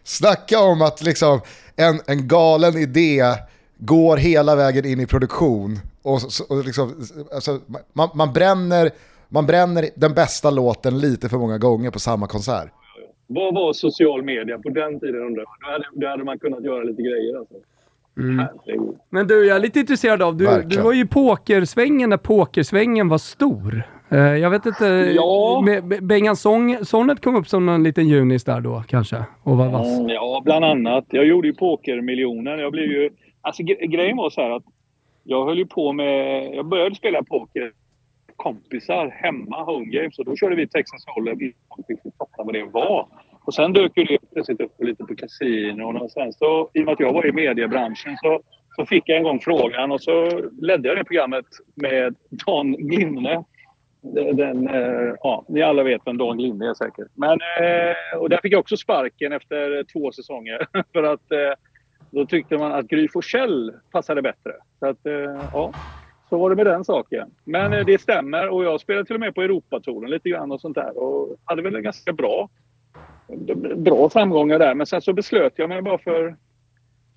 Snacka 0.03 0.61
om 0.61 0.83
att 0.83 1.03
liksom 1.03 1.41
en, 1.77 2.01
en 2.07 2.29
galen 2.29 2.77
idé 2.77 3.23
går 3.79 4.17
hela 4.17 4.57
vägen 4.57 4.87
in 4.87 5.01
i 5.01 5.07
produktion 5.07 5.79
och, 6.03 6.21
och 6.49 6.65
liksom, 6.65 6.95
alltså, 7.35 7.61
man, 7.93 8.09
man, 8.15 8.33
bränner, 8.33 8.91
man 9.29 9.47
bränner 9.47 9.89
den 9.95 10.15
bästa 10.15 10.51
låten 10.51 10.99
lite 10.99 11.29
för 11.29 11.37
många 11.37 11.59
gånger 11.59 11.91
på 11.91 11.99
samma 11.99 12.27
konsert. 12.27 12.71
Vad 13.27 13.55
var 13.55 13.73
social 13.73 14.23
media 14.23 14.59
på 14.59 14.69
den 14.69 15.01
tiden 15.01 15.23
undrar 15.23 15.43
jag? 15.43 15.57
Då 15.61 15.73
hade, 15.73 15.85
då 15.93 16.07
hade 16.07 16.25
man 16.25 16.39
kunnat 16.39 16.65
göra 16.65 16.83
lite 16.85 17.03
grejer 17.03 17.39
alltså. 17.39 17.55
Mm. 18.19 18.47
Men 19.11 19.27
du, 19.27 19.47
jag 19.47 19.57
är 19.57 19.61
lite 19.61 19.81
intresserad 19.81 20.23
av, 20.23 20.37
du, 20.37 20.63
du 20.67 20.81
var 20.81 20.93
ju 20.93 21.01
i 21.01 21.07
pokersvängen 21.07 22.11
när 22.11 22.17
pokersvängen 22.17 23.09
var 23.09 23.19
stor. 23.19 23.83
Uh, 24.13 24.19
jag 24.19 24.51
vet 24.51 24.67
inte, 24.67 24.87
ja. 25.17 25.65
Bengan 26.03 26.37
Sonnet 26.37 27.23
kom 27.23 27.37
upp 27.37 27.49
som 27.49 27.69
en 27.69 27.83
liten 27.83 28.09
junis 28.09 28.45
där 28.45 28.61
då 28.61 28.85
kanske? 28.89 29.25
Och 29.43 29.57
var 29.57 29.69
vass. 29.69 29.99
Mm, 29.99 30.09
ja, 30.09 30.43
bland 30.45 30.65
annat. 30.65 31.05
Jag 31.09 31.27
gjorde 31.27 31.49
ju 31.49 31.55
pokermiljoner. 31.55 32.59
Jag 32.59 32.73
blev 32.73 32.85
ju... 32.85 33.11
Alltså 33.41 33.63
grejen 33.63 34.17
var 34.17 34.31
så 34.31 34.41
här 34.41 34.51
att 34.51 34.65
jag 35.25 35.47
höll 35.47 35.59
ju 35.59 35.67
på 35.67 35.93
med... 35.93 36.45
Jag 36.55 36.67
började 36.67 36.95
spela 36.95 37.23
poker 37.23 37.73
kompisar 38.37 39.09
hemma, 39.09 39.63
home 39.63 39.87
games. 39.87 40.19
Och 40.19 40.25
då 40.25 40.37
körde 40.37 40.57
vi 40.57 40.69
Texas 40.69 41.07
Hold'em. 41.07 41.53
Folk 41.69 41.87
fick 41.87 42.15
fatta 42.19 42.45
vad 42.45 42.55
det 42.55 42.65
var. 42.65 43.07
Och 43.45 43.55
sen 43.55 43.73
dök 43.73 43.97
ju 43.97 44.05
det 44.05 44.19
plötsligt 44.33 44.61
upp 44.61 44.73
lite 44.79 45.05
på 45.05 45.17
kasinon 45.17 45.97
och 45.97 46.11
sen 46.11 46.33
så, 46.33 46.71
i 46.75 46.81
och 46.81 46.85
med 46.85 46.93
att 46.93 47.01
jag 47.01 47.13
var 47.13 47.27
i 47.27 47.33
mediebranschen 47.33 48.17
så, 48.17 48.41
så 48.77 48.87
fick 48.87 49.03
jag 49.07 49.19
en 49.19 49.25
gång 49.25 49.41
frågan 49.41 49.93
och 49.93 50.03
så 50.03 50.43
ledde 50.61 50.89
jag 50.89 50.97
det 50.97 51.05
programmet 51.05 51.47
med 51.75 52.15
Dan 52.47 52.73
Glimne. 52.73 53.45
Den, 54.35 54.69
eh, 54.69 55.15
ja, 55.21 55.45
ni 55.49 55.63
alla 55.63 55.83
vet 55.83 56.03
vem 56.05 56.19
Dan 56.19 56.39
Glimne 56.39 56.71
är 56.71 56.75
säkert. 56.75 57.09
Men, 57.15 57.39
eh, 57.61 58.19
och 58.19 58.29
där 58.29 58.41
fick 58.43 58.53
jag 58.53 58.61
också 58.61 58.77
sparken 58.77 59.33
efter 59.33 59.85
två 59.93 60.13
säsonger. 60.13 60.67
För 60.93 61.03
att 61.03 61.33
eh, 61.33 61.53
då 62.11 62.27
tyckte 62.27 62.59
man 62.59 62.73
att 62.73 62.87
Gry 62.87 63.09
Forssell 63.09 63.73
passade 63.93 64.23
bättre. 64.23 64.53
Så 64.79 64.87
att, 64.87 65.07
eh, 65.07 65.49
ja, 65.53 65.73
så 66.29 66.39
var 66.39 66.51
det 66.51 66.57
med 66.57 66.67
den 66.67 66.85
saken. 66.85 67.31
Men 67.45 67.73
eh, 67.73 67.85
det 67.85 68.01
stämmer 68.01 68.49
och 68.49 68.65
jag 68.65 68.81
spelade 68.81 69.05
till 69.05 69.15
och 69.15 69.21
med 69.21 69.35
på 69.35 69.43
Europatouren 69.43 70.11
lite 70.11 70.29
grann 70.29 70.53
och 70.53 70.61
sånt 70.61 70.75
där 70.75 70.99
och 70.99 71.37
hade 71.45 71.63
väl 71.63 71.77
en 71.77 71.83
ganska 71.83 72.13
bra 72.13 72.49
bra 73.77 74.11
framgångar 74.11 74.59
där. 74.59 74.75
Men 74.75 74.87
sen 74.87 75.03
så 75.03 75.13
beslöt 75.13 75.53
jag 75.57 75.69
mig 75.69 75.83
bara 75.83 75.99
för 75.99 76.37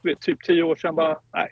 vet, 0.05 0.21
typ 0.21 0.43
tio 0.43 0.63
år 0.63 0.75
sedan 0.75 0.95
bara, 0.95 1.19
nej, 1.33 1.47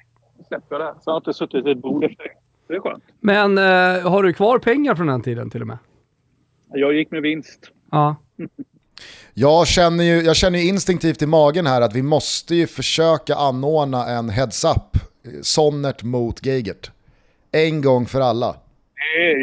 släpper 0.48 0.80
det. 0.80 0.94
Så 1.02 1.10
jag 1.10 1.14
har 1.14 1.18
inte 1.18 1.34
suttit 1.34 1.66
vid 1.66 1.78
ett 1.78 1.82
bord 1.82 2.04
efter 2.04 2.24
det. 2.24 2.30
Det 2.68 2.74
är 2.74 2.80
skönt. 2.80 3.04
Men 3.20 3.58
eh, 3.58 4.12
har 4.12 4.24
du 4.24 4.34
kvar 4.34 4.60
pengar 4.60 4.96
från 4.96 5.08
den 5.08 5.22
tiden 5.22 5.50
till 5.50 5.62
och 5.62 5.68
med? 5.68 5.78
Jag 6.74 6.94
gick 6.94 7.12
med 7.12 7.22
vinst. 7.22 7.72
Ja. 7.92 8.16
Jag 9.34 9.68
känner 9.68 10.04
ju 10.04 10.22
jag 10.22 10.36
känner 10.36 10.68
instinktivt 10.70 11.22
i 11.22 11.28
magen 11.28 11.68
här 11.68 11.82
att 11.82 11.96
vi 11.96 12.02
måste 12.02 12.56
ju 12.56 12.68
försöka 12.68 13.36
anordna 13.36 14.08
en 14.10 14.30
heads-up. 14.30 14.98
Sonnert 15.42 16.04
mot 16.04 16.46
Geigert. 16.46 16.92
En 17.52 17.82
gång 17.82 18.06
för 18.06 18.22
alla. 18.22 18.56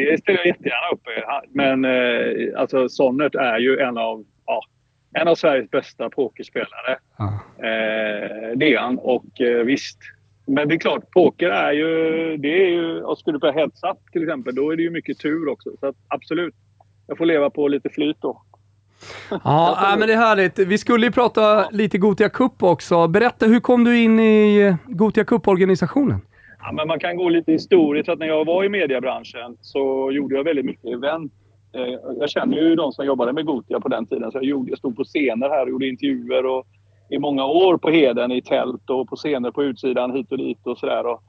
Det 0.09 0.21
ställer 0.21 0.39
jag 0.39 0.47
jättegärna 0.47 0.93
upp 0.93 1.01
Men 1.49 1.85
eh, 1.85 2.59
alltså 2.61 2.89
Sonnert 2.89 3.35
är 3.35 3.59
ju 3.59 3.79
en 3.79 3.97
av 3.97 4.25
en 5.13 5.27
av 5.27 5.35
Sveriges 5.35 5.71
bästa 5.71 6.09
pokerspelare. 6.09 6.97
Ah. 7.15 7.25
Eh, 7.57 8.55
det 8.55 8.73
är 8.73 8.79
han. 8.79 8.97
Och 8.97 9.41
eh, 9.41 9.63
visst. 9.63 9.97
Men 10.47 10.67
det 10.67 10.75
är 10.75 10.79
klart, 10.79 11.11
poker 11.11 11.49
är 11.49 11.71
ju... 11.71 12.37
Det 12.37 12.63
är 12.63 12.69
ju 12.69 13.01
och 13.01 13.17
skulle 13.17 13.35
du 13.35 13.39
på 13.39 13.51
heads 13.51 13.83
up 13.83 14.11
till 14.11 14.23
exempel, 14.23 14.55
då 14.55 14.71
är 14.71 14.75
det 14.75 14.83
ju 14.83 14.89
mycket 14.89 15.19
tur 15.19 15.47
också. 15.47 15.69
Så 15.79 15.87
att, 15.87 15.95
absolut. 16.07 16.55
Jag 17.07 17.17
får 17.17 17.25
leva 17.25 17.49
på 17.49 17.67
lite 17.67 17.89
flyt 17.89 18.17
då. 18.21 18.41
Ja, 19.43 19.95
men 19.99 20.07
det 20.07 20.13
är 20.13 20.17
härligt. 20.17 20.59
Vi 20.59 20.77
skulle 20.77 21.05
ju 21.05 21.11
prata 21.11 21.41
ja. 21.41 21.69
lite 21.71 21.97
Gotia 21.97 22.29
Cup 22.29 22.63
också. 22.63 23.07
Berätta, 23.07 23.45
hur 23.45 23.59
kom 23.59 23.83
du 23.83 23.99
in 23.99 24.19
i 24.19 24.75
Gotia 24.85 25.23
Cup-organisationen? 25.23 26.21
Ja, 26.59 26.71
men 26.71 26.87
man 26.87 26.99
kan 26.99 27.17
gå 27.17 27.29
lite 27.29 27.51
historiskt. 27.51 28.09
Att 28.09 28.19
när 28.19 28.27
jag 28.27 28.45
var 28.45 28.63
i 28.63 28.69
mediebranschen 28.69 29.57
så 29.61 30.11
gjorde 30.11 30.35
jag 30.35 30.43
väldigt 30.43 30.65
mycket 30.65 30.85
event 30.85 31.33
Eh, 31.33 31.40
Eh, 31.73 31.99
jag 32.19 32.29
känner 32.29 32.57
ju 32.57 32.75
de 32.75 32.91
som 32.91 33.05
jobbade 33.05 33.33
med 33.33 33.45
Gotia 33.45 33.79
på 33.79 33.87
den 33.87 34.05
tiden. 34.05 34.31
Så 34.31 34.37
jag, 34.37 34.43
gjorde, 34.43 34.69
jag 34.69 34.77
stod 34.77 34.95
på 34.95 35.03
scener 35.03 35.49
här 35.49 35.63
och 35.63 35.69
gjorde 35.69 35.87
intervjuer 35.87 36.45
och 36.45 36.67
i 37.09 37.19
många 37.19 37.45
år 37.45 37.77
på 37.77 37.89
Heden 37.89 38.31
i 38.31 38.41
tält 38.41 38.89
och 38.89 39.09
på 39.09 39.15
scener 39.15 39.51
på 39.51 39.63
utsidan 39.63 40.11
hit 40.11 40.31
och 40.31 40.37
dit 40.37 40.67
och 40.67 40.77
sådär. 40.77 41.05
Och, 41.05 41.23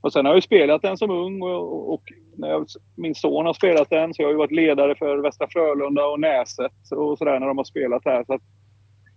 och 0.00 0.12
sen 0.12 0.24
har 0.24 0.32
jag 0.32 0.36
ju 0.36 0.42
spelat 0.42 0.82
den 0.82 0.96
som 0.96 1.10
ung 1.10 1.42
och, 1.42 1.94
och, 1.94 2.02
när 2.36 2.48
jag, 2.48 2.66
min 2.96 3.14
son 3.14 3.46
har 3.46 3.52
spelat 3.52 3.90
den, 3.90 4.14
så 4.14 4.22
jag 4.22 4.26
har 4.26 4.32
ju 4.32 4.38
varit 4.38 4.52
ledare 4.52 4.94
för 4.94 5.16
Västra 5.16 5.46
Frölunda 5.50 6.06
och 6.06 6.20
Näset 6.20 6.72
och 6.90 7.18
sådär 7.18 7.40
när 7.40 7.46
de 7.46 7.56
har 7.56 7.64
spelat 7.64 8.04
här. 8.04 8.24
Så 8.24 8.34
att, 8.34 8.42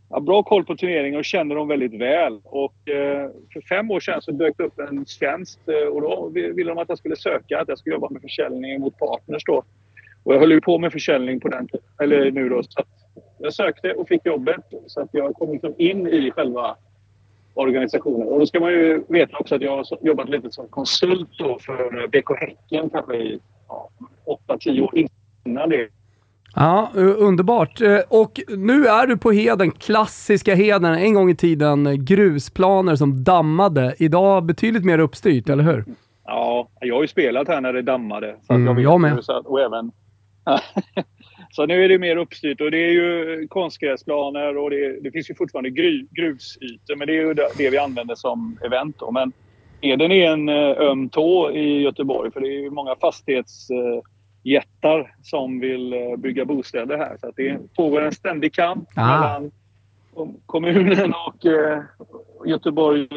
jag 0.09 0.15
har 0.15 0.21
bra 0.21 0.43
koll 0.43 0.65
på 0.65 0.75
turneringen 0.75 1.19
och 1.19 1.25
känner 1.25 1.55
dem 1.55 1.67
väldigt 1.67 2.01
väl. 2.01 2.41
Och, 2.43 2.89
eh, 2.89 3.29
för 3.53 3.61
fem 3.69 3.91
år 3.91 3.99
sedan 3.99 4.21
så 4.21 4.31
dök 4.31 4.57
det 4.57 4.63
upp 4.63 4.79
en 4.79 5.05
tjänst 5.05 5.59
eh, 5.67 5.87
och 5.87 6.01
då 6.01 6.29
ville 6.29 6.69
de 6.69 6.77
att 6.77 6.89
jag 6.89 6.97
skulle 6.97 7.15
söka, 7.15 7.61
att 7.61 7.67
jag 7.67 7.77
skulle 7.77 7.95
jobba 7.95 8.09
med 8.09 8.21
försäljning 8.21 8.81
mot 8.81 8.97
partners 8.97 9.43
då. 9.45 9.63
Och 10.23 10.33
jag 10.33 10.39
höll 10.39 10.51
ju 10.51 10.61
på 10.61 10.77
med 10.77 10.91
försäljning 10.91 11.39
på 11.39 11.49
den 11.49 11.67
eller 12.01 12.31
nu 12.31 12.49
då. 12.49 12.63
Så 12.63 12.83
jag 13.39 13.53
sökte 13.53 13.93
och 13.93 14.07
fick 14.07 14.25
jobbet 14.25 14.61
så 14.87 15.01
att 15.01 15.09
jag 15.11 15.33
kom 15.33 15.51
liksom 15.51 15.73
in 15.77 16.07
i 16.07 16.31
själva 16.31 16.75
organisationen. 17.53 18.27
Och 18.27 18.39
då 18.39 18.45
ska 18.45 18.59
man 18.59 18.71
ju 18.71 19.03
veta 19.07 19.37
också 19.37 19.55
att 19.55 19.61
jag 19.61 19.77
har 19.77 19.85
jobbat 20.01 20.29
lite 20.29 20.51
som 20.51 20.67
konsult 20.67 21.29
då 21.37 21.59
för 21.59 22.07
BK 22.07 22.39
Häcken 22.39 22.89
kanske 22.89 23.15
i 23.15 23.39
ja, 23.67 23.89
8-10 24.47 24.81
år 24.81 24.91
innan 25.45 25.69
det. 25.69 25.89
Ja, 26.55 26.89
underbart. 26.95 27.81
Eh, 27.81 27.99
och 28.09 28.39
nu 28.47 28.85
är 28.85 29.07
du 29.07 29.17
på 29.17 29.31
Heden, 29.31 29.71
klassiska 29.71 30.55
Heden. 30.55 30.85
En 30.85 31.13
gång 31.13 31.29
i 31.29 31.35
tiden 31.35 32.05
grusplaner 32.05 32.95
som 32.95 33.23
dammade. 33.23 33.95
Idag 33.97 34.45
betydligt 34.45 34.85
mer 34.85 34.99
uppstyrt, 34.99 35.49
eller 35.49 35.63
hur? 35.63 35.85
Ja, 36.25 36.67
jag 36.79 36.95
har 36.95 37.01
ju 37.01 37.07
spelat 37.07 37.47
här 37.47 37.61
när 37.61 37.73
det 37.73 37.81
dammade. 37.81 38.35
Så 38.47 38.53
mm, 38.53 38.67
jag, 38.67 38.79
jag 38.79 39.01
med. 39.01 39.23
Så, 39.23 39.37
och 39.37 39.61
även 39.61 39.91
Så 41.51 41.65
nu 41.65 41.85
är 41.85 41.89
det 41.89 41.99
mer 41.99 42.15
uppstyrt 42.15 42.61
och 42.61 42.71
det 42.71 42.77
är 42.77 42.91
ju 42.91 43.47
konstgräsplaner 43.47 44.57
och 44.57 44.69
det, 44.69 45.01
det 45.01 45.11
finns 45.11 45.29
ju 45.29 45.35
fortfarande 45.35 45.69
gru, 45.69 46.07
grusytor. 46.11 46.95
Men 46.95 47.07
det 47.07 47.13
är 47.13 47.21
ju 47.21 47.33
det 47.33 47.69
vi 47.69 47.77
använder 47.77 48.15
som 48.15 48.59
event. 48.65 48.95
Då. 48.99 49.11
Men 49.11 49.31
Eden 49.81 50.11
är 50.11 50.31
en 50.31 50.49
eh, 50.49 50.77
öm 50.77 51.09
tå 51.09 51.51
i 51.51 51.81
Göteborg 51.81 52.31
för 52.31 52.39
det 52.39 52.47
är 52.47 52.61
ju 52.61 52.69
många 52.69 52.95
fastighetsjättar 52.95 55.15
som 55.23 55.59
vill 55.59 55.93
eh, 55.93 56.15
bygga 56.17 56.45
bostäder 56.45 56.97
här. 56.97 57.17
Så 57.21 57.31
det 57.35 57.57
pågår 57.75 58.01
en 58.01 58.11
ständig 58.11 58.53
kamp 58.53 58.89
ah. 58.95 59.21
mellan 59.21 59.51
kommunen 60.45 61.13
och 61.27 61.45
eh, 61.45 61.83
Göteborg 62.45 63.07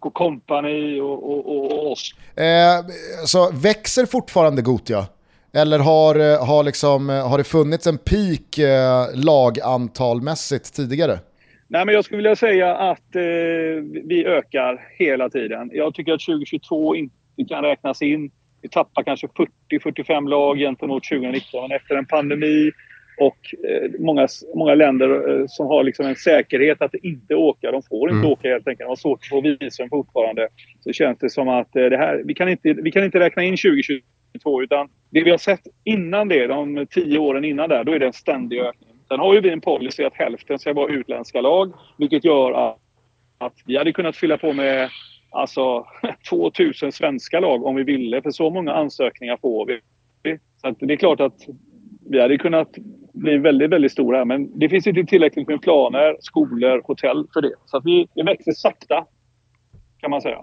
och 0.00 0.14
kompani 0.14 1.00
och, 1.00 1.30
och, 1.30 1.56
och, 1.56 1.92
oss. 1.92 2.14
Eh, 2.36 2.80
så 3.24 3.50
växer 3.52 4.06
fortfarande 4.06 4.62
Gotia? 4.62 5.06
Eller 5.54 5.78
har, 5.78 6.14
eh, 6.14 6.46
har, 6.46 6.64
liksom, 6.64 7.10
eh, 7.10 7.28
har 7.28 7.38
det 7.38 7.44
funnits 7.44 7.86
en 7.86 7.98
peak 7.98 8.58
eh, 8.58 9.24
lagantalmässigt 9.24 10.76
tidigare? 10.76 11.18
Nej, 11.68 11.86
men 11.86 11.94
jag 11.94 12.04
skulle 12.04 12.16
vilja 12.16 12.36
säga 12.36 12.76
att 12.76 13.16
eh, 13.16 13.22
vi 14.04 14.24
ökar 14.26 14.88
hela 14.98 15.28
tiden. 15.30 15.70
Jag 15.72 15.94
tycker 15.94 16.12
att 16.12 16.20
2022 16.20 16.96
inte 16.96 17.14
kan 17.48 17.62
räknas 17.62 18.02
in. 18.02 18.30
Vi 18.62 18.68
tappar 18.68 19.02
kanske 19.02 19.26
40-45 19.70 20.28
lag 20.28 20.58
gentemot 20.58 21.04
2019 21.04 21.72
efter 21.72 21.94
en 21.94 22.06
pandemi 22.06 22.70
och 23.18 23.54
eh, 23.68 23.90
många, 23.98 24.28
många 24.54 24.74
länder 24.74 25.40
eh, 25.40 25.46
som 25.48 25.66
har 25.66 25.84
liksom 25.84 26.06
en 26.06 26.16
säkerhet 26.16 26.82
att 26.82 26.94
inte 26.94 27.34
åka. 27.34 27.70
De 27.70 27.82
får 27.82 28.08
inte 28.08 28.18
mm. 28.18 28.32
åka 28.32 28.48
helt 28.48 28.68
enkelt. 28.68 28.86
De 28.86 28.88
har 28.88 28.96
svårt 28.96 29.18
att 29.22 29.28
få 29.28 29.40
visum 29.40 29.88
fortfarande. 29.88 30.48
Så 30.80 30.92
känns 30.92 31.18
det 31.18 31.30
som 31.30 31.48
att 31.48 31.72
det 31.72 31.96
här, 31.96 32.22
vi, 32.24 32.34
kan 32.34 32.48
inte, 32.48 32.72
vi 32.72 32.92
kan 32.92 33.04
inte 33.04 33.20
räkna 33.20 33.42
in 33.42 33.56
2022 33.56 34.62
utan 34.62 34.88
det 35.10 35.22
vi 35.22 35.30
har 35.30 35.38
sett 35.38 35.60
innan 35.84 36.28
det, 36.28 36.46
de 36.46 36.86
tio 36.90 37.18
åren 37.18 37.44
innan 37.44 37.68
där, 37.68 37.84
då 37.84 37.92
är 37.92 37.98
det 37.98 38.06
en 38.06 38.12
ständig 38.12 38.60
ökning. 38.60 38.88
Sen 39.08 39.20
har 39.20 39.34
ju 39.34 39.40
vi 39.40 39.50
en 39.50 39.60
policy 39.60 40.04
att 40.04 40.14
hälften 40.14 40.58
ska 40.58 40.72
vara 40.72 40.92
utländska 40.92 41.40
lag, 41.40 41.72
vilket 41.98 42.24
gör 42.24 42.52
att, 42.52 42.78
att 43.38 43.54
vi 43.66 43.76
hade 43.76 43.92
kunnat 43.92 44.16
fylla 44.16 44.38
på 44.38 44.52
med 44.52 44.88
alltså 45.30 45.86
2000 46.30 46.92
svenska 46.92 47.40
lag 47.40 47.64
om 47.64 47.74
vi 47.74 47.82
ville, 47.82 48.22
för 48.22 48.30
så 48.30 48.50
många 48.50 48.72
ansökningar 48.72 49.36
får 49.36 49.66
vi. 49.66 49.80
Så 50.56 50.70
det 50.86 50.92
är 50.92 50.96
klart 50.96 51.20
att 51.20 51.46
vi 52.10 52.20
hade 52.20 52.38
kunnat 52.38 52.68
bli 53.12 53.38
väldigt, 53.38 53.70
väldigt 53.70 53.92
stora, 53.92 54.24
men 54.24 54.58
det 54.58 54.68
finns 54.68 54.86
inte 54.86 55.04
tillräckligt 55.04 55.48
med 55.48 55.62
planer, 55.62 56.16
skolor, 56.20 56.82
hotell 56.84 57.26
för 57.32 57.40
det. 57.40 57.54
Så 57.66 57.80
vi, 57.84 58.08
vi 58.14 58.22
växer 58.22 58.52
sakta, 58.52 59.04
kan 60.00 60.10
man 60.10 60.20
säga, 60.20 60.42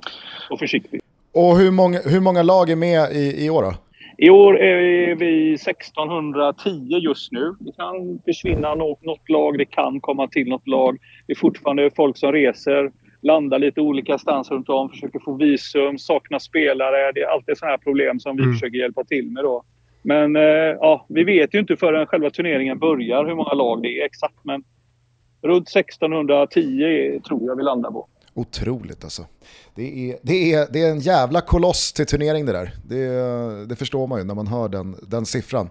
och 0.50 0.60
försiktigt. 0.60 1.04
Och 1.34 1.58
hur 1.58 1.72
många, 1.72 2.00
hur 2.06 2.20
många 2.20 2.44
lag 2.44 2.70
är 2.70 2.76
med 2.76 3.12
i, 3.12 3.46
i 3.46 3.50
år 3.50 3.64
då? 3.64 3.74
I 4.18 4.30
år 4.30 4.60
är 4.60 5.16
vi 5.16 5.54
1610 5.54 6.98
just 7.02 7.32
nu. 7.32 7.56
Det 7.60 7.72
kan 7.72 8.20
försvinna 8.26 8.76
något, 8.76 9.04
något 9.04 9.30
lag, 9.30 9.58
det 9.58 9.66
kan 9.66 10.02
komma 10.02 10.28
till 10.28 10.50
något 10.50 10.68
lag. 10.68 10.98
Det 11.28 11.34
är 11.34 11.38
fortfarande 11.38 11.90
folk 11.96 12.18
som 12.18 12.32
reser, 12.32 12.92
landar 13.22 13.60
lite 13.60 13.82
olika 13.82 14.18
stans 14.18 14.52
runt 14.52 14.70
om, 14.70 14.90
försöker 14.90 15.20
få 15.20 15.34
visum, 15.34 15.98
saknar 15.98 16.40
spelare. 16.40 17.12
Det 17.12 17.22
är 17.22 17.28
alltid 17.28 17.58
sådana 17.58 17.72
här 17.72 17.78
problem 17.78 18.20
som 18.20 18.36
vi 18.36 18.44
mm. 18.44 18.54
försöker 18.54 18.78
hjälpa 18.78 19.04
till 19.04 19.32
med 19.32 19.44
då. 19.44 19.64
Men 20.02 20.36
eh, 20.36 20.42
ja, 20.80 21.06
vi 21.10 21.24
vet 21.24 21.54
ju 21.54 21.60
inte 21.60 21.76
förrän 21.76 22.06
själva 22.08 22.30
turneringen 22.30 22.80
börjar 22.80 23.26
hur 23.26 23.36
många 23.36 23.54
lag 23.54 23.82
det 23.82 24.02
är 24.02 24.06
exakt. 24.06 24.36
Men 24.44 24.64
runt 25.42 25.70
1610 25.76 27.20
tror 27.28 27.48
jag 27.48 27.56
vi 27.56 27.64
landar 27.64 27.92
på. 27.92 28.08
Otroligt 28.34 29.04
alltså. 29.04 29.26
Det 29.76 30.12
är, 30.12 30.18
det, 30.22 30.54
är, 30.54 30.68
det 30.74 30.82
är 30.82 30.92
en 30.92 31.00
jävla 31.00 31.42
koloss 31.42 31.94
till 31.94 32.06
turnering 32.06 32.46
det 32.46 32.52
där. 32.52 32.72
Det, 32.90 33.66
det 33.66 33.76
förstår 33.76 34.08
man 34.08 34.20
ju 34.20 34.26
när 34.26 34.36
man 34.36 34.48
hör 34.48 34.70
den, 34.70 34.96
den 35.08 35.26
siffran. 35.26 35.70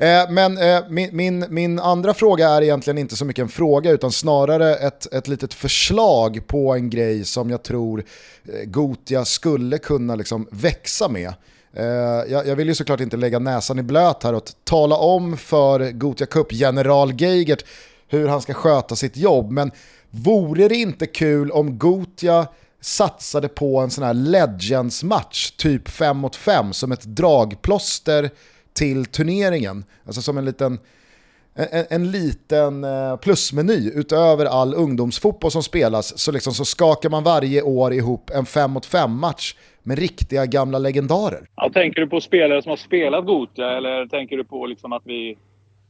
Eh, 0.00 0.30
men 0.30 0.58
eh, 0.58 0.80
min, 0.88 1.16
min, 1.16 1.46
min, 1.50 1.78
andra 1.78 2.14
fråga 2.14 2.48
är 2.48 2.62
egentligen 2.62 2.98
inte 2.98 3.16
så 3.16 3.24
mycket 3.24 3.42
en 3.42 3.48
fråga 3.48 3.90
utan 3.90 4.12
snarare 4.12 4.74
ett, 4.74 5.14
ett 5.14 5.28
litet 5.28 5.54
förslag 5.54 6.46
på 6.46 6.74
en 6.74 6.90
grej 6.90 7.24
som 7.24 7.50
jag 7.50 7.62
tror 7.62 8.04
eh, 8.44 8.64
Gotia 8.64 9.24
skulle 9.24 9.78
kunna 9.78 10.14
liksom 10.14 10.48
växa 10.50 11.08
med. 11.08 11.32
Eh, 11.74 11.84
jag, 12.32 12.46
jag, 12.46 12.56
vill 12.56 12.68
ju 12.68 12.74
såklart 12.74 13.00
inte 13.00 13.16
lägga 13.16 13.38
näsan 13.38 13.78
i 13.78 13.82
blöt 13.82 14.22
här 14.22 14.34
och 14.34 14.50
tala 14.64 14.96
om 14.96 15.36
för 15.36 15.90
Gotia 15.90 16.26
Cup-general 16.26 17.20
Geigert 17.20 17.64
hur 18.08 18.28
han 18.28 18.42
ska 18.42 18.54
sköta 18.54 18.96
sitt 18.96 19.16
jobb, 19.16 19.50
men 19.50 19.70
vore 20.10 20.68
det 20.68 20.74
inte 20.74 21.06
kul 21.06 21.50
om 21.50 21.78
Gotia 21.78 22.46
satsade 22.80 23.48
på 23.48 23.78
en 23.80 23.90
sån 23.90 24.04
här 24.04 24.14
Legends-match, 24.14 25.50
typ 25.50 25.88
5 25.88 26.16
mot 26.16 26.36
5, 26.36 26.72
som 26.72 26.92
ett 26.92 27.04
dragplåster 27.04 28.30
till 28.72 29.06
turneringen. 29.06 29.84
Alltså 30.06 30.22
som 30.22 30.38
en 30.38 30.44
liten, 30.44 30.78
en, 31.54 31.86
en 31.90 32.10
liten 32.10 32.84
eh, 32.84 33.16
plusmeny 33.16 33.90
utöver 33.94 34.46
all 34.46 34.74
ungdomsfotboll 34.74 35.50
som 35.50 35.62
spelas 35.62 36.18
så, 36.18 36.32
liksom 36.32 36.54
så 36.54 36.64
skakar 36.64 37.10
man 37.10 37.24
varje 37.24 37.62
år 37.62 37.92
ihop 37.92 38.30
en 38.30 38.46
5 38.46 38.70
mot 38.70 38.88
5-match 38.88 39.54
med 39.82 39.98
riktiga 39.98 40.46
gamla 40.46 40.78
legendarer. 40.78 41.46
Ja, 41.56 41.70
tänker 41.74 42.00
du 42.00 42.06
på 42.06 42.20
spelare 42.20 42.62
som 42.62 42.70
har 42.70 42.76
spelat 42.76 43.26
Gotia 43.26 43.76
eller 43.76 44.06
tänker 44.06 44.36
du 44.36 44.44
på 44.44 44.66
liksom 44.66 44.92
att 44.92 45.02
vi 45.04 45.36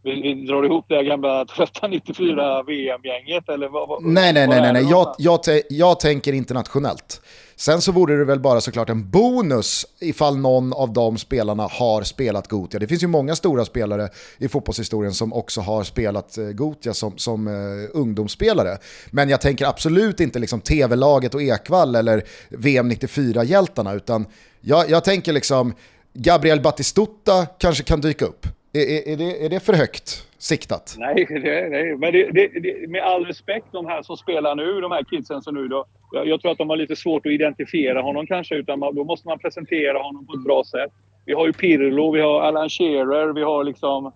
vi, 0.03 0.23
vi 0.23 0.47
drar 0.47 0.65
ihop 0.65 0.85
det 0.89 1.03
gamla 1.05 1.47
94 1.89 2.63
VM-gänget 2.63 3.49
eller 3.49 3.69
vad, 3.69 3.89
vad, 3.89 4.03
Nej, 4.03 4.33
nej, 4.33 4.49
nej, 4.49 4.61
nej, 4.61 4.73
nej. 4.73 4.87
Jag, 4.91 5.15
jag, 5.19 5.41
jag 5.71 6.01
tänker 6.01 6.33
internationellt. 6.33 7.21
Sen 7.57 7.81
så 7.81 7.93
vore 7.93 8.17
det 8.17 8.25
väl 8.25 8.41
bara 8.41 8.61
såklart 8.61 8.89
en 8.89 9.11
bonus 9.11 9.87
ifall 10.01 10.37
någon 10.37 10.73
av 10.73 10.93
de 10.93 11.19
spelarna 11.19 11.69
har 11.71 12.03
spelat 12.03 12.49
Gotia. 12.49 12.81
Det 12.81 12.87
finns 12.87 13.03
ju 13.03 13.07
många 13.07 13.37
stora 13.37 13.65
spelare 13.65 14.09
i 14.39 14.49
fotbollshistorien 14.49 15.15
som 15.15 15.33
också 15.33 15.61
har 15.61 15.85
spelat 15.85 16.39
eh, 16.39 16.45
Gotia 16.45 16.95
som, 16.95 17.19
som 17.19 17.47
uh, 17.47 17.89
ungdomsspelare. 17.93 18.79
Men 19.11 19.29
jag 19.29 19.41
tänker 19.41 19.67
absolut 19.67 20.21
inte 20.21 20.39
liksom 20.39 20.61
tv-laget 20.61 21.35
och 21.35 21.43
Ekvall 21.43 21.95
eller 21.95 22.23
VM 22.49 22.91
94-hjältarna, 22.91 23.95
utan 23.95 24.27
jag, 24.61 24.91
jag 24.91 25.05
tänker 25.05 25.33
liksom 25.33 25.75
Gabriel 26.15 26.61
Batistuta 26.61 27.47
kanske 27.59 27.85
kan 27.85 28.01
dyka 28.01 28.25
upp. 28.25 28.47
Är, 28.73 29.09
är, 29.13 29.17
det, 29.17 29.45
är 29.45 29.49
det 29.49 29.61
för 29.61 29.73
högt 29.73 30.27
siktat? 30.39 30.95
Nej, 30.99 31.27
det, 31.29 31.69
nej. 31.69 31.97
men 31.97 32.13
det, 32.13 32.31
det, 32.33 32.91
med 32.91 33.03
all 33.03 33.25
respekt 33.25 33.67
de 33.73 33.87
här 33.87 34.03
som 34.03 34.17
spelar 34.17 34.55
nu, 34.55 34.81
de 34.81 34.93
här 34.93 35.03
kidsen 35.03 35.43
som 35.43 35.55
nu 35.55 35.69
då. 35.69 35.85
Jag, 36.13 36.27
jag, 36.27 36.41
tror 36.41 36.53
att 36.53 36.59
de 36.59 36.69
har 36.71 36.77
lite 36.77 36.97
svårt 36.97 37.27
att 37.27 37.33
identifiera 37.33 38.03
honom 38.03 38.27
kanske, 38.27 38.55
utan 38.55 38.79
man, 38.79 38.95
då 38.95 39.05
måste 39.05 39.29
man 39.29 39.39
presentera 39.39 40.03
honom 40.03 40.27
på 40.27 40.33
ett 40.33 40.45
bra 40.45 40.65
sätt. 40.65 40.93
Vi 41.25 41.33
har 41.33 41.47
ju 41.47 41.53
Pirlo, 41.53 42.13
vi 42.13 42.21
har 42.21 42.41
Alan 42.41 42.69
Shearer, 42.69 43.33
vi 43.33 43.43
har 43.43 43.65
liksom... 43.65 44.13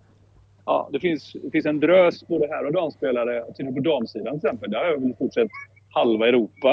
Ja, 0.65 0.89
det 0.93 1.01
finns, 1.01 1.37
det 1.43 1.51
finns 1.51 1.67
en 1.67 1.81
drös 1.81 2.27
både 2.27 2.47
här 2.47 2.67
och 2.67 2.73
damspelare. 2.73 3.41
På 3.75 3.81
damsidan 3.81 4.41
till 4.41 4.49
exempel, 4.49 4.71
där 4.71 4.79
har 4.79 4.87
jag 4.87 5.01
väl 5.01 5.15
fortsatt 5.19 5.49
halva 5.97 6.29
Europa 6.29 6.73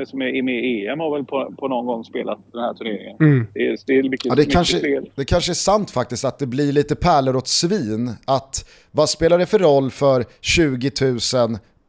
eh, 0.00 0.06
som 0.06 0.22
är 0.22 0.42
med 0.42 0.64
i 0.64 0.86
EM 0.86 1.00
har 1.00 1.16
väl 1.16 1.24
på, 1.24 1.54
på 1.58 1.68
någon 1.68 1.86
gång 1.86 2.04
spelat 2.04 2.38
den 2.52 2.60
här 2.60 2.74
turneringen. 2.74 3.16
Mm. 3.20 3.46
Det, 3.54 3.66
är, 3.66 3.78
det, 3.86 3.92
är 3.98 4.02
mycket, 4.02 4.26
ja, 4.26 4.34
det, 4.34 4.44
kanske, 4.44 5.02
det 5.14 5.24
kanske 5.24 5.52
är 5.52 5.54
sant 5.54 5.90
faktiskt 5.90 6.24
att 6.24 6.38
det 6.38 6.46
blir 6.46 6.72
lite 6.72 6.96
pärlor 6.96 7.36
åt 7.36 7.48
svin. 7.48 8.10
Att 8.24 8.68
vad 8.90 9.08
spelar 9.08 9.38
det 9.38 9.46
för 9.46 9.58
roll 9.58 9.90
för 9.90 10.24
20 10.40 10.90
000 11.00 11.18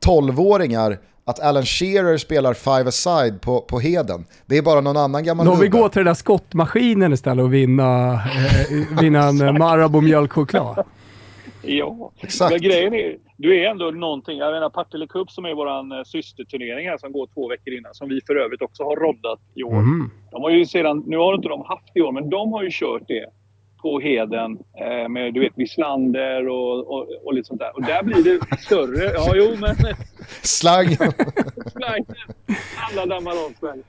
12-åringar 0.06 0.98
att 1.26 1.40
Alan 1.40 1.66
Shearer 1.66 2.18
spelar 2.18 2.54
five-a-side 2.54 3.42
på, 3.42 3.62
på 3.62 3.80
Heden. 3.80 4.26
Det 4.46 4.58
är 4.58 4.62
bara 4.62 4.82
någon 4.82 4.98
annan 4.98 5.24
gammal 5.24 5.46
Då 5.46 5.56
vi 5.56 5.68
går 5.68 5.90
till 5.90 6.00
den 6.00 6.06
där 6.06 6.14
skottmaskinen 6.14 7.14
istället 7.14 7.44
och 7.44 7.54
vinna, 7.54 8.14
eh, 8.14 9.02
vinna 9.02 9.28
en 9.28 9.38
Marabou 9.60 10.02
mjölkchoklad. 10.02 10.86
Ja, 11.62 12.12
Exakt. 12.22 12.52
Men 12.52 12.62
grejen 12.62 12.94
är 12.94 13.29
du 13.42 13.60
är 13.60 13.70
ändå 13.70 13.92
någonting. 13.92 14.38
Jag 14.38 14.52
menar 14.52 14.70
Partille 14.70 15.08
Cup 15.08 15.32
som 15.32 15.46
är 15.46 15.54
vår 15.54 15.68
eh, 15.68 16.04
systerturnering 16.04 16.90
här 16.90 16.98
som 16.98 17.12
går 17.12 17.28
två 17.34 17.48
veckor 17.48 17.74
innan. 17.74 17.94
Som 17.94 18.10
vi 18.10 18.22
för 18.28 18.36
övrigt 18.36 18.62
också 18.62 18.84
har 18.84 18.96
roddat 18.96 19.40
i 19.56 19.64
år. 19.64 19.74
Mm. 19.74 20.10
De 20.32 20.44
har 20.44 20.50
ju 20.50 20.66
sedan, 20.66 21.04
nu 21.08 21.18
har 21.18 21.36
inte 21.36 21.48
de 21.48 21.66
haft 21.66 21.92
i 21.96 22.02
år, 22.02 22.12
men 22.12 22.30
de 22.30 22.54
har 22.54 22.64
ju 22.64 22.70
kört 22.72 23.02
det 23.08 23.26
på 23.82 24.00
Heden 24.00 24.60
eh, 24.80 25.10
med 25.10 25.34
du 25.34 25.40
vet 25.40 25.54
Wislander 25.56 26.48
och, 26.48 26.92
och, 26.94 27.08
och 27.26 27.34
lite 27.34 27.48
sånt 27.48 27.60
där. 27.60 27.76
Och 27.76 27.84
där 27.84 28.04
blir 28.04 28.24
det 28.24 28.58
större. 28.58 29.04
Ja, 29.14 29.32
jo, 29.36 29.56
men... 29.60 29.76
Slang. 30.42 30.96
Slang. 31.72 32.06
Alla 32.90 33.06
dammar 33.06 33.32
av 33.32 33.54
Sverige. 33.60 33.84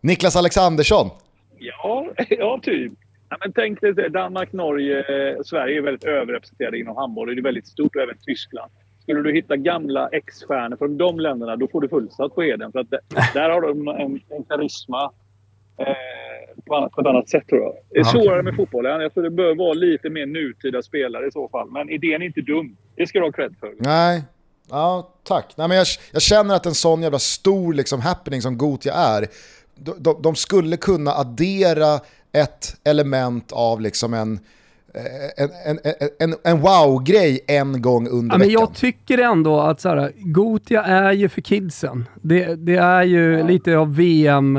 Niklas 0.00 0.36
Alexandersson. 0.36 1.10
Ja, 1.58 2.06
ja 2.28 2.60
typ. 2.62 2.92
Ja, 3.28 3.36
men 3.40 3.52
tänk 3.52 3.80
dig 3.80 4.10
Danmark, 4.10 4.52
Norge, 4.52 4.98
eh, 4.98 5.42
Sverige 5.44 5.78
är 5.78 5.82
väldigt 5.82 6.04
överrepresenterade 6.04 6.78
inom 6.78 6.96
handboll. 6.96 7.34
Det 7.34 7.40
är 7.40 7.42
väldigt 7.42 7.66
stort, 7.66 7.96
och 7.96 8.02
även 8.02 8.16
Tyskland. 8.26 8.72
Skulle 9.02 9.22
du 9.22 9.32
hitta 9.32 9.56
gamla 9.56 10.08
ex-stjärnor 10.08 10.76
från 10.76 10.98
de 10.98 11.20
länderna, 11.20 11.56
då 11.56 11.68
får 11.68 11.80
du 11.80 11.88
fullsatt 11.88 12.34
på 12.34 12.42
Heden. 12.42 12.72
För 12.72 12.78
att 12.78 12.90
där 13.34 13.50
har 13.50 13.60
de 13.60 13.88
en, 13.88 14.20
en 14.36 14.44
karisma 14.44 15.10
eh, 15.76 16.62
på, 16.66 16.74
annat, 16.74 16.92
på 16.92 17.00
ett 17.00 17.06
annat 17.06 17.28
sätt 17.28 17.48
tror 17.48 17.62
jag. 17.62 17.74
Det 17.90 17.98
är 17.98 18.04
svårare 18.04 18.42
med 18.42 18.56
fotbollen. 18.56 19.00
Jag 19.00 19.14
tror 19.14 19.24
det 19.24 19.30
bör 19.30 19.54
vara 19.54 19.72
lite 19.72 20.10
mer 20.10 20.26
nutida 20.26 20.82
spelare 20.82 21.26
i 21.26 21.30
så 21.30 21.48
fall. 21.48 21.70
Men 21.70 21.90
idén 21.90 22.22
är 22.22 22.26
inte 22.26 22.40
dum. 22.40 22.76
Det 22.96 23.06
ska 23.06 23.18
du 23.18 23.24
ha 23.24 23.32
cred 23.32 23.54
för. 23.60 23.74
Nej, 23.78 24.22
ja 24.70 25.12
tack. 25.22 25.54
Nej, 25.56 25.68
men 25.68 25.76
jag, 25.76 25.86
jag 26.12 26.22
känner 26.22 26.54
att 26.54 26.66
en 26.66 26.74
sån 26.74 27.02
jävla 27.02 27.18
stor 27.18 27.74
liksom, 27.74 28.00
happening 28.00 28.42
som 28.42 28.58
Gotia 28.58 28.94
är, 28.94 29.26
de, 29.74 29.94
de, 29.98 30.22
de 30.22 30.34
skulle 30.34 30.76
kunna 30.76 31.10
addera 31.10 32.00
ett 32.32 32.76
element 32.84 33.52
av 33.52 33.80
liksom 33.80 34.14
en 34.14 34.40
en, 35.36 35.50
en, 35.64 35.78
en, 36.18 36.34
en 36.44 36.60
wow-grej 36.60 37.40
en 37.46 37.82
gång 37.82 38.08
under 38.08 38.34
ja, 38.34 38.38
veckan. 38.38 38.38
Men 38.38 38.50
jag 38.50 38.74
tycker 38.74 39.18
ändå 39.18 39.60
att 39.60 39.80
så 39.80 39.88
här, 39.88 40.12
Gotia 40.16 40.82
är 40.82 41.12
ju 41.12 41.28
för 41.28 41.40
kidsen. 41.40 42.08
Det, 42.22 42.54
det 42.54 42.76
är 42.76 43.02
ju 43.02 43.38
ja. 43.38 43.46
lite 43.46 43.76
av 43.76 43.96
VM 43.96 44.54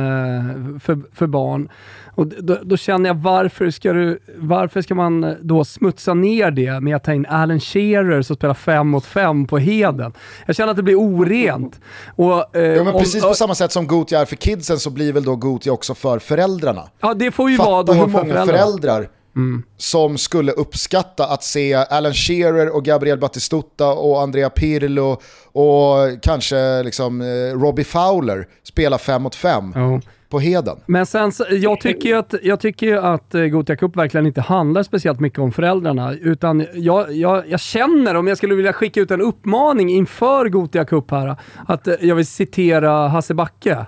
för, 0.79 1.15
för 1.15 1.27
barn. 1.27 1.69
Och 2.15 2.27
då, 2.27 2.57
då, 2.63 2.77
känner 2.77 3.09
jag, 3.09 3.15
varför 3.15 3.69
ska, 3.69 3.93
du, 3.93 4.19
varför 4.37 4.81
ska 4.81 4.95
man 4.95 5.35
då 5.41 5.65
smutsa 5.65 6.13
ner 6.13 6.51
det 6.51 6.79
med 6.79 6.95
att 6.95 7.03
ta 7.03 7.13
in 7.13 7.25
Alan 7.25 7.59
Shearer 7.59 8.21
som 8.21 8.35
spelar 8.35 8.53
fem 8.53 8.87
mot 8.87 9.05
fem 9.05 9.47
på 9.47 9.57
Heden? 9.57 10.13
Jag 10.45 10.55
känner 10.55 10.71
att 10.71 10.77
det 10.77 10.83
blir 10.83 10.95
orent. 10.95 11.79
Och, 12.15 12.55
eh, 12.55 12.63
ja, 12.63 12.83
men 12.83 12.93
precis 12.93 13.23
om, 13.23 13.29
på 13.29 13.35
samma 13.35 13.55
sätt 13.55 13.71
som 13.71 13.87
Gotia 13.87 14.21
är 14.21 14.25
för 14.25 14.35
kidsen 14.35 14.79
så 14.79 14.89
blir 14.89 15.13
väl 15.13 15.23
då 15.23 15.35
Gotia 15.35 15.73
också 15.73 15.95
för 15.95 16.19
föräldrarna? 16.19 16.83
Ja, 16.99 17.13
det 17.13 17.31
får 17.31 17.51
ju 17.51 17.57
Fatta 17.57 17.69
vara 17.69 17.83
då 17.83 17.93
hur 17.93 18.07
många 18.07 18.23
föräldrar, 18.23 18.45
föräldrar 18.45 19.07
Mm. 19.35 19.63
som 19.77 20.17
skulle 20.17 20.51
uppskatta 20.51 21.25
att 21.25 21.43
se 21.43 21.73
Alan 21.73 22.13
Shearer 22.13 22.75
och 22.75 22.85
Gabriel 22.85 23.19
Batistuta 23.19 23.87
och 23.93 24.21
Andrea 24.21 24.49
Pirlo 24.49 25.21
och 25.51 26.21
kanske 26.21 26.83
liksom 26.83 27.21
eh, 27.21 27.59
Robbie 27.59 27.83
Fowler 27.83 28.47
spela 28.63 28.97
fem 28.97 29.21
mot 29.21 29.35
fem. 29.35 29.73
Oh. 29.73 29.99
På 30.29 30.39
heden. 30.39 30.77
Men 30.85 31.05
sen, 31.05 31.31
jag 31.49 31.81
tycker 31.81 32.09
ju 32.09 32.15
att, 32.15 32.33
jag 32.43 32.59
tycker 32.59 32.95
att 32.95 33.35
eh, 33.35 33.41
Gothia 33.41 33.75
Cup 33.75 33.95
verkligen 33.95 34.25
inte 34.25 34.41
handlar 34.41 34.83
speciellt 34.83 35.19
mycket 35.19 35.39
om 35.39 35.51
föräldrarna. 35.51 36.13
Utan 36.13 36.65
jag, 36.73 37.11
jag, 37.11 37.47
jag 37.47 37.59
känner, 37.59 38.15
om 38.15 38.27
jag 38.27 38.37
skulle 38.37 38.55
vilja 38.55 38.73
skicka 38.73 39.01
ut 39.01 39.11
en 39.11 39.21
uppmaning 39.21 39.89
inför 39.89 40.49
Gothia 40.49 40.85
Cup 40.85 41.11
här, 41.11 41.35
att 41.67 41.87
eh, 41.87 41.95
jag 42.01 42.15
vill 42.15 42.25
citera 42.25 43.07
Hasse 43.07 43.33
Backe. 43.33 43.85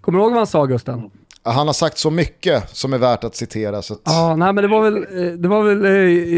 Kommer 0.00 0.18
du 0.18 0.22
ihåg 0.24 0.32
vad 0.32 0.40
han 0.40 0.46
sa 0.46 0.64
Gusten? 0.64 1.10
Han 1.42 1.66
har 1.66 1.74
sagt 1.74 1.98
så 1.98 2.10
mycket 2.10 2.76
som 2.76 2.92
är 2.92 2.98
värt 2.98 3.24
att 3.24 3.36
citera. 3.36 3.82
Så 3.82 3.94
att... 3.94 4.00
Ja, 4.04 4.36
nej 4.36 4.52
men 4.52 4.62
det 4.62 4.68
var 4.68 4.90
väl, 4.90 4.96
eh, 4.96 5.32
det 5.32 5.48
var 5.48 5.62
väl 5.62 5.84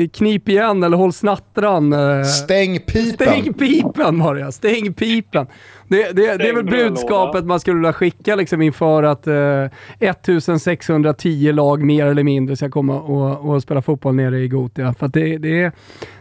eh, 0.03 0.09
knip 0.09 0.49
igen 0.49 0.83
eller 0.83 0.97
håll 0.97 1.13
snattran. 1.13 1.93
Eh. 1.93 2.25
Stäng 2.25 2.81
pipen. 2.81 3.27
Stäng 3.27 3.55
pipen 3.55 4.19
var 4.19 4.35
det 4.35 4.53
Stäng 4.53 4.95
pipen. 4.95 5.47
Det, 5.89 6.13
det, 6.13 6.37
det 6.37 6.49
är 6.49 6.55
väl 6.55 6.65
budskapet 6.65 7.45
man 7.45 7.61
skulle 7.61 7.77
vilja 7.77 7.93
skicka 7.93 8.37
liksom 8.37 8.63
inför 8.63 9.03
att 9.03 9.27
eh, 9.27 9.69
1610 9.99 11.53
lag 11.53 11.83
mer 11.83 12.07
eller 12.07 12.23
mindre 12.23 12.57
ska 12.57 12.71
komma 12.71 13.01
och, 13.01 13.51
och 13.51 13.63
spela 13.63 13.83
fotboll 13.83 14.15
nere 14.15 14.39
i 14.39 14.49
Gotia. 14.49 14.95
För 14.95 15.09
det, 15.09 15.39
det, 15.39 15.63
är, 15.63 15.73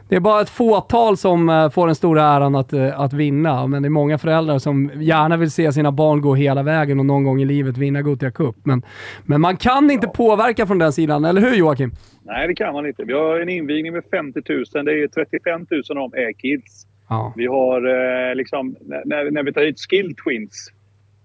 det 0.10 0.16
är 0.16 0.20
bara 0.20 0.42
ett 0.42 0.50
fåtal 0.50 1.18
som 1.18 1.50
uh, 1.50 1.70
får 1.70 1.86
den 1.86 1.96
stora 1.96 2.24
äran 2.24 2.56
att, 2.56 2.74
uh, 2.74 3.00
att 3.00 3.14
vinna, 3.14 3.68
men 3.68 3.82
det 3.82 3.88
är 3.88 3.90
många 3.90 4.18
föräldrar 4.18 4.60
som 4.60 4.92
gärna 4.96 5.38
vill 5.38 5.52
se 5.52 5.72
sina 5.72 5.92
barn 5.92 6.22
gå 6.22 6.36
hela 6.36 6.64
vägen 6.64 7.00
och 7.00 7.06
någon 7.06 7.24
gång 7.24 7.42
i 7.42 7.46
livet 7.46 7.78
vinna 7.78 8.02
Gothia 8.02 8.32
Cup. 8.32 8.56
Men, 8.64 8.82
men 9.26 9.42
man 9.42 9.58
kan 9.58 9.92
inte 9.92 10.08
ja. 10.08 10.14
påverka 10.14 10.68
från 10.68 10.80
den 10.80 10.94
sidan, 10.94 11.26
eller 11.26 11.42
hur 11.42 11.56
Joakim? 11.56 11.92
Nej, 12.24 12.48
det 12.48 12.56
kan 12.56 12.74
man 12.74 12.86
inte. 12.86 13.04
Vi 13.04 13.14
har 13.14 13.40
en 13.40 13.50
invigning 13.50 13.94
med 13.94 14.04
50 14.12 14.42
000. 14.50 14.86
Det 14.86 14.92
är 14.92 15.08
35 15.08 15.68
000 15.72 15.82
av 15.90 15.96
dem 15.96 16.14
är 16.14 16.34
kids. 16.34 16.88
Ja. 17.10 17.34
Vi 17.36 17.46
har 17.46 17.78
eh, 17.78 18.36
liksom, 18.36 18.76
när, 19.06 19.32
när 19.32 19.44
vi 19.44 19.54
tar 19.54 19.62
hit 19.62 19.80
skill 19.90 20.16
twins, 20.16 20.72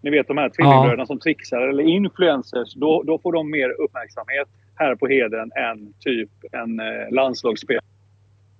ni 0.02 0.10
vet 0.10 0.28
de 0.28 0.38
här 0.38 0.48
tvillingbröderna 0.48 1.02
ja. 1.02 1.06
som 1.06 1.18
trixar, 1.18 1.60
eller 1.60 1.84
influencers, 1.84 2.74
då, 2.74 3.02
då 3.02 3.18
får 3.18 3.32
de 3.32 3.50
mer 3.50 3.70
uppmärksamhet 3.70 4.48
här 4.74 4.94
på 4.94 5.06
Heden 5.06 5.50
än 5.56 5.92
typ 6.00 6.30
en 6.52 6.80
eh, 6.80 7.10
landslagsspelare 7.10 7.93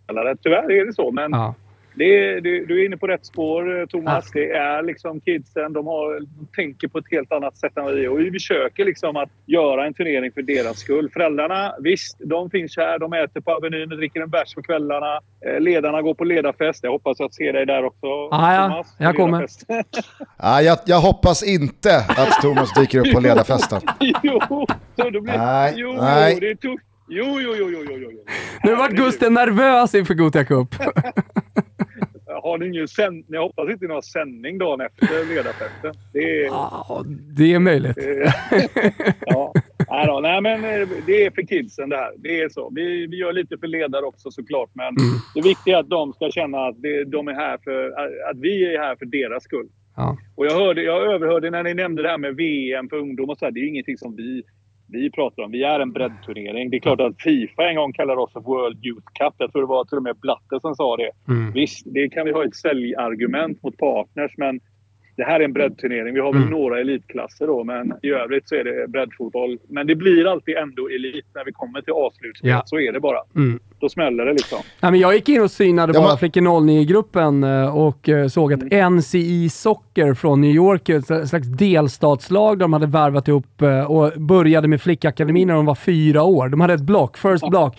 spelare. 0.05 0.37
Tyvärr 0.43 0.73
är 0.73 0.87
det 0.87 0.93
så, 0.93 1.11
men 1.11 1.33
ja. 1.33 1.55
det, 1.95 2.41
du, 2.41 2.67
du, 2.67 2.81
är 2.81 2.87
inne 2.87 2.97
på 2.97 3.07
rätt 3.07 3.27
spår 3.27 3.81
eh, 3.81 3.87
Thomas. 3.87 4.31
Ja. 4.35 4.41
Det 4.41 4.51
är 4.51 4.83
liksom 4.83 5.21
kidsen, 5.21 5.73
de, 5.73 5.87
har, 5.87 6.21
de 6.21 6.47
tänker 6.57 6.89
på 6.89 6.99
ett 6.99 7.11
helt 7.11 7.33
annat 7.33 7.57
sätt 7.57 7.77
än 7.77 7.87
vi. 7.87 8.09
Och 8.09 8.21
vi 8.21 8.31
försöker 8.31 8.85
liksom 8.85 9.17
att 9.17 9.31
göra 9.47 9.87
en 9.87 9.95
turnering 9.95 10.33
för 10.33 10.43
deras 10.43 10.79
skull. 10.79 11.11
Föräldrarna, 11.13 11.75
visst, 11.81 12.17
de 12.19 12.51
finns 12.51 12.77
här. 12.77 12.99
De 12.99 13.13
äter 13.13 13.41
på 13.41 13.53
Avenyn 13.53 13.93
och 13.93 13.99
dricker 13.99 14.21
en 14.21 14.31
bärs 14.31 14.55
på 14.55 14.63
kvällarna. 14.63 15.21
Eh, 15.47 15.61
ledarna 15.61 16.03
går 16.03 16.15
på 16.15 16.25
ledarfest. 16.25 16.85
Jag 16.85 16.91
hoppas 16.91 17.21
att 17.21 17.35
se 17.35 17.53
dig 17.53 17.67
där 17.67 17.85
också, 17.85 18.07
ja, 18.07 18.69
Thomas. 18.69 18.95
Ja, 18.99 19.05
jag 19.05 19.17
kommer. 19.17 19.47
ja, 20.39 20.63
jag, 20.63 20.79
jag, 20.87 21.01
hoppas 21.01 21.43
inte 21.43 21.97
att 21.97 22.43
Thomas 22.43 22.75
dyker 22.75 22.99
upp 22.99 23.15
på 23.15 23.21
ledarfesten. 23.21 23.81
jo, 24.23 24.41
så 24.97 25.11
då 25.11 25.21
blir, 25.21 25.39
nej, 25.39 25.75
jo, 25.77 25.93
nej. 25.93 26.41
det 26.41 26.51
är 26.51 26.55
tufft. 26.55 26.85
Jo, 27.09 27.41
jo, 27.41 27.55
jo, 27.59 27.71
jo, 27.71 27.85
jo, 27.91 28.11
jo. 28.13 28.25
Nu 28.65 28.75
vart 28.75 28.91
Gusten 28.91 29.35
nervös 29.35 29.95
inför 29.95 30.15
Gothia 30.15 30.45
Cup. 30.45 30.75
Har 32.43 32.59
ni 32.59 32.67
ingen 32.67 32.89
sänd... 32.89 33.25
Jag 33.29 33.43
hoppas 33.43 33.71
inte 33.71 33.87
ni 33.87 33.95
har 33.95 34.03
sändning 34.03 34.59
dagen 34.59 34.81
efter 34.81 35.35
ledarfesten. 35.35 35.95
Det 36.13 36.45
är... 36.45 36.51
Det 37.37 37.55
är 37.55 37.59
möjligt. 37.59 37.97
ja. 39.27 39.53
Nej, 39.91 40.07
då, 40.07 40.21
nej, 40.21 40.41
men 40.41 40.65
eh, 40.65 40.89
det 41.07 41.27
är 41.27 41.31
för 41.31 41.43
kidsen 41.43 41.89
det 41.89 41.97
här. 41.97 42.13
Det 42.17 42.41
är 42.41 42.49
så. 42.49 42.73
Vi, 42.75 43.07
vi 43.07 43.17
gör 43.17 43.33
lite 43.33 43.59
för 43.59 43.67
ledare 43.67 44.05
också 44.05 44.31
såklart, 44.31 44.71
men 44.73 44.87
mm. 44.87 45.21
det 45.35 45.41
viktiga 45.41 45.77
är 45.77 45.81
att 45.81 45.89
de 45.89 46.13
ska 46.13 46.31
känna 46.31 46.59
att 46.59 46.83
det, 46.83 47.05
de 47.05 47.29
är 47.29 47.35
här 47.35 47.59
för, 47.65 47.91
att 48.31 48.39
vi 48.39 48.75
är 48.75 48.79
här 48.79 48.97
för 48.97 49.07
deras 49.07 49.45
skull. 49.45 49.69
Ja. 49.97 50.17
Och 50.37 50.47
jag, 50.47 50.53
hörde, 50.53 50.83
jag 50.83 51.15
överhörde 51.15 51.51
när 51.51 51.63
ni 51.63 51.75
nämnde 51.75 52.03
det 52.03 52.09
här 52.09 52.19
med 52.19 52.37
VM 52.37 52.89
för 52.89 52.97
ungdom 52.97 53.31
och 53.31 53.39
så 53.39 53.45
här, 53.45 53.53
Det 53.53 53.61
är 53.61 53.69
ingenting 53.69 53.99
som 53.99 54.17
vi 54.17 54.43
vi 54.95 55.11
pratar 55.11 55.43
om. 55.43 55.51
Vi 55.51 55.63
är 55.63 55.81
en 55.81 55.93
breddturnering. 55.93 56.71
Det 56.71 56.77
är 56.77 56.81
klart 56.81 57.01
att 57.01 57.23
Fifa 57.23 57.69
en 57.69 57.77
gång 57.77 57.93
kallade 57.93 58.21
oss 58.21 58.33
World 58.35 58.87
Youth 58.87 59.07
Cup. 59.19 59.35
Jag 59.39 59.53
tror 59.53 59.63
det 59.63 59.69
var 59.69 59.85
till 59.85 59.97
och 59.97 60.03
med 60.03 60.17
Blatte 60.17 60.61
som 60.61 60.75
sa 60.75 60.97
det. 60.97 61.11
Mm. 61.29 61.53
Visst, 61.53 61.83
det 61.87 62.09
kan 62.09 62.27
vi 62.27 62.33
ha 62.33 62.45
ett 62.45 62.57
säljargument 62.57 63.63
mot 63.63 63.77
partners, 63.77 64.33
men 64.37 64.61
det 65.17 65.25
här 65.25 65.41
är 65.41 65.45
en 65.45 65.53
breddturnering. 65.53 66.15
Vi 66.15 66.21
har 66.21 66.33
väl 66.33 66.43
mm. 66.43 66.53
några 66.53 66.81
elitklasser 66.81 67.47
då, 67.47 67.65
men 67.65 67.93
i 68.03 68.11
övrigt 68.11 68.49
så 68.49 68.55
är 68.55 68.65
det 68.65 68.89
breddfotboll. 68.89 69.59
Men 69.69 69.87
det 69.87 69.95
blir 69.95 70.27
alltid 70.27 70.57
ändå 70.57 70.89
elit 70.89 71.27
när 71.35 71.45
vi 71.45 71.53
kommer 71.53 71.81
till 71.81 71.93
A-slutspel. 71.97 72.51
Ja. 72.51 72.63
Så 72.67 72.81
är 72.81 72.93
det 72.93 73.01
bara. 73.01 73.19
Mm. 73.37 73.61
Då 73.81 73.89
smäller 73.89 74.25
det 74.25 74.33
liksom. 74.33 74.59
Ja, 74.81 74.91
men 74.91 75.01
jag 75.01 75.15
gick 75.15 75.29
in 75.29 75.43
och 75.43 75.51
synade 75.51 75.93
ja, 75.93 76.01
bara 76.01 76.09
man... 76.09 76.19
Flickor 76.19 76.41
09-gruppen 76.41 77.45
eh, 77.45 77.77
och 77.77 78.09
eh, 78.09 78.27
såg 78.29 78.53
att 78.53 78.65
Mm. 78.65 78.95
NCI 78.97 79.49
Soccer 79.49 80.15
från 80.15 80.41
New 80.41 80.51
York, 80.51 80.89
ett 80.89 81.29
slags 81.29 81.49
delstatslag 81.49 82.59
de 82.59 82.73
hade 82.73 82.87
värvat 82.87 83.29
ihop 83.29 83.63
eh, 83.63 83.91
och 83.91 84.13
började 84.21 84.69
med 84.69 84.81
flickakademin 84.81 85.49
när 85.49 85.55
de 85.55 85.67
var 85.67 85.75
fyra 85.75 86.23
år. 86.23 86.49
De 86.49 86.61
hade 86.61 86.75
ett 86.75 86.81
block, 86.81 87.17
first 87.17 87.51
block. 87.51 87.79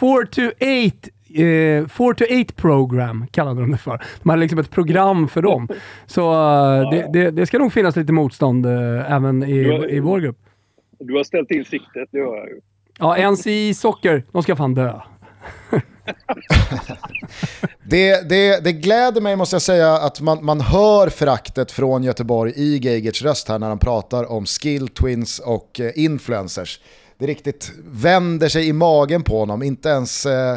4 0.00 0.26
to 0.30 0.42
8 0.48 1.10
eh, 1.34 1.86
4 1.88 1.88
to 2.14 2.24
8 2.24 2.52
program 2.56 3.26
kallade 3.30 3.60
de 3.60 3.70
det 3.70 3.78
för. 3.78 4.02
De 4.22 4.28
hade 4.30 4.40
liksom 4.40 4.58
ett 4.58 4.70
program 4.70 5.28
för 5.28 5.42
dem. 5.42 5.68
Så 6.06 6.32
eh, 6.32 6.90
det, 6.90 7.10
det, 7.12 7.30
det, 7.30 7.46
ska 7.46 7.58
nog 7.58 7.72
finnas 7.72 7.96
lite 7.96 8.12
motstånd 8.12 8.66
eh, 8.66 9.12
även 9.12 9.42
i, 9.42 9.64
har- 9.70 9.90
i 9.90 10.00
vår 10.00 10.20
grupp. 10.20 10.38
Du 10.98 11.16
har 11.16 11.24
ställt 11.24 11.50
in 11.50 11.64
siktet, 11.64 12.08
det 12.10 12.18
hör 12.18 12.36
jag 12.36 12.48
ju. 12.48 12.60
Ja, 12.98 13.30
NCI 13.30 13.74
Socker, 13.74 14.24
de 14.32 14.42
ska 14.42 14.56
fan 14.56 14.74
dö. 14.74 15.00
Det, 17.82 18.28
det, 18.28 18.64
det 18.64 18.72
gläder 18.72 19.20
mig 19.20 19.36
måste 19.36 19.54
jag 19.54 19.62
säga 19.62 19.92
att 19.94 20.20
man, 20.20 20.44
man 20.44 20.60
hör 20.60 21.08
föraktet 21.08 21.72
från 21.72 22.02
Göteborg 22.02 22.52
i 22.56 22.78
Geigerts 22.78 23.22
röst 23.22 23.48
här 23.48 23.58
när 23.58 23.68
han 23.68 23.78
pratar 23.78 24.32
om 24.32 24.46
skill 24.46 24.88
twins 24.88 25.38
och 25.38 25.80
eh, 25.80 25.90
influencers. 25.94 26.80
Det 27.18 27.26
riktigt 27.26 27.72
vänder 27.84 28.48
sig 28.48 28.68
i 28.68 28.72
magen 28.72 29.22
på 29.22 29.38
honom, 29.38 29.62
inte 29.62 29.88
ens, 29.88 30.26
eh, 30.26 30.56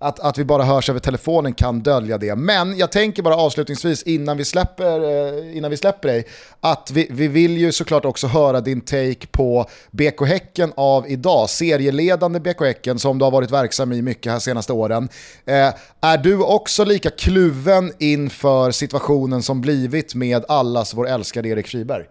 att, 0.00 0.20
att 0.20 0.38
vi 0.38 0.44
bara 0.44 0.62
hörs 0.62 0.90
över 0.90 1.00
telefonen 1.00 1.54
kan 1.54 1.80
dölja 1.80 2.18
det. 2.18 2.36
Men 2.36 2.78
jag 2.78 2.92
tänker 2.92 3.22
bara 3.22 3.36
avslutningsvis 3.36 4.02
innan 4.02 4.36
vi 4.36 4.44
släpper, 4.44 5.00
eh, 5.00 5.56
innan 5.56 5.70
vi 5.70 5.76
släpper 5.76 6.08
dig, 6.08 6.24
att 6.60 6.90
vi, 6.94 7.08
vi 7.10 7.28
vill 7.28 7.56
ju 7.58 7.72
såklart 7.72 8.04
också 8.04 8.26
höra 8.26 8.60
din 8.60 8.80
take 8.80 9.26
på 9.30 9.66
BK 9.90 10.26
Häcken 10.26 10.72
av 10.76 11.04
idag, 11.08 11.50
serieledande 11.50 12.40
BK 12.40 12.60
Häcken 12.60 12.98
som 12.98 13.18
du 13.18 13.24
har 13.24 13.32
varit 13.32 13.50
verksam 13.50 13.92
i 13.92 14.02
mycket 14.02 14.32
här 14.32 14.38
senaste 14.38 14.72
åren. 14.72 15.08
Eh, 15.46 15.74
är 16.00 16.18
du 16.18 16.42
också 16.42 16.84
lika 16.84 17.10
kluven 17.10 17.92
inför 17.98 18.70
situationen 18.70 19.42
som 19.42 19.60
blivit 19.60 20.14
med 20.14 20.44
allas 20.48 20.94
vår 20.94 21.08
älskade 21.08 21.48
Erik 21.48 21.66
Friberg? 21.66 22.04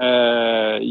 Uh, 0.00 0.06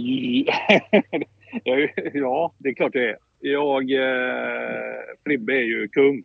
ja, 2.13 2.53
det 2.57 2.69
är 2.69 2.73
klart 2.73 2.93
det 2.93 3.09
är. 3.09 3.17
Jag, 3.39 3.91
eh, 3.91 5.01
Fribbe 5.23 5.53
är 5.53 5.63
ju 5.63 5.87
kung. 5.87 6.23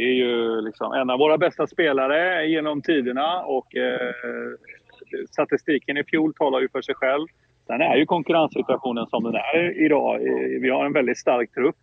Det 0.00 0.04
är 0.04 0.14
ju 0.14 0.60
liksom 0.60 0.92
en 0.92 1.10
av 1.10 1.18
våra 1.18 1.38
bästa 1.38 1.66
spelare 1.66 2.46
genom 2.46 2.82
tiderna 2.82 3.42
och 3.42 3.76
eh, 3.76 4.12
statistiken 5.30 5.96
i 5.96 6.04
fjol 6.04 6.34
talar 6.34 6.60
ju 6.60 6.68
för 6.68 6.82
sig 6.82 6.94
själv. 6.94 7.26
Sen 7.66 7.80
är 7.80 7.96
ju 7.96 8.06
konkurrenssituationen 8.06 9.06
som 9.06 9.24
den 9.24 9.34
är 9.34 9.84
idag. 9.84 10.14
Eh, 10.14 10.60
vi 10.60 10.70
har 10.70 10.86
en 10.86 10.92
väldigt 10.92 11.18
stark 11.18 11.54
trupp. 11.54 11.76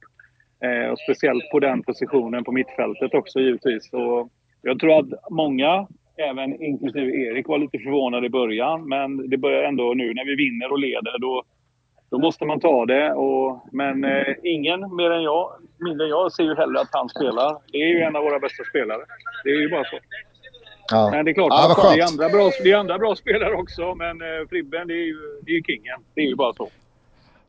Eh, 0.64 0.92
och 0.92 1.00
speciellt 1.00 1.52
på 1.52 1.60
den 1.60 1.84
positionen 1.84 2.44
på 2.44 2.52
mittfältet 2.52 3.14
också 3.14 3.40
givetvis. 3.40 3.94
Och 3.94 4.30
jag 4.62 4.80
tror 4.80 5.00
att 5.00 5.32
många, 5.32 5.88
även 6.30 6.62
inklusive 6.62 7.12
Erik, 7.12 7.48
var 7.48 7.58
lite 7.58 7.80
förvånade 7.80 8.26
i 8.26 8.30
början. 8.30 8.88
Men 8.88 9.30
det 9.30 9.38
börjar 9.38 9.64
ändå 9.64 9.94
nu 9.94 10.14
när 10.14 10.26
vi 10.26 10.36
vinner 10.36 10.72
och 10.72 10.80
leder. 10.80 11.20
Då, 11.20 11.44
då 12.10 12.20
måste 12.20 12.46
man 12.46 12.60
ta 12.60 12.86
det. 12.86 13.14
Och, 13.14 13.68
men 13.72 14.04
eh, 14.04 14.34
ingen 14.44 14.96
mer 14.96 15.12
än 15.12 15.24
jag, 15.24 15.52
mindre 15.78 16.06
än 16.06 16.10
jag, 16.10 16.32
ser 16.32 16.44
ju 16.44 16.56
hellre 16.56 16.80
att 16.80 16.90
han 16.92 17.10
spelar. 17.10 17.58
Det 17.72 17.78
är 17.78 17.88
ju 17.88 18.00
en 18.02 18.16
av 18.16 18.24
våra 18.24 18.40
bästa 18.40 18.64
spelare. 18.64 19.02
Det 19.44 19.50
är 19.50 19.62
ju 19.62 19.70
bara 19.70 19.84
så. 19.84 20.00
Ja. 20.92 21.10
Men 21.12 21.26
det 21.26 21.32
är 21.32 21.34
klart, 21.34 21.50
ja, 21.50 21.92
det, 21.96 22.02
är 22.02 22.08
andra 22.08 22.30
bra, 22.30 22.52
det 22.64 22.72
är 22.72 22.78
andra 22.78 22.98
bra 22.98 23.16
spelare 23.16 23.56
också. 23.56 23.96
Men 23.96 24.22
eh, 24.22 24.48
Fribben, 24.50 24.88
det 24.88 24.94
är 24.94 25.06
ju 25.06 25.18
det 25.42 25.52
är 25.52 25.62
kingen. 25.62 26.00
Det 26.14 26.22
är 26.22 26.26
ju 26.26 26.36
bara 26.36 26.54
så. 26.54 26.70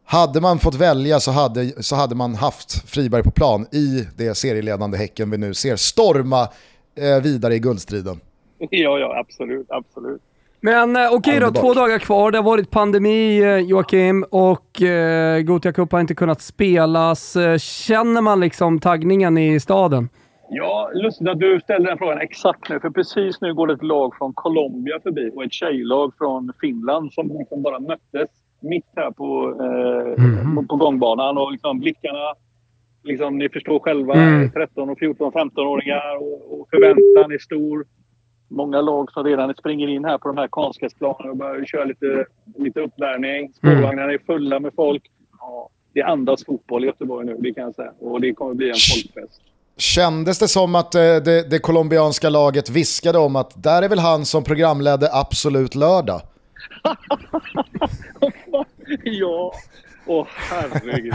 Hade 0.04 0.40
man 0.40 0.58
fått 0.58 0.74
välja 0.74 1.20
så 1.20 1.30
hade, 1.30 1.82
så 1.82 1.96
hade 1.96 2.14
man 2.14 2.34
haft 2.34 2.90
Friberg 2.90 3.22
på 3.22 3.30
plan 3.30 3.66
i 3.72 4.06
det 4.16 4.34
serieledande 4.34 4.98
Häcken 4.98 5.30
vi 5.30 5.38
nu 5.38 5.54
ser 5.54 5.76
storma 5.76 6.42
eh, 6.94 7.22
vidare 7.22 7.54
i 7.54 7.58
guldstriden. 7.58 8.20
Ja, 8.70 8.98
ja, 8.98 9.18
absolut, 9.18 9.66
absolut. 9.70 10.22
Men 10.60 10.96
eh, 10.96 11.02
okej 11.06 11.16
okay 11.18 11.40
då, 11.40 11.50
två 11.50 11.74
dagar 11.74 11.98
kvar. 11.98 12.30
Det 12.30 12.38
har 12.38 12.44
varit 12.44 12.70
pandemi 12.70 13.42
eh, 13.42 13.58
Joakim 13.58 14.24
och 14.30 14.82
eh, 14.82 15.40
Gothia 15.40 15.72
Cup 15.72 15.92
har 15.92 16.00
inte 16.00 16.14
kunnat 16.14 16.40
spelas. 16.40 17.36
Eh, 17.36 17.58
känner 17.58 18.20
man 18.20 18.40
liksom 18.40 18.78
taggningen 18.80 19.38
i 19.38 19.60
staden? 19.60 20.08
Ja, 20.50 20.90
lustigt 20.94 21.28
att 21.28 21.38
du 21.38 21.60
ställer 21.60 21.88
den 21.88 21.98
frågan 21.98 22.18
exakt 22.20 22.68
nu. 22.68 22.80
För 22.80 22.90
precis 22.90 23.40
nu 23.40 23.54
går 23.54 23.66
det 23.66 23.72
ett 23.72 23.82
lag 23.82 24.14
från 24.18 24.32
Colombia 24.32 25.00
förbi 25.02 25.30
och 25.34 25.44
ett 25.44 25.52
tjejlag 25.52 26.12
från 26.18 26.52
Finland 26.60 27.12
som 27.12 27.38
liksom 27.38 27.62
bara 27.62 27.80
möttes 27.80 28.30
mitt 28.60 28.86
här 28.96 29.10
på, 29.10 29.56
eh, 29.60 30.24
mm. 30.24 30.56
på, 30.56 30.62
på, 30.62 30.76
gångbanan. 30.76 31.38
Och 31.38 31.52
liksom 31.52 31.80
blickarna, 31.80 32.34
liksom, 33.04 33.38
ni 33.38 33.48
förstår 33.48 33.78
själva, 33.78 34.14
mm. 34.14 34.50
13, 34.50 34.90
och 34.90 34.98
14, 34.98 35.32
15-åringar 35.32 36.16
och, 36.16 36.60
och 36.60 36.68
förväntan 36.70 37.32
är 37.32 37.38
stor 37.38 37.84
många 38.48 38.80
lag 38.80 39.12
som 39.12 39.24
redan 39.24 39.54
springer 39.54 39.88
in 39.88 40.04
här 40.04 40.18
på 40.18 40.28
de 40.28 40.36
här 40.38 40.48
konstgräsplanerna 40.48 41.30
och 41.30 41.36
börjar 41.36 41.64
köra 41.64 41.84
lite, 41.84 42.26
lite 42.56 42.80
uppvärmning. 42.80 43.52
Spårvagnarna 43.52 44.12
är 44.12 44.18
fulla 44.26 44.60
med 44.60 44.72
folk. 44.76 45.02
Ja, 45.40 45.68
det 45.92 46.02
andas 46.02 46.44
fotboll 46.44 46.84
i 46.84 46.86
Göteborg 46.86 47.26
nu, 47.26 47.36
det 47.38 47.54
kan 47.54 47.64
jag 47.64 47.74
säga. 47.74 47.92
Och 48.00 48.20
det 48.20 48.34
kommer 48.34 48.54
bli 48.54 48.68
en 48.68 48.74
folkfest. 48.74 49.40
Kändes 49.76 50.38
det 50.38 50.48
som 50.48 50.74
att 50.74 50.94
eh, 50.94 51.00
det, 51.00 51.50
det 51.50 51.58
colombianska 51.58 52.28
laget 52.28 52.70
viskade 52.70 53.18
om 53.18 53.36
att 53.36 53.62
där 53.62 53.82
är 53.82 53.88
väl 53.88 53.98
han 53.98 54.24
som 54.24 54.44
programledde 54.44 55.08
Absolut 55.12 55.74
Lördag? 55.74 56.20
ja, 59.04 59.52
åh 60.06 60.22
oh, 60.22 60.26
herregud. 60.28 61.14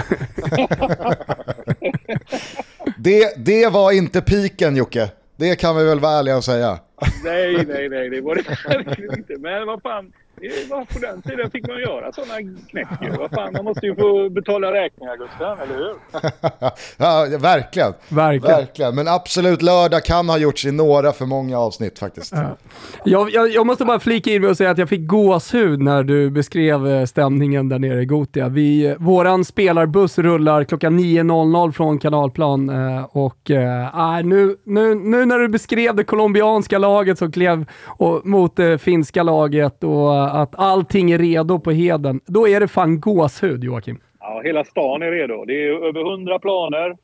det, 2.98 3.46
det 3.46 3.74
var 3.74 3.92
inte 3.92 4.22
piken 4.22 4.76
Jocke. 4.76 5.10
Det 5.36 5.56
kan 5.56 5.76
vi 5.76 5.84
väl 5.84 6.00
vara 6.00 6.20
ärliga 6.20 6.38
och 6.38 6.44
säga. 6.44 6.80
Nej, 7.24 7.66
nej, 7.68 7.90
nej, 7.90 8.10
det 8.10 8.22
var 8.22 8.36
det 8.36 8.42
verkligen 8.86 9.18
inte. 9.18 9.38
Men 9.40 9.68
vad 9.68 9.82
fan, 9.82 10.14
på 10.94 11.00
den 11.00 11.22
tiden 11.22 11.52
fick 11.52 11.68
man 11.68 11.80
göra 11.80 12.12
sådana 12.12 12.34
knäck 12.70 12.88
Vad 13.20 13.32
fan, 13.32 13.54
man 13.54 13.66
måste 13.66 13.86
ju 13.86 13.96
få 13.96 14.30
betala 14.30 14.74
räkningar 14.74 15.18
Gustav, 15.18 15.62
eller 15.62 15.76
hur? 15.76 15.96
ja, 17.32 17.38
verkligen. 17.40 17.94
verkligen. 18.10 18.58
Verkligen. 18.58 18.96
Men 18.96 19.08
absolut, 19.08 19.62
lördag 19.62 20.06
kan 20.06 20.30
ha 20.30 20.38
gjorts 20.38 20.66
i 20.66 20.72
några 20.72 21.12
för 21.12 21.26
många 21.26 21.60
avsnitt 21.60 22.00
faktiskt. 22.00 22.34
Ja. 22.36 22.58
Jag, 23.06 23.30
jag, 23.30 23.50
jag, 23.50 23.66
måste 23.66 23.86
bara 23.86 24.00
flika 24.00 24.32
in 24.32 24.42
med 24.42 24.50
och 24.50 24.58
säga 24.58 24.72
att 24.72 24.78
jag 24.78 24.90
fick 24.90 25.08
gåshud 25.08 25.82
när 25.82 26.04
du 26.04 26.30
beskrev 26.30 26.88
eh, 26.88 27.06
stämningen 27.06 27.70
där 27.70 27.80
nere 27.80 28.02
i 28.02 28.06
Gotia. 28.06 28.50
Vi, 28.50 28.86
eh, 28.86 28.96
våran 28.98 29.46
spelarbuss 29.46 30.20
rullar 30.20 30.64
klockan 30.64 31.00
9.00 31.00 31.72
från 31.72 32.00
Kanalplan 32.00 32.70
eh, 32.70 33.04
och 33.04 33.52
äh, 33.52 34.24
nu, 34.24 34.56
nu, 34.64 34.96
nu 34.96 35.26
när 35.26 35.40
du 35.40 35.48
beskrev 35.48 35.96
det 35.96 36.04
colombianska 36.04 36.78
laget 36.78 37.18
som 37.18 37.32
klev 37.32 37.66
och, 37.86 38.26
mot 38.26 38.56
det 38.56 38.78
finska 38.78 39.24
laget 39.24 39.84
och 39.84 40.33
att 40.34 40.60
allting 40.60 41.12
är 41.12 41.18
redo 41.18 41.60
på 41.60 41.72
Heden, 41.72 42.22
då 42.26 42.48
är 42.48 42.60
det 42.60 42.68
fan 42.68 43.00
gåshud 43.00 43.64
Joakim. 43.64 44.00
Ja, 44.20 44.42
hela 44.44 44.64
stan 44.64 45.02
är 45.02 45.12
redo. 45.12 45.46
Det 45.46 45.54
är 45.54 45.88
över 45.88 46.12
hundra 46.12 46.40
planer 46.40 46.96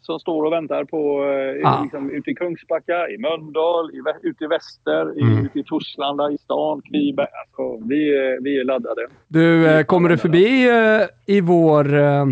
som 0.00 0.20
står 0.20 0.44
och 0.44 0.52
väntar 0.52 0.84
på 0.84 1.22
ah. 1.64 1.82
liksom, 1.82 2.10
ute 2.10 2.30
i 2.30 2.34
Kungsbacka, 2.34 3.08
i 3.08 3.18
Mölndal, 3.18 3.90
i, 3.90 4.28
ute 4.28 4.44
i 4.44 4.46
Väster, 4.46 5.20
mm. 5.20 5.44
ute 5.44 5.58
i 5.58 5.64
Torslanda, 5.64 6.30
i 6.30 6.38
stan, 6.38 6.82
Kviberg. 6.82 7.26
Alltså, 7.46 7.88
vi, 7.88 8.16
är, 8.16 8.42
vi 8.42 8.60
är 8.60 8.64
laddade. 8.64 9.06
Du, 9.28 9.66
eh, 9.66 9.84
kommer 9.84 10.08
du 10.08 10.18
förbi 10.18 10.68
eh, 10.68 11.34
i 11.36 11.40
vår, 11.40 11.94
eh, 11.94 12.22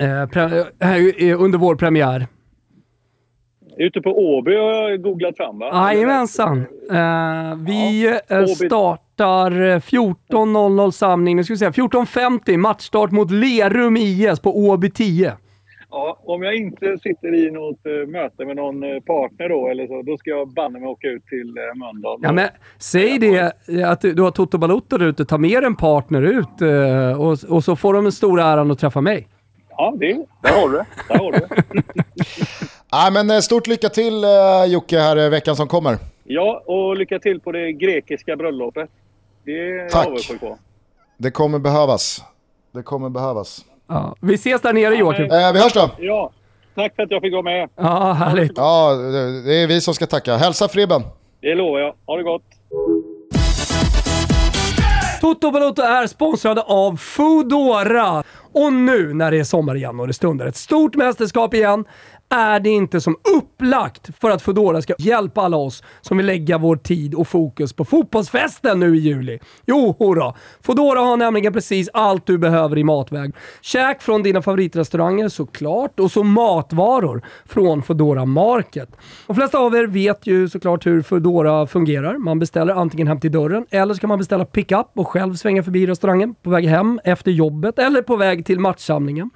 eh 0.00 1.42
under 1.42 1.58
vår 1.58 1.74
premiär? 1.76 2.26
Ute 3.76 4.00
på 4.00 4.10
Åby 4.10 4.56
har 4.56 4.90
jag 4.90 5.02
googlat 5.02 5.36
fram 5.36 5.58
va? 5.58 5.92
Jajamensan. 5.92 6.58
Uh, 6.58 7.64
vi 7.66 8.04
ja, 8.28 8.98
startar 9.12 9.50
14.00 9.78 10.90
samling, 10.90 11.36
nu 11.36 11.44
ska 11.44 11.54
vi 11.54 11.58
säga 11.58 11.70
14.50 11.70 12.56
matchstart 12.56 13.10
mot 13.10 13.30
Lerum 13.30 13.96
IS 13.96 14.40
på 14.40 14.58
Åby 14.58 14.90
10. 14.90 15.36
Ja, 15.90 16.18
om 16.24 16.42
jag 16.42 16.54
inte 16.54 16.98
sitter 17.02 17.34
i 17.34 17.50
något 17.50 17.86
uh, 17.86 18.08
möte 18.08 18.44
med 18.44 18.56
någon 18.56 18.84
uh, 18.84 19.00
partner 19.00 19.48
då, 19.48 19.68
eller 19.68 19.86
så, 19.86 20.02
då 20.02 20.16
ska 20.16 20.30
jag 20.30 20.48
banne 20.48 20.78
mig 20.78 20.88
åka 20.88 21.08
ut 21.08 21.26
till 21.26 21.48
uh, 21.58 21.78
Mölndal. 21.78 22.18
Ja, 22.22 22.32
men 22.32 22.48
säg 22.78 23.18
det, 23.18 23.52
att 23.86 24.00
du, 24.00 24.12
du 24.12 24.22
har 24.22 24.30
Toto 24.30 24.58
Balotto 24.58 24.98
där 24.98 25.06
ute. 25.06 25.24
Ta 25.24 25.38
med 25.38 25.64
en 25.64 25.76
partner 25.76 26.22
ut 26.22 26.62
uh, 26.62 27.20
och, 27.20 27.38
och 27.48 27.64
så 27.64 27.76
får 27.76 27.94
de 27.94 28.06
en 28.06 28.12
stor 28.12 28.40
äran 28.40 28.70
att 28.70 28.78
träffa 28.78 29.00
mig. 29.00 29.28
Ja, 29.70 29.94
det, 29.96 30.26
där 30.42 30.60
har 30.60 30.68
du 30.68 30.76
det. 30.76 30.86
Där 31.08 31.18
har 31.18 31.32
du 31.32 31.38
det. 31.38 31.82
Ja, 32.94 33.10
men 33.12 33.42
stort 33.42 33.66
lycka 33.66 33.88
till 33.88 34.24
Jocke 34.68 34.98
här 34.98 35.30
veckan 35.30 35.56
som 35.56 35.68
kommer. 35.68 35.96
Ja, 36.24 36.62
och 36.66 36.96
lycka 36.96 37.18
till 37.18 37.40
på 37.40 37.52
det 37.52 37.72
grekiska 37.72 38.36
bröllopet. 38.36 38.90
Det 39.44 39.52
är 39.52 39.88
Tack. 39.88 40.08
jag 40.30 40.40
på. 40.40 40.58
Det 41.16 41.30
kommer 41.30 41.58
behövas. 41.58 42.22
Det 42.72 42.82
kommer 42.82 43.08
behövas. 43.08 43.64
Ja, 43.88 44.16
vi 44.20 44.34
ses 44.34 44.60
där 44.60 44.72
nere 44.72 44.94
Joakim. 44.94 45.24
Eh, 45.24 45.52
vi 45.52 45.58
hörs 45.62 45.72
då. 45.72 45.90
Ja, 45.98 46.32
tack 46.74 46.94
för 46.96 47.02
att 47.02 47.10
jag 47.10 47.22
fick 47.22 47.32
vara 47.32 47.42
med. 47.42 47.68
Ja, 47.76 48.12
härligt. 48.12 48.52
Ja, 48.56 48.92
det 49.44 49.54
är 49.54 49.66
vi 49.66 49.80
som 49.80 49.94
ska 49.94 50.06
tacka. 50.06 50.36
Hälsa 50.36 50.68
Fribben. 50.68 51.02
Det 51.40 51.54
lovar 51.54 51.78
jag. 51.78 51.94
Ha 52.06 52.16
det 52.16 52.22
gott. 52.22 52.42
Toto 55.20 55.50
Balotto 55.50 55.82
är 55.82 56.06
sponsrade 56.06 56.62
av 56.62 56.96
Foodora. 56.96 58.22
Och 58.52 58.72
nu 58.72 59.14
när 59.14 59.30
det 59.30 59.38
är 59.38 59.44
sommar 59.44 59.74
igen 59.74 60.00
och 60.00 60.06
det 60.06 60.12
stundar 60.12 60.46
ett 60.46 60.56
stort 60.56 60.94
mästerskap 60.96 61.54
igen 61.54 61.84
är 62.32 62.60
det 62.60 62.70
inte 62.70 63.00
som 63.00 63.16
upplagt 63.38 64.10
för 64.20 64.30
att 64.30 64.42
Foodora 64.42 64.82
ska 64.82 64.94
hjälpa 64.98 65.40
alla 65.40 65.56
oss 65.56 65.82
som 66.00 66.16
vill 66.16 66.26
lägga 66.26 66.58
vår 66.58 66.76
tid 66.76 67.14
och 67.14 67.28
fokus 67.28 67.72
på 67.72 67.84
fotbollsfesten 67.84 68.80
nu 68.80 68.96
i 68.96 68.98
juli? 68.98 69.38
Jo, 69.66 69.96
hurra! 69.98 70.34
Foodora 70.60 71.00
har 71.00 71.16
nämligen 71.16 71.52
precis 71.52 71.88
allt 71.92 72.26
du 72.26 72.38
behöver 72.38 72.78
i 72.78 72.84
matväg. 72.84 73.34
Käk 73.60 74.02
från 74.02 74.22
dina 74.22 74.42
favoritrestauranger 74.42 75.28
såklart 75.28 76.00
och 76.00 76.10
så 76.10 76.22
matvaror 76.24 77.22
från 77.46 77.82
Foodora 77.82 78.24
Market. 78.24 78.96
De 79.26 79.36
flesta 79.36 79.58
av 79.58 79.74
er 79.74 79.86
vet 79.86 80.26
ju 80.26 80.48
såklart 80.48 80.86
hur 80.86 81.02
Foodora 81.02 81.66
fungerar. 81.66 82.18
Man 82.18 82.38
beställer 82.38 82.74
antingen 82.74 83.06
hem 83.06 83.20
till 83.20 83.32
dörren 83.32 83.66
eller 83.70 83.94
så 83.94 84.00
kan 84.00 84.08
man 84.08 84.18
beställa 84.18 84.44
pickup 84.44 84.86
och 84.94 85.08
själv 85.08 85.34
svänga 85.34 85.62
förbi 85.62 85.86
restaurangen 85.86 86.34
på 86.42 86.50
väg 86.50 86.66
hem 86.66 87.00
efter 87.04 87.30
jobbet 87.30 87.78
eller 87.78 88.02
på 88.02 88.16
väg 88.16 88.46
till 88.46 88.60
matchsamlingen. 88.60 89.30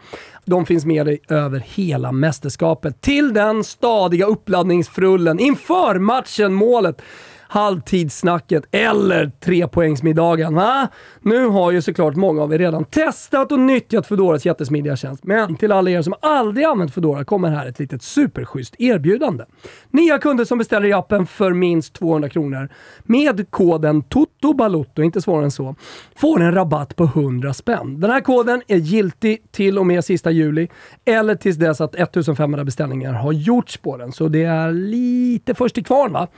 De 0.46 0.66
finns 0.66 0.84
med 0.84 1.06
dig 1.06 1.20
över 1.28 1.62
hela 1.66 2.12
mästerskapet. 2.12 3.00
Till 3.00 3.34
den 3.34 3.64
stadiga 3.64 4.26
uppladdningsfrullen 4.26 5.38
inför 5.38 5.98
matchen, 5.98 6.52
målet 6.54 7.02
halvtidssnacket 7.48 8.64
eller 8.70 9.30
trepoängsmiddagen. 9.40 10.54
Va? 10.54 10.88
Nu 11.20 11.46
har 11.46 11.70
ju 11.70 11.82
såklart 11.82 12.16
många 12.16 12.42
av 12.42 12.54
er 12.54 12.58
redan 12.58 12.84
testat 12.84 13.52
och 13.52 13.60
nyttjat 13.60 14.06
Fedoras 14.06 14.46
jättesmidiga 14.46 14.96
tjänst. 14.96 15.24
Men 15.24 15.56
till 15.56 15.72
alla 15.72 15.90
er 15.90 16.02
som 16.02 16.14
aldrig 16.20 16.66
använt 16.66 16.94
Fedora 16.94 17.24
kommer 17.24 17.50
här 17.50 17.66
ett 17.66 17.78
litet 17.78 18.02
superschysst 18.02 18.74
erbjudande. 18.78 19.44
Nya 19.90 20.18
kunder 20.18 20.44
som 20.44 20.58
beställer 20.58 20.88
i 20.88 20.92
appen 20.92 21.26
för 21.26 21.52
minst 21.52 21.94
200 21.94 22.28
kronor 22.28 22.68
med 23.04 23.50
koden 23.50 24.02
TOTOBALOTTO, 24.02 25.02
inte 25.02 25.22
svårare 25.22 25.44
än 25.44 25.50
så, 25.50 25.74
får 26.16 26.40
en 26.40 26.54
rabatt 26.54 26.96
på 26.96 27.04
100 27.04 27.54
spänn. 27.54 28.00
Den 28.00 28.10
här 28.10 28.20
koden 28.20 28.62
är 28.68 28.76
giltig 28.76 29.52
till 29.52 29.78
och 29.78 29.86
med 29.86 30.04
sista 30.04 30.30
juli 30.30 30.68
eller 31.04 31.34
tills 31.34 31.56
dess 31.56 31.80
att 31.80 31.94
1500 31.94 32.64
beställningar 32.64 33.12
har 33.12 33.32
gjorts 33.32 33.76
på 33.76 33.96
den. 33.96 34.12
Så 34.12 34.28
det 34.28 34.44
är 34.44 34.72
lite 34.72 35.54
först 35.54 35.74
till 35.74 35.84
kvarn 35.84 36.12
va? 36.12 36.28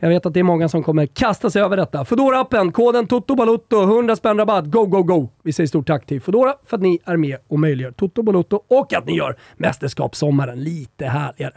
Jag 0.00 0.08
vet 0.08 0.26
att 0.26 0.34
det 0.34 0.40
är 0.40 0.44
många 0.44 0.68
som 0.68 0.82
kommer 0.82 1.06
kasta 1.06 1.50
sig 1.50 1.62
över 1.62 1.76
detta. 1.76 2.04
Fodora 2.04 2.40
appen 2.40 2.72
koden 2.72 3.06
TOTOBALOTTO, 3.06 3.82
100 3.82 4.16
spänn 4.16 4.38
rabatt. 4.38 4.64
Go, 4.64 4.86
go, 4.86 5.02
go! 5.02 5.28
Vi 5.42 5.52
säger 5.52 5.66
stort 5.66 5.86
tack 5.86 6.06
till 6.06 6.20
Fodora 6.20 6.54
för 6.66 6.76
att 6.76 6.82
ni 6.82 6.98
är 7.04 7.16
med 7.16 7.36
och 7.48 7.58
möjliggör 7.58 7.92
Toto 7.92 8.22
Balotto 8.22 8.60
och 8.68 8.92
att 8.92 9.06
ni 9.06 9.16
gör 9.16 9.36
mästerskapssommaren 9.56 10.64
lite 10.64 11.06
härligare. 11.06 11.54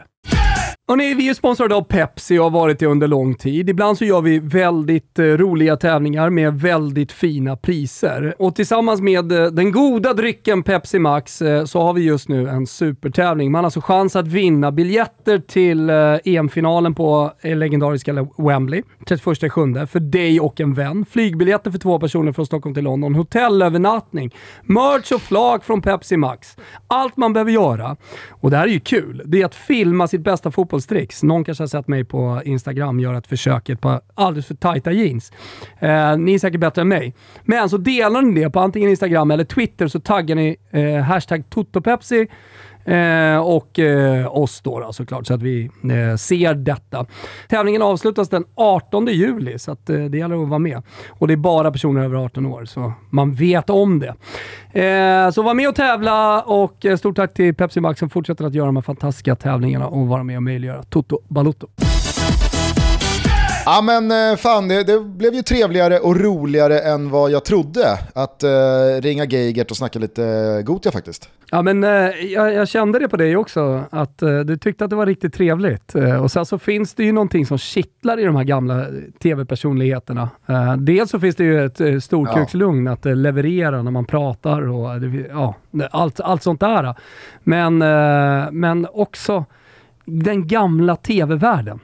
Hörrni, 0.88 1.14
vi 1.14 1.28
är 1.28 1.34
sponsrade 1.34 1.74
av 1.74 1.82
Pepsi 1.82 2.38
och 2.38 2.42
har 2.42 2.50
varit 2.50 2.78
det 2.78 2.86
under 2.86 3.08
lång 3.08 3.34
tid. 3.34 3.70
Ibland 3.70 3.98
så 3.98 4.04
gör 4.04 4.20
vi 4.20 4.38
väldigt 4.38 5.18
eh, 5.18 5.24
roliga 5.24 5.76
tävlingar 5.76 6.30
med 6.30 6.60
väldigt 6.60 7.12
fina 7.12 7.56
priser. 7.56 8.34
Och 8.38 8.54
tillsammans 8.54 9.00
med 9.00 9.32
eh, 9.32 9.46
den 9.46 9.72
goda 9.72 10.14
drycken 10.14 10.62
Pepsi 10.62 10.98
Max 10.98 11.42
eh, 11.42 11.64
så 11.64 11.80
har 11.80 11.92
vi 11.92 12.02
just 12.02 12.28
nu 12.28 12.48
en 12.48 12.66
supertävling. 12.66 13.52
Man 13.52 13.58
har 13.58 13.64
alltså 13.64 13.80
chans 13.80 14.16
att 14.16 14.26
vinna 14.26 14.72
biljetter 14.72 15.38
till 15.38 15.90
eh, 15.90 15.96
EM-finalen 16.24 16.94
på 16.94 17.32
eh, 17.40 17.56
legendariska 17.56 18.26
Wembley 18.38 18.82
31 19.06 19.52
7 19.52 19.86
för 19.86 20.00
dig 20.00 20.40
och 20.40 20.60
en 20.60 20.74
vän. 20.74 21.04
Flygbiljetter 21.10 21.70
för 21.70 21.78
två 21.78 21.98
personer 21.98 22.32
från 22.32 22.46
Stockholm 22.46 22.74
till 22.74 22.84
London, 22.84 23.14
hotellövernattning, 23.14 24.34
merch 24.62 25.12
och 25.12 25.22
flak 25.22 25.64
från 25.64 25.82
Pepsi 25.82 26.16
Max. 26.16 26.56
Allt 26.86 27.16
man 27.16 27.32
behöver 27.32 27.52
göra, 27.52 27.96
och 28.30 28.50
det 28.50 28.56
här 28.56 28.64
är 28.64 28.72
ju 28.72 28.80
kul, 28.80 29.22
det 29.24 29.42
är 29.42 29.46
att 29.46 29.54
filma 29.54 30.08
sitt 30.08 30.20
bästa 30.20 30.50
fotbollstricks. 30.62 31.22
Någon 31.22 31.44
kanske 31.44 31.62
har 31.62 31.68
sett 31.68 31.88
mig 31.88 32.04
på 32.04 32.42
Instagram 32.44 33.00
göra 33.00 33.18
ett 33.18 33.26
försök 33.26 33.68
i 33.68 33.72
ett 33.72 33.80
par 33.80 34.00
alldeles 34.14 34.46
för 34.46 34.54
tajta 34.54 34.92
jeans. 34.92 35.32
Eh, 35.78 36.16
ni 36.16 36.34
är 36.34 36.38
säkert 36.38 36.60
bättre 36.60 36.82
än 36.82 36.88
mig. 36.88 37.14
Men 37.44 37.68
så 37.68 37.76
delar 37.76 38.22
ni 38.22 38.40
det 38.40 38.50
på 38.50 38.60
antingen 38.60 38.90
Instagram 38.90 39.30
eller 39.30 39.44
Twitter 39.44 39.88
så 39.88 40.00
taggar 40.00 40.36
ni 40.36 40.56
eh, 40.70 40.96
hashtag 40.96 41.50
TotoPepsi 41.50 42.28
Eh, 42.84 43.38
och 43.38 43.78
eh, 43.78 44.36
oss 44.36 44.60
då, 44.60 44.80
då 44.80 44.92
såklart, 44.92 45.26
så 45.26 45.34
att 45.34 45.42
vi 45.42 45.70
eh, 45.82 46.16
ser 46.16 46.54
detta. 46.54 47.06
Tävlingen 47.48 47.82
avslutas 47.82 48.28
den 48.28 48.44
18 48.54 49.06
juli, 49.06 49.58
så 49.58 49.72
att, 49.72 49.90
eh, 49.90 49.98
det 49.98 50.18
gäller 50.18 50.42
att 50.42 50.48
vara 50.48 50.58
med. 50.58 50.82
Och 51.08 51.28
det 51.28 51.34
är 51.34 51.36
bara 51.36 51.70
personer 51.72 52.04
över 52.04 52.16
18 52.16 52.46
år, 52.46 52.64
så 52.64 52.92
man 53.10 53.34
vet 53.34 53.70
om 53.70 53.98
det. 53.98 54.14
Eh, 54.80 55.30
så 55.30 55.42
var 55.42 55.54
med 55.54 55.68
och 55.68 55.74
tävla 55.74 56.42
och 56.42 56.86
eh, 56.86 56.96
stort 56.96 57.16
tack 57.16 57.34
till 57.34 57.54
Pepsi 57.54 57.80
Max 57.80 57.98
som 58.00 58.10
fortsätter 58.10 58.44
att 58.44 58.54
göra 58.54 58.66
de 58.66 58.76
här 58.76 58.82
fantastiska 58.82 59.36
tävlingarna 59.36 59.86
och 59.88 60.06
vara 60.06 60.22
med 60.22 60.36
och 60.36 60.42
möjliggöra 60.42 60.82
Toto 60.82 61.18
Balutto. 61.28 61.66
Ja 63.64 63.82
men 63.82 64.10
eh, 64.10 64.36
fan, 64.36 64.68
det, 64.68 64.84
det, 64.84 65.00
blev 65.00 65.34
ju 65.34 65.42
trevligare 65.42 65.98
och 65.98 66.16
roligare 66.16 66.78
än 66.78 67.10
vad 67.10 67.30
jag 67.30 67.44
trodde 67.44 67.98
att 68.14 68.44
uh, 68.44 69.00
ringa 69.02 69.24
Geigert 69.24 69.70
och 69.70 69.76
snacka 69.76 69.98
lite 69.98 70.62
Gotia 70.64 70.92
faktiskt. 70.92 71.28
Ja 71.50 71.62
men 71.62 71.84
uh, 71.84 71.90
jag, 72.24 72.54
jag, 72.54 72.68
kände 72.68 72.98
det 72.98 73.08
på 73.08 73.16
dig 73.16 73.36
också, 73.36 73.84
att 73.90 74.22
uh, 74.22 74.40
du 74.40 74.56
tyckte 74.56 74.84
att 74.84 74.90
det 74.90 74.96
var 74.96 75.06
riktigt 75.06 75.34
trevligt. 75.34 75.94
och 76.20 76.30
sen 76.30 76.46
så 76.46 76.58
finns 76.58 76.94
det 76.94 77.04
ju 77.04 77.12
någonting 77.12 77.46
som 77.46 77.58
kittlar 77.58 78.20
i 78.20 78.24
de 78.24 78.36
här 78.36 78.44
gamla 78.44 78.86
tv-personligheterna. 79.22 80.28
dels 80.78 81.10
så 81.10 81.20
finns 81.20 81.36
det 81.36 81.44
ju 81.44 81.64
ett 81.64 82.04
storkukslugn 82.04 82.86
ja. 82.86 82.92
att 82.92 83.04
leverera 83.04 83.82
när 83.82 83.90
man 83.90 84.04
pratar 84.04 84.68
och 84.68 84.90
ja, 85.30 85.54
allt, 85.90 86.20
allt 86.20 86.42
sånt 86.42 86.60
där. 86.60 86.94
Men, 87.42 87.78
men 88.60 88.86
också 88.92 89.44
den 90.04 90.46
gamla 90.46 90.96
tv-världen. 90.96 91.80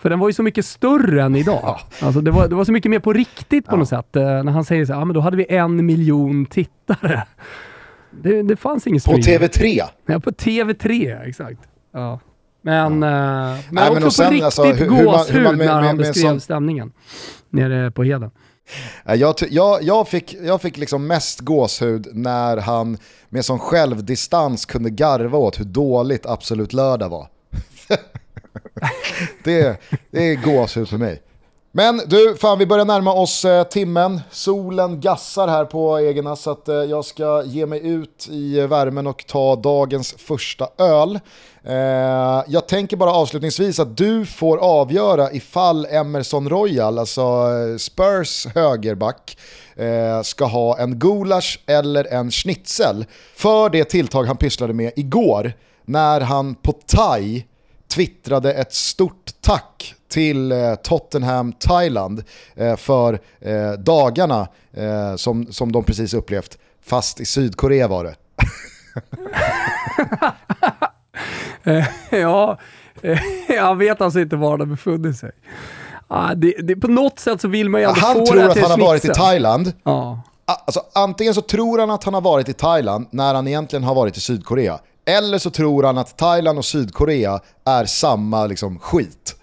För 0.00 0.10
den 0.10 0.18
var 0.18 0.28
ju 0.28 0.32
så 0.32 0.42
mycket 0.42 0.66
större 0.66 1.22
än 1.22 1.36
idag. 1.36 1.60
Ja. 1.62 1.80
Alltså 2.00 2.20
det, 2.20 2.30
var, 2.30 2.48
det 2.48 2.54
var 2.54 2.64
så 2.64 2.72
mycket 2.72 2.90
mer 2.90 2.98
på 2.98 3.12
riktigt 3.12 3.66
på 3.66 3.72
ja. 3.72 3.76
något 3.76 3.88
sätt. 3.88 4.16
Eh, 4.16 4.22
när 4.22 4.52
han 4.52 4.64
säger 4.64 4.84
så 4.84 4.92
här, 4.92 5.00
ja 5.00 5.04
men 5.04 5.14
då 5.14 5.20
hade 5.20 5.36
vi 5.36 5.46
en 5.48 5.86
miljon 5.86 6.46
tittare. 6.46 7.22
Det, 8.22 8.42
det 8.42 8.56
fanns 8.56 8.86
ingen 8.86 9.00
På 9.00 9.12
TV3? 9.12 9.82
Ja, 10.06 10.20
på 10.20 10.30
TV3, 10.30 11.22
exakt. 11.28 11.60
Ja. 11.92 12.20
Men, 12.62 13.02
ja. 13.02 13.08
Eh, 13.08 13.58
men 13.70 13.74
Nej, 13.74 13.90
också 13.90 14.00
men 14.00 14.10
sen, 14.10 14.26
på 14.26 14.32
riktigt 14.32 14.44
alltså, 14.44 14.62
hur, 14.62 14.86
gåshud 14.86 15.36
hur 15.36 15.44
man, 15.44 15.56
med, 15.56 15.66
när 15.66 15.80
han 15.80 15.96
beskrev 15.96 16.22
sån... 16.22 16.40
stämningen 16.40 16.92
nere 17.50 17.90
på 17.90 18.02
Heden. 18.02 18.30
Jag, 19.04 19.34
jag, 19.50 19.82
jag, 19.82 20.08
fick, 20.08 20.36
jag 20.42 20.62
fick 20.62 20.76
liksom 20.76 21.06
mest 21.06 21.40
gåshud 21.40 22.08
när 22.12 22.56
han 22.56 22.98
med 23.28 23.44
sån 23.44 23.58
självdistans 23.58 24.66
kunde 24.66 24.90
garva 24.90 25.38
åt 25.38 25.60
hur 25.60 25.64
dåligt 25.64 26.26
Absolut 26.26 26.72
Lördag 26.72 27.08
var. 27.08 27.28
det, 29.44 29.80
det 30.10 30.32
är 30.32 30.34
gåshud 30.34 30.88
för 30.88 30.98
mig. 30.98 31.22
Men 31.72 32.00
du, 32.06 32.36
fan 32.40 32.58
vi 32.58 32.66
börjar 32.66 32.84
närma 32.84 33.12
oss 33.12 33.44
eh, 33.44 33.64
timmen. 33.64 34.20
Solen 34.30 35.00
gassar 35.00 35.48
här 35.48 35.64
på 35.64 35.98
Egerna 35.98 36.36
så 36.36 36.50
att 36.50 36.68
eh, 36.68 36.74
jag 36.74 37.04
ska 37.04 37.42
ge 37.44 37.66
mig 37.66 37.86
ut 37.88 38.28
i 38.30 38.60
värmen 38.60 39.06
och 39.06 39.24
ta 39.26 39.56
dagens 39.56 40.14
första 40.18 40.68
öl. 40.78 41.20
Eh, 41.64 42.44
jag 42.46 42.68
tänker 42.68 42.96
bara 42.96 43.12
avslutningsvis 43.12 43.80
att 43.80 43.96
du 43.96 44.26
får 44.26 44.58
avgöra 44.58 45.32
ifall 45.32 45.86
Emerson 45.86 46.48
Royal, 46.48 46.98
alltså 46.98 47.20
eh, 47.22 47.76
Spurs 47.76 48.46
högerback, 48.54 49.36
eh, 49.76 50.22
ska 50.22 50.44
ha 50.44 50.78
en 50.78 50.98
gulasch 50.98 51.60
eller 51.66 52.12
en 52.12 52.30
schnitzel 52.30 53.04
för 53.34 53.70
det 53.70 53.84
tilltag 53.84 54.24
han 54.24 54.36
pysslade 54.36 54.72
med 54.72 54.92
igår 54.96 55.52
när 55.84 56.20
han 56.20 56.54
på 56.54 56.72
thai 56.72 57.44
twittrade 57.90 58.52
ett 58.52 58.74
stort 58.74 59.30
tack 59.40 59.94
till 60.08 60.52
eh, 60.52 60.74
Tottenham 60.74 61.52
Thailand 61.52 62.24
eh, 62.54 62.76
för 62.76 63.20
eh, 63.40 63.72
dagarna 63.72 64.48
som, 65.16 65.52
som 65.52 65.72
de 65.72 65.84
precis 65.84 66.14
upplevt, 66.14 66.58
fast 66.82 67.20
i 67.20 67.24
Sydkorea 67.24 67.88
var 67.88 68.04
det. 68.04 68.14
Ja, 72.10 72.58
jag 73.48 73.76
vet 73.76 74.00
alltså 74.00 74.20
inte 74.20 74.36
var 74.36 74.58
de 74.58 74.70
befunnit 74.70 75.16
sig. 75.16 75.30
Ah, 76.08 76.34
det, 76.34 76.54
det, 76.62 76.76
på 76.76 76.88
något 76.88 77.18
sätt 77.18 77.40
så 77.40 77.48
vill 77.48 77.68
man 77.68 77.80
ju 77.80 77.86
ändå 77.86 78.00
han 78.00 78.14
få 78.14 78.26
tror 78.26 78.36
det 78.36 78.50
att 78.50 78.58
han 78.58 78.70
har 78.70 78.78
varit 78.78 79.04
i 79.04 79.08
Thailand. 79.08 79.72
Ja. 79.82 80.22
Alltså, 80.44 80.82
antingen 80.92 81.34
så 81.34 81.40
tror 81.40 81.78
han 81.78 81.90
att 81.90 82.04
han 82.04 82.14
har 82.14 82.20
varit 82.20 82.48
i 82.48 82.52
Thailand 82.52 83.06
när 83.10 83.34
han 83.34 83.48
egentligen 83.48 83.84
har 83.84 83.94
varit 83.94 84.16
i 84.16 84.20
Sydkorea. 84.20 84.78
Eller 85.10 85.38
så 85.38 85.50
tror 85.50 85.82
han 85.82 85.98
att 85.98 86.16
Thailand 86.16 86.58
och 86.58 86.64
Sydkorea 86.64 87.40
är 87.64 87.84
samma 87.84 88.46
liksom, 88.46 88.78
skit. 88.78 89.36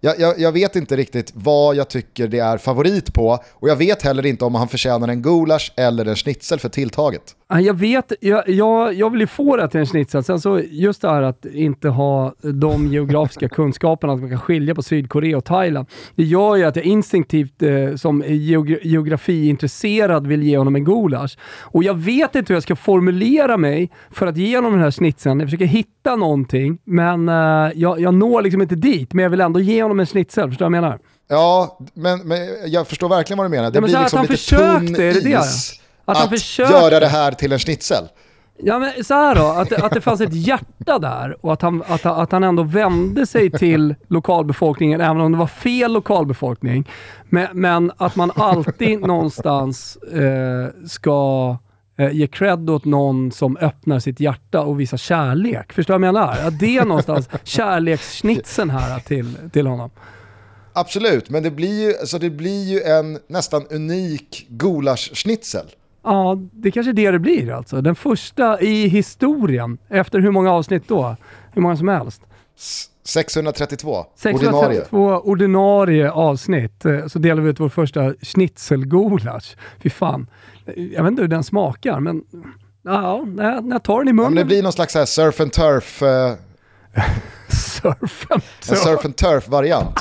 Jag, 0.00 0.20
jag, 0.20 0.40
jag, 0.40 0.52
vet 0.52 0.76
inte 0.76 0.96
riktigt 0.96 1.30
vad 1.34 1.76
jag 1.76 1.88
tycker 1.88 2.28
det 2.28 2.38
är 2.38 2.58
favorit 2.58 3.14
på 3.14 3.38
och 3.52 3.68
jag 3.68 3.76
vet 3.76 4.02
heller 4.02 4.26
inte 4.26 4.44
om 4.44 4.54
han 4.54 4.68
förtjänar 4.68 5.08
en 5.08 5.22
gulasch 5.22 5.72
eller 5.76 6.06
en 6.06 6.16
schnitzel 6.16 6.58
för 6.58 6.68
tilltaget. 6.68 7.34
Jag 7.50 7.74
vet, 7.74 8.12
jag, 8.20 8.48
jag, 8.48 8.94
jag 8.94 9.10
vill 9.10 9.20
ju 9.20 9.26
få 9.26 9.56
det 9.56 9.68
till 9.68 9.80
en 9.80 9.86
schnitzel. 9.86 10.24
Sen 10.24 10.40
så 10.40 10.60
just 10.70 11.02
det 11.02 11.08
här 11.08 11.22
att 11.22 11.44
inte 11.44 11.88
ha 11.88 12.34
de 12.40 12.86
geografiska 12.86 13.48
kunskaperna, 13.48 14.12
att 14.12 14.20
man 14.20 14.30
kan 14.30 14.40
skilja 14.40 14.74
på 14.74 14.82
Sydkorea 14.82 15.36
och 15.36 15.44
Thailand. 15.44 15.86
Det 16.14 16.22
gör 16.22 16.56
ju 16.56 16.64
att 16.64 16.76
jag 16.76 16.84
instinktivt 16.84 17.62
eh, 17.62 17.94
som 17.96 18.24
geogra 18.26 18.76
geografiintresserad 18.82 20.26
vill 20.26 20.42
ge 20.42 20.58
honom 20.58 20.76
en 20.76 20.84
gulasch. 20.84 21.38
Och 21.62 21.84
jag 21.84 21.94
vet 21.94 22.34
inte 22.34 22.52
hur 22.52 22.56
jag 22.56 22.62
ska 22.62 22.76
formulera 22.76 23.56
mig 23.56 23.90
för 24.10 24.26
att 24.26 24.36
ge 24.36 24.56
honom 24.56 24.72
den 24.72 24.82
här 24.82 24.90
schnitzeln. 24.90 25.40
Jag 25.40 25.48
försöker 25.48 25.66
hitta 25.66 26.16
någonting, 26.16 26.78
men 26.84 27.28
eh, 27.28 27.34
jag, 27.74 28.00
jag 28.00 28.14
når 28.14 28.42
liksom 28.42 28.62
inte 28.62 28.74
dit. 28.74 29.12
Men 29.12 29.22
jag 29.22 29.30
vill 29.30 29.40
ändå 29.40 29.60
ge 29.60 29.82
honom 29.82 30.00
en 30.00 30.06
schnitzel, 30.06 30.50
förstår 30.50 30.66
du 30.66 30.70
vad 30.70 30.76
jag 30.76 30.82
menar? 30.82 30.98
Ja, 31.28 31.78
men, 31.94 32.18
men 32.18 32.38
jag 32.66 32.88
förstår 32.88 33.08
verkligen 33.08 33.38
vad 33.38 33.46
du 33.46 33.50
menar. 33.50 33.70
Det 33.70 33.76
ja, 33.78 33.82
blir 33.82 34.00
liksom 34.00 34.22
lite 34.22 34.36
tunn 34.36 34.94
är 34.94 35.12
det 35.12 35.30
is. 35.30 35.78
Det? 35.78 35.87
Att, 36.08 36.24
att 36.24 36.30
försökte... 36.30 36.72
göra 36.72 37.00
det 37.00 37.06
här 37.06 37.32
till 37.32 37.52
en 37.52 37.58
schnitzel. 37.58 38.04
Ja 38.58 38.78
men 38.78 39.04
så 39.04 39.14
här 39.14 39.34
då, 39.34 39.46
att, 39.46 39.72
att 39.72 39.92
det 39.92 40.00
fanns 40.00 40.20
ett 40.20 40.34
hjärta 40.34 40.98
där 40.98 41.36
och 41.40 41.52
att 41.52 41.62
han, 41.62 41.82
att, 41.86 42.06
att 42.06 42.32
han 42.32 42.44
ändå 42.44 42.62
vände 42.62 43.26
sig 43.26 43.50
till 43.50 43.94
lokalbefolkningen, 44.08 45.00
även 45.00 45.20
om 45.20 45.32
det 45.32 45.38
var 45.38 45.46
fel 45.46 45.92
lokalbefolkning. 45.92 46.90
Men, 47.28 47.46
men 47.52 47.92
att 47.96 48.16
man 48.16 48.32
alltid 48.34 49.00
någonstans 49.00 49.96
eh, 49.96 50.86
ska 50.86 51.56
eh, 51.98 52.10
ge 52.10 52.26
cred 52.26 52.70
åt 52.70 52.84
någon 52.84 53.32
som 53.32 53.56
öppnar 53.56 53.98
sitt 53.98 54.20
hjärta 54.20 54.60
och 54.60 54.80
visar 54.80 54.96
kärlek. 54.96 55.72
Förstår 55.72 55.94
du 55.94 55.98
vad 56.00 56.08
jag 56.08 56.14
menar? 56.14 56.46
Att 56.46 56.58
det 56.58 56.78
är 56.78 56.84
någonstans 56.84 57.28
kärleksschnitzeln 57.44 58.70
här 58.70 59.00
till, 59.00 59.36
till 59.52 59.66
honom. 59.66 59.90
Absolut, 60.72 61.30
men 61.30 61.42
det 61.42 61.50
blir 61.50 61.88
ju, 61.88 61.98
alltså 61.98 62.18
det 62.18 62.30
blir 62.30 62.64
ju 62.64 62.82
en 62.82 63.18
nästan 63.28 63.66
unik 63.70 64.46
gulaschschnitzel. 64.48 65.66
Ja, 66.02 66.38
det 66.52 66.70
kanske 66.70 66.90
är 66.90 66.94
det 66.94 67.10
det 67.10 67.18
blir 67.18 67.52
alltså. 67.52 67.80
Den 67.80 67.94
första 67.94 68.60
i 68.60 68.88
historien. 68.88 69.78
Efter 69.88 70.20
hur 70.20 70.30
många 70.30 70.52
avsnitt 70.52 70.88
då? 70.88 71.16
Hur 71.52 71.62
många 71.62 71.76
som 71.76 71.88
helst. 71.88 72.22
632, 73.04 74.04
632 74.16 74.96
ordinarie. 74.98 75.20
ordinarie 75.22 76.10
avsnitt 76.10 76.84
eh, 76.84 77.06
så 77.06 77.18
delar 77.18 77.42
vi 77.42 77.50
ut 77.50 77.60
vår 77.60 77.68
första 77.68 78.14
schnitzelgulasch. 78.22 79.56
Fy 79.82 79.90
fan. 79.90 80.26
Jag 80.74 81.02
vet 81.02 81.10
inte 81.10 81.22
hur 81.22 81.28
den 81.28 81.44
smakar, 81.44 82.00
men 82.00 82.22
ja, 82.82 83.24
när, 83.26 83.62
jag 83.72 83.82
tar 83.82 83.98
den 83.98 84.08
i 84.08 84.10
Ja, 84.10 84.14
munnen. 84.14 84.34
men 84.34 84.36
det 84.42 84.44
blir 84.44 84.62
någon 84.62 84.72
slags 84.72 84.92
surf 84.92 85.40
and 85.40 85.52
turf, 85.52 86.02
eh, 86.02 86.32
surfen. 87.48 88.40
en 88.70 88.76
surf 88.76 89.04
and 89.04 89.16
turf-variant. 89.16 89.98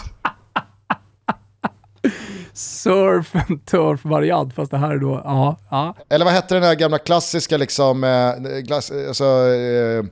Surf 2.57 3.35
and 3.35 3.65
turf 3.65 4.05
variant, 4.05 4.53
fast 4.55 4.71
det 4.71 4.77
här 4.77 4.91
är 4.91 4.97
då, 4.97 5.21
ja, 5.25 5.57
ja. 5.71 5.95
Eller 6.09 6.25
vad 6.25 6.33
hette 6.33 6.53
den 6.55 6.63
här 6.63 6.75
gamla 6.75 6.97
klassiska 6.97 7.57
liksom, 7.57 8.03
eh, 8.03 8.57
glass, 8.59 8.91
alltså, 9.07 9.23
eh, 9.23 10.05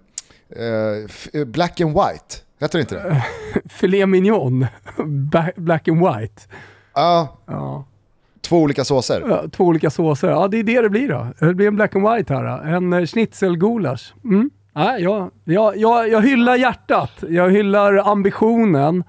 eh, 1.33 1.45
black 1.45 1.81
and 1.81 1.91
white? 1.93 2.35
Hette 2.61 2.77
det 2.77 2.81
inte 2.81 2.95
det? 2.95 3.23
Filet 3.69 4.09
mignon, 4.09 4.65
black 5.55 5.87
and 5.87 5.99
white. 5.99 6.41
Ja, 6.95 7.37
Ja. 7.47 7.85
två 8.41 8.57
olika 8.61 8.83
såser. 8.83 9.23
Ja, 9.29 9.43
Två 9.51 9.63
olika 9.63 9.89
såser. 9.89 10.29
Ja, 10.29 10.47
det 10.47 10.57
är 10.59 10.63
det 10.63 10.81
det 10.81 10.89
blir 10.89 11.09
då. 11.09 11.27
Det 11.39 11.53
blir 11.53 11.67
en 11.67 11.75
black 11.75 11.95
and 11.95 12.09
white 12.09 12.33
här. 12.33 12.43
Då. 12.43 12.75
En 12.75 12.93
eh, 12.93 13.05
schnitzelgulasch. 13.05 14.13
Mm. 14.23 14.49
Ja, 14.73 14.97
jag, 14.97 15.31
jag, 15.43 15.77
jag, 15.77 16.09
jag 16.09 16.21
hyllar 16.21 16.55
hjärtat. 16.55 17.11
Jag 17.29 17.49
hyllar 17.51 18.11
ambitionen. 18.11 19.03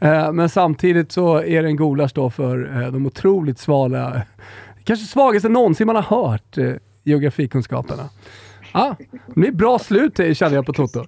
Eh, 0.00 0.32
men 0.32 0.48
samtidigt 0.48 1.12
så 1.12 1.36
är 1.36 1.62
det 1.62 1.68
en 1.68 1.76
gulasch 1.76 2.12
då 2.14 2.30
för 2.30 2.82
eh, 2.82 2.92
de 2.92 3.06
otroligt 3.06 3.58
svala, 3.58 4.22
kanske 4.84 5.06
svagaste 5.06 5.48
någonsin 5.48 5.86
man 5.86 5.96
har 5.96 6.02
hört, 6.02 6.58
eh, 6.58 6.72
geografikunskaperna. 7.04 8.08
Ja, 8.72 8.96
det 9.26 9.40
blir 9.40 9.52
bra 9.52 9.78
slut 9.78 10.20
eh, 10.20 10.34
känner 10.34 10.54
jag 10.56 10.66
på 10.66 10.72
Toto. 10.72 11.04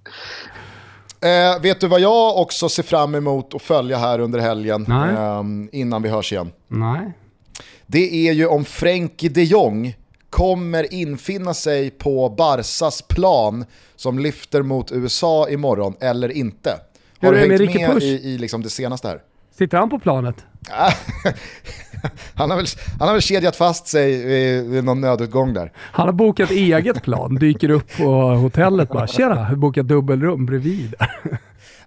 Eh, 1.22 1.62
vet 1.62 1.80
du 1.80 1.88
vad 1.88 2.01
jag 2.01 2.36
också 2.36 2.68
ser 2.68 2.82
fram 2.82 3.14
emot 3.14 3.55
att 3.55 3.62
följa 3.62 3.99
här 3.99 4.18
under 4.18 4.38
helgen 4.38 4.86
eh, 4.93 5.43
innan 5.80 6.03
vi 6.03 6.09
hörs 6.09 6.32
igen? 6.32 6.51
Nej. 6.68 7.12
Det 7.86 8.28
är 8.28 8.32
ju 8.32 8.47
om 8.47 8.64
Frenkie 8.64 9.30
de 9.30 9.43
Jong 9.43 9.95
kommer 10.30 10.95
infinna 10.95 11.55
sig 11.55 11.91
på 11.91 12.28
Barsas 12.28 13.03
plan 13.03 13.64
som 13.97 14.18
lyfter 14.18 14.62
mot 14.62 14.93
USA 14.93 15.49
imorgon 15.49 15.95
eller 16.01 16.28
inte. 16.28 16.70
Har 17.21 17.33
du 17.33 17.39
med 17.39 17.49
hängt 17.49 17.61
Ricky 17.61 17.79
med 17.79 17.91
Pusch? 17.91 18.03
i, 18.03 18.07
i 18.07 18.39
liksom 18.39 18.62
det 18.62 18.71
senaste 18.71 19.09
här? 19.09 19.21
Sitter 19.59 19.79
han 19.79 19.91
på 19.91 19.99
planet? 19.99 20.37
han, 22.35 22.51
har 22.51 22.57
väl, 22.57 22.66
han 22.99 23.09
har 23.09 23.14
väl 23.14 23.23
kedjat 23.23 23.57
fast 23.57 23.87
sig 23.87 24.25
vid, 24.64 24.85
någon 24.85 25.01
nödutgång 25.01 25.55
där. 25.55 25.73
Han 25.77 26.07
har 26.07 26.12
bokat 26.12 26.51
eget 26.51 27.03
plan, 27.03 27.35
dyker 27.35 27.71
upp 27.71 27.97
på 27.97 28.12
hotellet 28.35 28.89
bara 28.89 29.07
“Tjena, 29.07 29.57
bokat 29.57 29.89
dubbelrum 29.89 30.47
bredvid”. 30.47 30.95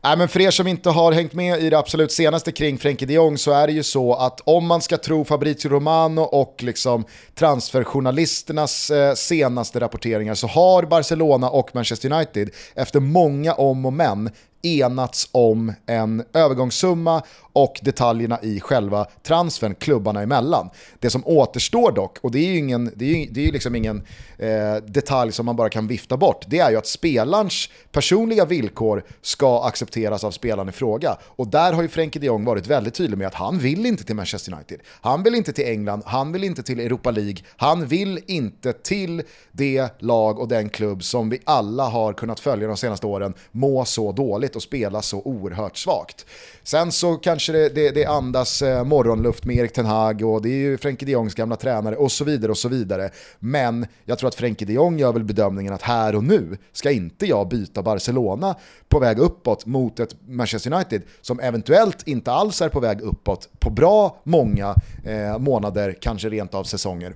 Nej, 0.05 0.17
men 0.17 0.27
för 0.27 0.39
er 0.39 0.51
som 0.51 0.67
inte 0.67 0.89
har 0.89 1.11
hängt 1.11 1.33
med 1.33 1.63
i 1.63 1.69
det 1.69 1.77
absolut 1.77 2.11
senaste 2.11 2.51
kring 2.51 2.77
Frenkie 2.77 3.07
de 3.07 3.13
Jong 3.13 3.37
så 3.37 3.51
är 3.51 3.67
det 3.67 3.73
ju 3.73 3.83
så 3.83 4.13
att 4.13 4.41
om 4.43 4.67
man 4.67 4.81
ska 4.81 4.97
tro 4.97 5.25
Fabrizio 5.25 5.69
Romano 5.69 6.21
och 6.21 6.55
liksom 6.59 7.05
transferjournalisternas 7.35 8.89
eh, 8.89 9.13
senaste 9.13 9.79
rapporteringar 9.79 10.33
så 10.33 10.47
har 10.47 10.83
Barcelona 10.83 11.49
och 11.49 11.69
Manchester 11.75 12.13
United 12.13 12.49
efter 12.75 12.99
många 12.99 13.53
om 13.53 13.85
och 13.85 13.93
men 13.93 14.29
enats 14.63 15.29
om 15.31 15.73
en 15.85 16.23
övergångssumma 16.33 17.23
och 17.53 17.79
detaljerna 17.81 18.39
i 18.41 18.59
själva 18.59 19.05
transfern 19.23 19.75
klubbarna 19.75 20.21
emellan. 20.21 20.69
Det 20.99 21.09
som 21.09 21.23
återstår 21.25 21.91
dock, 21.91 22.17
och 22.21 22.31
det 22.31 22.39
är 22.39 22.47
ju 22.47 22.57
ingen, 22.57 22.91
det 22.95 23.05
är 23.05 23.15
ju, 23.15 23.27
det 23.31 23.47
är 23.47 23.51
liksom 23.51 23.75
ingen 23.75 24.03
eh, 24.37 24.75
detalj 24.85 25.31
som 25.31 25.45
man 25.45 25.55
bara 25.55 25.69
kan 25.69 25.87
vifta 25.87 26.17
bort, 26.17 26.45
det 26.47 26.59
är 26.59 26.71
ju 26.71 26.77
att 26.77 26.87
spelarens 26.87 27.69
personliga 27.91 28.45
villkor 28.45 29.03
ska 29.21 29.63
accepteras 29.63 30.23
av 30.23 30.31
spelaren 30.31 30.69
i 30.69 30.71
fråga. 30.71 31.17
Och 31.23 31.47
där 31.47 31.73
har 31.73 31.81
ju 31.81 31.87
Frenkie 31.87 32.19
de 32.19 32.25
Jong 32.25 32.45
varit 32.45 32.67
väldigt 32.67 32.93
tydlig 32.93 33.17
med 33.17 33.27
att 33.27 33.33
han 33.33 33.59
vill 33.59 33.85
inte 33.85 34.03
till 34.03 34.15
Manchester 34.15 34.53
United. 34.53 34.79
Han 35.01 35.23
vill 35.23 35.35
inte 35.35 35.53
till 35.53 35.67
England, 35.67 36.03
han 36.05 36.31
vill 36.31 36.43
inte 36.43 36.63
till 36.63 36.79
Europa 36.79 37.11
League, 37.11 37.37
han 37.57 37.85
vill 37.85 38.19
inte 38.27 38.73
till 38.73 39.23
det 39.51 40.01
lag 40.01 40.39
och 40.39 40.47
den 40.47 40.69
klubb 40.69 41.03
som 41.03 41.29
vi 41.29 41.39
alla 41.43 41.83
har 41.83 42.13
kunnat 42.13 42.39
följa 42.39 42.67
de 42.67 42.77
senaste 42.77 43.07
åren 43.07 43.33
må 43.51 43.85
så 43.85 44.11
dåligt 44.11 44.52
och 44.55 44.63
spela 44.63 45.01
så 45.01 45.21
oerhört 45.21 45.77
svagt. 45.77 46.25
Sen 46.63 46.91
så 46.91 47.15
kanske 47.15 47.53
det, 47.53 47.69
det, 47.69 47.91
det 47.91 48.05
andas 48.05 48.61
eh, 48.61 48.83
morgonluft 48.83 49.45
med 49.45 49.55
Erik 49.55 49.73
Ten 49.73 49.85
Hag 49.85 50.21
och 50.21 50.41
det 50.41 50.49
är 50.49 50.57
ju 50.57 50.77
Frenkie 50.77 51.05
de 51.05 51.11
Jongs 51.11 51.35
gamla 51.35 51.55
tränare 51.55 51.95
och 51.95 52.11
så 52.11 52.23
vidare 52.23 52.51
och 52.51 52.57
så 52.57 52.69
vidare. 52.69 53.09
Men 53.39 53.85
jag 54.05 54.19
tror 54.19 54.27
att 54.27 54.35
Frenkie 54.35 54.67
de 54.67 54.73
Jong 54.73 54.99
gör 54.99 55.13
väl 55.13 55.23
bedömningen 55.23 55.73
att 55.73 55.81
här 55.81 56.15
och 56.15 56.23
nu 56.23 56.57
ska 56.71 56.91
inte 56.91 57.25
jag 57.25 57.47
byta 57.47 57.83
Barcelona 57.83 58.55
på 58.87 58.99
väg 58.99 59.19
uppåt 59.19 59.65
mot 59.65 59.99
ett 59.99 60.15
Manchester 60.27 60.73
United 60.73 61.01
som 61.21 61.39
eventuellt 61.39 62.07
inte 62.07 62.31
alls 62.31 62.61
är 62.61 62.69
på 62.69 62.79
väg 62.79 63.01
uppåt 63.01 63.49
på 63.59 63.69
bra 63.69 64.21
många 64.23 64.75
eh, 65.05 65.39
månader, 65.39 65.97
kanske 66.01 66.29
rent 66.29 66.53
av 66.53 66.63
säsonger. 66.63 67.15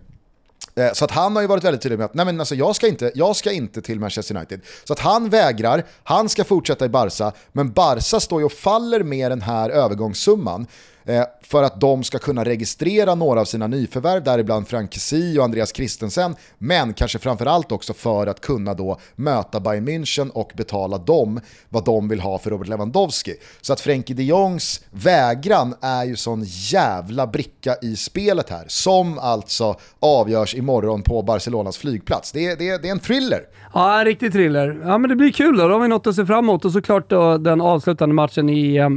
Eh, 0.76 0.94
så 0.94 1.06
att 1.06 1.12
han 1.12 1.36
har 1.36 1.42
ju 1.42 1.48
varit 1.48 1.64
väldigt 1.64 1.82
tydlig 1.82 1.98
med 1.98 2.06
att 2.06 2.14
Nej, 2.14 2.26
men 2.26 2.40
alltså, 2.40 2.56
jag, 2.56 2.76
ska 2.76 2.88
inte, 2.88 3.12
jag 3.16 3.36
ska 3.36 3.52
inte 3.52 3.82
till 3.82 4.00
Manchester 4.00 4.36
United. 4.36 4.62
Så 4.84 4.94
att 4.94 5.00
han 5.00 5.30
vägrar, 5.30 5.84
han 6.04 6.30
ska 6.30 6.44
fortsätta 6.44 6.86
i 6.86 6.90
Barca, 6.90 7.32
men 7.52 7.72
Barca 7.72 8.20
står 8.20 8.42
ju 8.42 8.46
och 8.46 8.52
faller 8.52 9.04
med 9.04 9.32
den 9.32 9.42
här 9.42 9.70
övergångssumman 9.70 10.68
Eh, 11.08 11.24
för 11.42 11.64
att 11.64 11.82
de 11.82 12.04
ska 12.04 12.20
kunna 12.20 12.46
registrera 12.46 13.16
några 13.16 13.42
av 13.42 13.46
sina 13.46 13.68
nyförvärv, 13.68 14.24
däribland 14.24 14.68
Frank 14.68 14.94
Kessie 14.94 15.40
och 15.40 15.46
Andreas 15.46 15.76
Christensen, 15.76 16.36
men 16.58 16.94
kanske 16.94 17.20
framförallt 17.20 17.72
också 17.72 17.94
för 17.94 18.28
att 18.28 18.42
kunna 18.42 18.74
då 18.74 19.00
möta 19.16 19.60
Bayern 19.60 19.88
München 19.88 20.30
och 20.30 20.52
betala 20.56 20.98
dem 20.98 21.40
vad 21.70 21.86
de 21.86 22.10
vill 22.10 22.20
ha 22.20 22.38
för 22.38 22.50
Robert 22.50 22.68
Lewandowski. 22.68 23.34
Så 23.62 23.74
att 23.74 23.80
Frenkie 23.80 24.16
de 24.16 24.24
Jongs 24.24 24.84
vägran 24.92 25.76
är 25.82 26.06
ju 26.06 26.16
sån 26.16 26.44
jävla 26.46 27.28
bricka 27.28 27.76
i 27.82 27.96
spelet 27.96 28.50
här, 28.50 28.66
som 28.68 29.20
alltså 29.20 29.76
avgörs 30.00 30.56
imorgon 30.56 31.02
på 31.02 31.22
Barcelonas 31.22 31.78
flygplats. 31.78 32.32
Det 32.32 32.46
är, 32.46 32.56
det 32.56 32.70
är, 32.70 32.80
det 32.80 32.88
är 32.88 32.92
en 32.92 33.00
thriller. 33.00 33.42
Ja, 33.74 34.00
en 34.00 34.06
riktig 34.06 34.32
thriller. 34.32 34.82
Ja, 34.86 34.98
men 34.98 35.10
det 35.10 35.16
blir 35.16 35.32
kul 35.32 35.58
då. 35.58 35.68
Då 35.68 35.74
har 35.74 35.80
vi 35.80 35.88
något 35.88 36.08
att 36.08 36.16
se 36.16 36.26
fram 36.26 36.46
emot. 36.46 36.66
Och 36.66 36.72
såklart 36.72 37.10
då 37.10 37.38
den 37.38 37.62
avslutande 37.62 38.16
matchen 38.16 38.50
i 38.50 38.76
eh, 38.76 38.90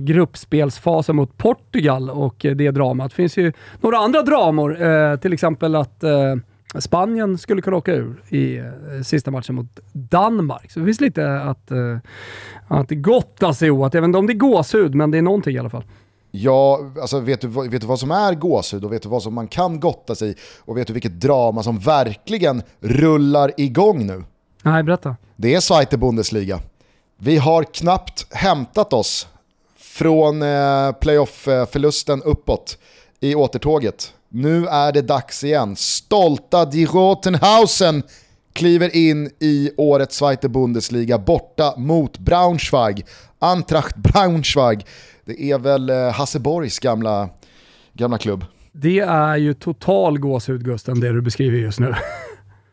gruppspelsfasen 0.00 1.16
mot 1.16 1.36
Portugal 1.36 1.47
och 2.10 2.44
eh, 2.44 2.56
det 2.56 2.70
dramat. 2.70 3.10
Det 3.10 3.14
finns 3.14 3.36
ju 3.36 3.52
några 3.80 3.98
andra 3.98 4.22
dramor, 4.22 4.82
eh, 4.82 5.16
till 5.16 5.32
exempel 5.32 5.74
att 5.74 6.02
eh, 6.02 6.34
Spanien 6.78 7.38
skulle 7.38 7.62
kunna 7.62 7.76
åka 7.76 7.94
ur 7.94 8.22
i 8.28 8.58
eh, 8.58 8.64
sista 9.04 9.30
matchen 9.30 9.54
mot 9.54 9.80
Danmark. 9.92 10.70
Så 10.70 10.80
det 10.80 10.86
finns 10.86 11.00
lite 11.00 11.40
att, 11.40 11.70
att 12.68 12.90
gotta 12.90 13.54
sig 13.54 13.70
åt. 13.70 13.94
Inte 13.94 14.18
om 14.18 14.26
det 14.26 14.32
är 14.32 14.38
gåshud, 14.38 14.94
men 14.94 15.10
det 15.10 15.18
är 15.18 15.22
någonting 15.22 15.56
i 15.56 15.58
alla 15.58 15.70
fall. 15.70 15.84
Ja, 16.30 16.80
alltså 17.00 17.20
vet 17.20 17.40
du, 17.40 17.48
vet 17.48 17.80
du 17.80 17.86
vad 17.86 18.00
som 18.00 18.10
är 18.10 18.34
gåshud 18.34 18.84
och 18.84 18.92
vet 18.92 19.02
du 19.02 19.08
vad 19.08 19.22
som 19.22 19.34
man 19.34 19.48
kan 19.48 19.80
gotta 19.80 20.14
sig 20.14 20.30
i 20.30 20.34
och 20.60 20.76
vet 20.76 20.86
du 20.86 20.92
vilket 20.92 21.20
drama 21.20 21.62
som 21.62 21.78
verkligen 21.78 22.62
rullar 22.80 23.52
igång 23.56 24.06
nu? 24.06 24.24
Nej, 24.62 24.82
berätta. 24.82 25.16
Det 25.36 25.54
är 25.54 25.60
Zweite 25.60 25.98
Bundesliga. 25.98 26.60
Vi 27.18 27.36
har 27.36 27.64
knappt 27.64 28.34
hämtat 28.34 28.92
oss 28.92 29.28
från 29.98 30.42
eh, 30.42 30.92
playoff-förlusten 30.92 32.22
uppåt 32.22 32.78
i 33.20 33.34
återtåget. 33.34 34.12
Nu 34.28 34.66
är 34.66 34.92
det 34.92 35.02
dags 35.02 35.44
igen. 35.44 35.76
Stolta 35.76 36.64
Die 36.64 36.86
Rotenhausen 36.86 38.02
kliver 38.52 38.96
in 38.96 39.30
i 39.40 39.70
årets 39.76 40.16
Zweite 40.16 40.48
Bundesliga 40.48 41.18
borta 41.18 41.74
mot 41.76 42.18
Braunschweig. 42.18 43.06
Antracht 43.38 43.96
Braunschweig. 43.96 44.86
Det 45.24 45.42
är 45.42 45.58
väl 45.58 45.90
eh, 45.90 46.12
Hasseborgs 46.12 46.78
gamla, 46.78 47.28
gamla 47.92 48.18
klubb. 48.18 48.44
Det 48.72 49.00
är 49.00 49.36
ju 49.36 49.54
total 49.54 50.18
gåshud 50.18 50.64
Gusten, 50.64 51.00
det 51.00 51.12
du 51.12 51.22
beskriver 51.22 51.58
just 51.58 51.80
nu. 51.80 51.94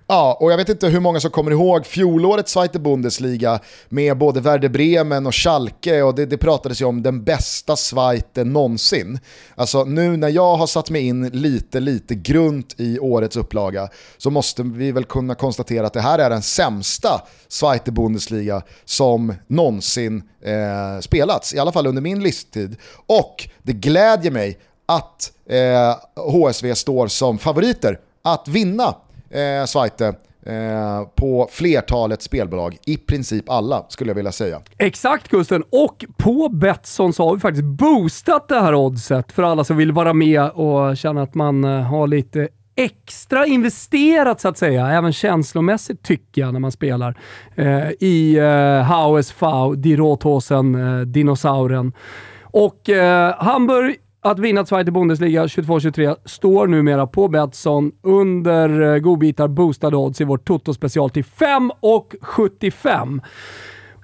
Ja, 0.07 0.37
och 0.39 0.51
jag 0.51 0.57
vet 0.57 0.69
inte 0.69 0.87
hur 0.87 0.99
många 0.99 1.19
som 1.19 1.31
kommer 1.31 1.51
ihåg 1.51 1.85
fjolårets 1.85 2.51
Zweite 2.51 2.79
Bundesliga 2.79 3.59
med 3.89 4.17
både 4.17 4.41
Werder 4.41 4.69
Bremen 4.69 5.27
och 5.27 5.35
Schalke 5.35 6.01
och 6.01 6.15
det, 6.15 6.25
det 6.25 6.37
pratades 6.37 6.81
ju 6.81 6.85
om 6.85 7.03
den 7.03 7.23
bästa 7.23 7.75
Zweite 7.75 8.43
någonsin. 8.43 9.19
Alltså 9.55 9.83
nu 9.83 10.17
när 10.17 10.29
jag 10.29 10.55
har 10.55 10.67
satt 10.67 10.89
mig 10.89 11.01
in 11.01 11.29
lite, 11.29 11.79
lite 11.79 12.15
grunt 12.15 12.75
i 12.77 12.99
årets 12.99 13.35
upplaga 13.35 13.89
så 14.17 14.29
måste 14.29 14.63
vi 14.63 14.91
väl 14.91 15.05
kunna 15.05 15.35
konstatera 15.35 15.87
att 15.87 15.93
det 15.93 16.01
här 16.01 16.19
är 16.19 16.29
den 16.29 16.41
sämsta 16.41 17.21
Zweite 17.47 17.91
Bundesliga 17.91 18.61
som 18.85 19.33
någonsin 19.47 20.23
eh, 20.41 20.99
spelats, 21.01 21.53
i 21.53 21.59
alla 21.59 21.71
fall 21.71 21.87
under 21.87 22.01
min 22.01 22.23
livstid. 22.23 22.75
Och 23.05 23.49
det 23.63 23.73
glädjer 23.73 24.31
mig 24.31 24.59
att 24.85 25.31
eh, 25.49 25.95
HSV 26.31 26.75
står 26.75 27.07
som 27.07 27.37
favoriter 27.37 27.99
att 28.23 28.47
vinna 28.47 28.95
eh, 29.29 29.65
Svajte, 29.65 30.13
eh, 30.45 31.07
på 31.15 31.47
flertalet 31.51 32.21
spelbolag. 32.21 32.77
I 32.85 32.97
princip 32.97 33.49
alla 33.49 33.85
skulle 33.89 34.09
jag 34.09 34.15
vilja 34.15 34.31
säga. 34.31 34.61
Exakt 34.77 35.27
Gusten, 35.27 35.63
och 35.69 36.05
på 36.17 36.49
Betsson 36.49 37.13
så 37.13 37.27
har 37.27 37.33
vi 37.35 37.39
faktiskt 37.39 37.65
boostat 37.65 38.47
det 38.47 38.59
här 38.59 38.75
oddset 38.75 39.31
för 39.31 39.43
alla 39.43 39.63
som 39.63 39.77
vill 39.77 39.91
vara 39.91 40.13
med 40.13 40.49
och 40.49 40.97
känna 40.97 41.21
att 41.21 41.35
man 41.35 41.63
eh, 41.63 41.81
har 41.81 42.07
lite 42.07 42.47
extra 42.75 43.45
investerat 43.45 44.41
så 44.41 44.47
att 44.47 44.57
säga, 44.57 44.87
även 44.87 45.13
känslomässigt 45.13 46.03
tycker 46.03 46.41
jag 46.41 46.53
när 46.53 46.59
man 46.59 46.71
spelar 46.71 47.17
eh, 47.55 47.89
i 47.99 48.37
eh, 48.37 48.83
HSV, 48.83 49.45
Die 49.75 49.95
Rothosen, 49.95 50.75
eh, 50.75 51.01
dinosauren. 51.01 51.93
Och 52.41 52.89
eh, 52.89 53.35
Hamburg 53.37 53.95
att 54.25 54.39
vinna 54.39 54.65
Zweite 54.65 54.91
Bundesliga 54.91 55.45
22-23 55.45 56.15
står 56.25 56.67
numera 56.67 57.07
på 57.07 57.27
Betsson 57.27 57.91
under 58.01 58.81
eh, 58.81 58.97
godbitar 58.97 59.47
boostade 59.47 59.97
odds 59.97 60.21
i 60.21 60.23
vårt 60.23 60.47
Toto-special 60.47 61.09
till 61.09 61.23
5,75. 61.23 63.21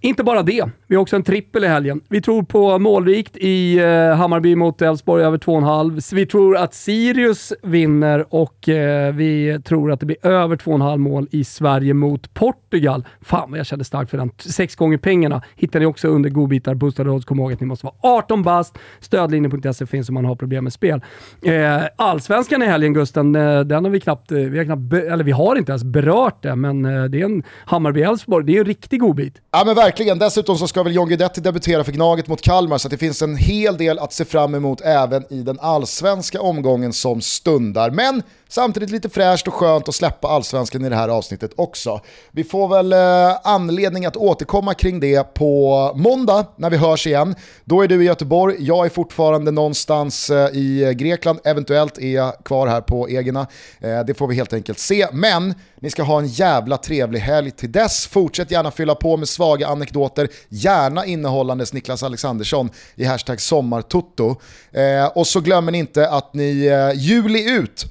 Inte 0.03 0.23
bara 0.23 0.43
det, 0.43 0.69
vi 0.87 0.95
har 0.95 1.01
också 1.01 1.15
en 1.15 1.23
trippel 1.23 1.63
i 1.63 1.67
helgen. 1.67 2.01
Vi 2.09 2.21
tror 2.21 2.43
på 2.43 2.79
målrikt 2.79 3.37
i 3.37 3.77
eh, 3.77 4.15
Hammarby 4.15 4.55
mot 4.55 4.81
Elfsborg 4.81 5.23
över 5.23 5.37
2,5. 5.37 6.15
Vi 6.15 6.25
tror 6.25 6.57
att 6.57 6.73
Sirius 6.73 7.53
vinner 7.63 8.25
och 8.29 8.69
eh, 8.69 9.13
vi 9.13 9.59
tror 9.65 9.91
att 9.91 9.99
det 9.99 10.05
blir 10.05 10.25
över 10.25 10.55
2,5 10.55 10.97
mål 10.97 11.27
i 11.31 11.43
Sverige 11.43 11.93
mot 11.93 12.33
Portugal. 12.33 13.07
Fan 13.21 13.51
vad 13.51 13.59
jag 13.59 13.65
kände 13.65 13.85
starkt 13.85 14.11
för 14.11 14.17
den. 14.17 14.31
Sex 14.37 14.75
gånger 14.75 14.97
pengarna 14.97 15.41
hittar 15.55 15.79
ni 15.79 15.85
också 15.85 16.07
under 16.07 16.29
godbitar, 16.29 16.75
boostade 16.75 17.09
odds. 17.09 17.25
Kom 17.25 17.39
ihåg 17.39 17.53
att 17.53 17.59
ni 17.59 17.65
måste 17.65 17.85
vara 17.85 17.95
18 18.17 18.43
bast. 18.43 18.77
Stödlinjen.se 18.99 19.85
finns 19.85 20.09
om 20.09 20.13
man 20.13 20.25
har 20.25 20.35
problem 20.35 20.63
med 20.63 20.73
spel. 20.73 21.01
Eh, 21.45 21.81
Allsvenskan 21.95 22.63
i 22.63 22.65
helgen 22.65 22.93
Gusten, 22.93 23.35
eh, 23.35 23.59
den 23.59 23.85
har 23.85 23.91
vi 23.91 23.99
knappt, 23.99 24.31
eh, 24.31 24.37
vi 24.37 24.57
har 24.57 24.65
knappt, 24.65 24.93
eller 24.93 25.23
vi 25.23 25.31
har 25.31 25.55
inte 25.55 25.71
ens 25.71 25.83
berört 25.83 26.43
det, 26.43 26.55
men 26.55 26.85
eh, 26.85 27.03
det 27.03 27.21
är 27.21 27.25
en 27.25 27.43
Hammarby-Elfsborg. 27.65 28.45
Det 28.45 28.55
är 28.55 28.59
en 28.59 28.65
riktig 28.65 28.99
godbit. 28.99 29.41
Ja 29.51 29.63
men 29.65 29.75
verkligen, 29.75 29.90
dessutom 29.97 30.57
så 30.57 30.67
ska 30.67 30.83
väl 30.83 30.95
John 30.95 31.07
Guidetti 31.07 31.41
debutera 31.41 31.83
för 31.83 31.91
Gnaget 31.91 32.27
mot 32.27 32.41
Kalmar 32.41 32.77
så 32.77 32.89
det 32.89 32.97
finns 32.97 33.21
en 33.21 33.37
hel 33.37 33.77
del 33.77 33.99
att 33.99 34.13
se 34.13 34.25
fram 34.25 34.55
emot 34.55 34.81
även 34.81 35.33
i 35.33 35.41
den 35.41 35.59
allsvenska 35.59 36.41
omgången 36.41 36.93
som 36.93 37.21
stundar. 37.21 37.89
Men 37.89 38.23
samtidigt 38.49 38.89
lite 38.89 39.09
fräscht 39.09 39.47
och 39.47 39.53
skönt 39.53 39.89
att 39.89 39.95
släppa 39.95 40.27
allsvenskan 40.27 40.85
i 40.85 40.89
det 40.89 40.95
här 40.95 41.09
avsnittet 41.09 41.51
också. 41.55 42.01
Vi 42.31 42.43
får 42.43 42.67
väl 42.67 42.93
eh, 42.93 43.39
anledning 43.43 44.05
att 44.05 44.17
återkomma 44.17 44.73
kring 44.73 44.99
det 44.99 45.33
på 45.33 45.91
måndag 45.95 46.45
när 46.55 46.69
vi 46.69 46.77
hörs 46.77 47.07
igen. 47.07 47.35
Då 47.65 47.81
är 47.81 47.87
du 47.87 48.03
i 48.03 48.05
Göteborg, 48.05 48.55
jag 48.59 48.85
är 48.85 48.89
fortfarande 48.89 49.51
någonstans 49.51 50.29
eh, 50.29 50.49
i 50.53 50.93
Grekland, 50.97 51.39
eventuellt 51.43 51.97
är 51.97 52.15
jag 52.15 52.33
kvar 52.43 52.67
här 52.67 52.81
på 52.81 53.09
Egena. 53.09 53.47
Eh, 53.79 53.99
det 54.07 54.13
får 54.13 54.27
vi 54.27 54.35
helt 54.35 54.53
enkelt 54.53 54.79
se, 54.79 55.07
men 55.11 55.55
ni 55.79 55.89
ska 55.89 56.03
ha 56.03 56.19
en 56.19 56.27
jävla 56.27 56.77
trevlig 56.77 57.19
helg 57.19 57.51
till 57.51 57.71
dess. 57.71 58.07
Fortsätt 58.07 58.51
gärna 58.51 58.71
fylla 58.71 58.95
på 58.95 59.17
med 59.17 59.29
svaga 59.29 59.67
anekdoter, 59.81 60.29
gärna 60.49 61.05
innehållandes 61.05 61.73
Niklas 61.73 62.03
Alexandersson 62.03 62.69
i 62.95 63.05
hashtag 63.05 63.41
sommartotto. 63.41 64.35
Eh, 64.71 65.05
och 65.05 65.27
så 65.27 65.39
glömmer 65.39 65.71
ni 65.71 65.77
inte 65.77 66.09
att 66.09 66.33
ni 66.33 66.65
eh, 66.65 66.99
juli 67.01 67.49
ut 67.49 67.85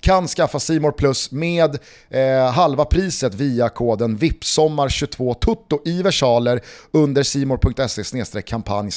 kan 0.00 0.28
skaffa 0.28 0.60
Simor 0.60 0.92
Plus 0.92 1.30
med 1.30 1.78
eh, 2.10 2.52
halva 2.52 2.84
priset 2.84 3.34
via 3.34 3.68
koden 3.68 4.18
VIPSOMMAR22TUTTO 4.18 5.78
i 5.84 6.02
versaler 6.02 6.60
under 6.90 7.22
simor.se 7.22 8.42
kampanj 8.42 8.90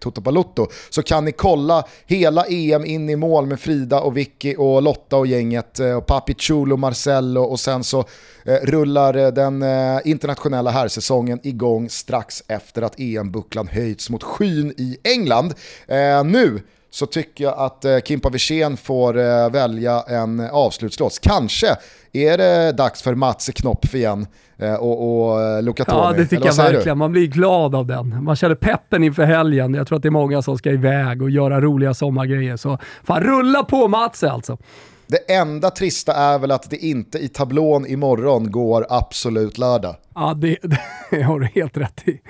tuttobalutto 0.00 0.68
så 0.90 1.02
kan 1.02 1.24
ni 1.24 1.32
kolla 1.32 1.84
hela 2.06 2.44
EM 2.46 2.84
in 2.84 3.10
i 3.10 3.16
mål 3.16 3.46
med 3.46 3.60
Frida 3.60 4.00
och 4.00 4.16
Vicky 4.16 4.54
och 4.54 4.82
Lotta 4.82 5.16
och 5.16 5.26
gänget 5.26 5.80
eh, 5.80 5.92
och 5.92 6.06
Papi 6.06 6.34
Chulo, 6.34 6.76
Marcello 6.76 7.42
och 7.42 7.60
sen 7.60 7.84
så 7.84 8.04
eh, 8.44 8.54
rullar 8.62 9.16
eh, 9.16 9.28
den 9.28 9.62
eh, 9.62 10.00
internationella 10.04 10.70
herrsäsongen 10.70 11.40
igång 11.42 11.90
strax 11.90 12.42
efter 12.48 12.82
att 12.82 13.00
EM-bucklan 13.00 13.68
höjts 13.68 14.10
mot 14.10 14.22
skyn 14.22 14.74
i 14.76 14.98
England. 15.04 15.54
Eh, 15.88 16.24
nu 16.24 16.60
så 16.90 17.06
tycker 17.06 17.44
jag 17.44 17.54
att 17.58 17.84
eh, 17.84 17.98
Kimpa 17.98 18.30
Wirsén 18.30 18.76
får 18.76 19.18
eh, 19.18 19.50
välja 19.50 20.02
en 20.08 20.40
avslutslåt. 20.40 21.18
Kanske 21.22 21.76
är 22.12 22.38
det 22.38 22.72
dags 22.72 23.02
för 23.02 23.14
Mats 23.14 23.50
Knopf 23.54 23.94
igen 23.94 24.26
eh, 24.58 24.74
och, 24.74 25.30
och 25.30 25.42
eh, 25.42 25.62
Luca 25.62 25.84
Toni. 25.84 25.98
Ja, 25.98 26.12
det 26.12 26.26
tycker 26.26 26.46
jag 26.46 26.56
verkligen. 26.56 26.84
Du? 26.84 26.94
Man 26.94 27.12
blir 27.12 27.26
glad 27.26 27.74
av 27.74 27.86
den. 27.86 28.24
Man 28.24 28.36
känner 28.36 28.54
peppen 28.54 29.04
inför 29.04 29.24
helgen. 29.24 29.74
Jag 29.74 29.86
tror 29.86 29.96
att 29.96 30.02
det 30.02 30.08
är 30.08 30.10
många 30.10 30.42
som 30.42 30.58
ska 30.58 30.70
iväg 30.70 31.22
och 31.22 31.30
göra 31.30 31.60
roliga 31.60 31.94
sommargrejer. 31.94 32.56
Så 32.56 32.78
fan, 33.04 33.22
rulla 33.22 33.62
på 33.62 33.88
Mats 33.88 34.22
alltså. 34.22 34.58
Det 35.06 35.32
enda 35.32 35.70
trista 35.70 36.12
är 36.12 36.38
väl 36.38 36.50
att 36.50 36.70
det 36.70 36.76
inte 36.76 37.18
i 37.18 37.28
tablån 37.28 37.86
imorgon 37.86 38.50
går 38.50 38.86
absolut 38.88 39.58
lördag. 39.58 39.96
Ja, 40.14 40.34
det, 40.34 40.58
det 41.10 41.22
har 41.22 41.40
du 41.40 41.46
helt 41.46 41.76
rätt 41.76 42.08
i. 42.08 42.20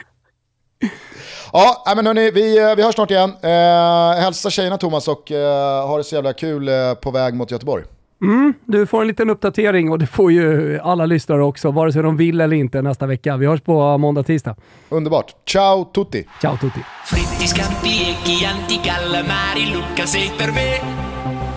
Ja, 1.53 1.93
men 1.97 2.07
hörni, 2.07 2.31
vi, 2.31 2.59
eh, 2.59 2.77
vi 2.77 2.83
hörs 2.83 2.95
snart 2.95 3.11
igen. 3.11 3.33
Eh, 3.43 4.21
hälsa 4.21 4.51
tjejerna 4.51 4.79
Thomas 4.79 5.09
och 5.09 5.33
eh, 5.33 5.87
ha 5.87 5.97
det 5.97 6.05
så 6.05 6.15
jävla 6.15 6.33
kul 6.33 6.69
eh, 6.69 6.95
på 6.95 7.11
väg 7.11 7.35
mot 7.35 7.51
Göteborg. 7.51 7.85
Mm, 8.23 8.55
du 8.65 8.87
får 8.87 9.01
en 9.01 9.09
liten 9.09 9.31
uppdatering 9.31 9.91
och 9.91 9.99
det 9.99 10.07
får 10.07 10.33
ju 10.33 10.79
alla 10.83 11.07
lyssnare 11.07 11.43
också, 11.43 11.71
vare 11.71 11.93
sig 11.93 12.03
de 12.03 12.17
vill 12.17 12.41
eller 12.41 12.57
inte 12.57 12.83
nästa 12.83 13.07
vecka. 13.07 13.37
Vi 13.37 13.47
hörs 13.47 13.61
på 13.61 13.99
måndag, 13.99 14.23
tisdag. 14.23 14.57
Underbart. 14.89 15.35
Ciao 15.45 15.85
tutti! 15.85 16.27
Ciao 16.41 16.57
tutti! 16.57 16.81
Fritti, 17.05 17.47
scampi 17.47 17.89
e 17.89 18.15
chianti, 18.25 18.77
calamari, 18.77 19.73
Luca 19.73 20.07
sei 20.07 20.33
per 20.39 20.53
me 20.53 20.81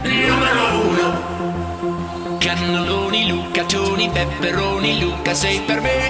numero 0.04 0.90
uno 0.90 2.38
Cannoloni, 2.40 3.28
Lucatoni, 3.30 4.10
peperoni, 4.14 5.02
Luca 5.02 5.34
sei 5.34 5.60
per 5.68 5.82
me 5.82 6.10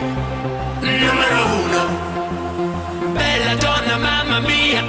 numero 0.81 1.43
uno 1.65 2.18
Mamma 3.97 4.39
mia, 4.41 4.83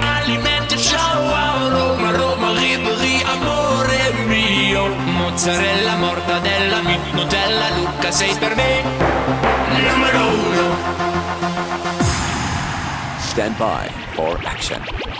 ciao 0.77 1.67
Roma, 1.69 2.11
Roma, 2.11 2.51
amore 3.23 4.13
mio. 4.27 4.87
Mozzarella, 4.87 5.95
mortadella, 5.95 6.81
Nutella, 7.11 7.69
sei 8.11 8.35
per 8.35 8.55
me 8.55 8.83
numero 9.81 10.27
uno. 10.27 10.75
Stand 13.17 13.57
by 13.57 13.89
for 14.13 14.39
action. 14.43 15.10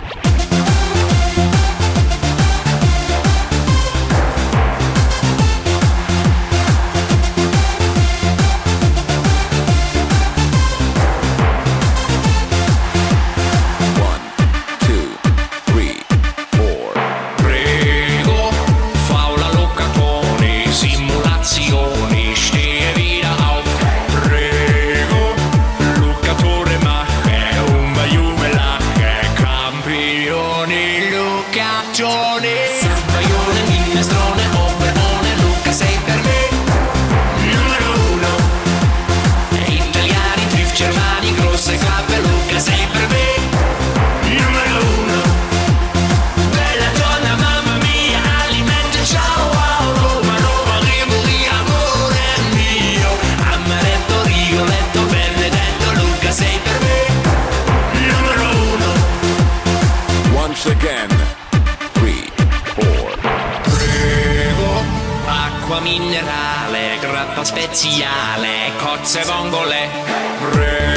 Minerale, 65.98 66.96
grappa 67.00 67.44
speziale, 67.44 68.72
cozze 68.78 69.22
vongole. 69.24 70.91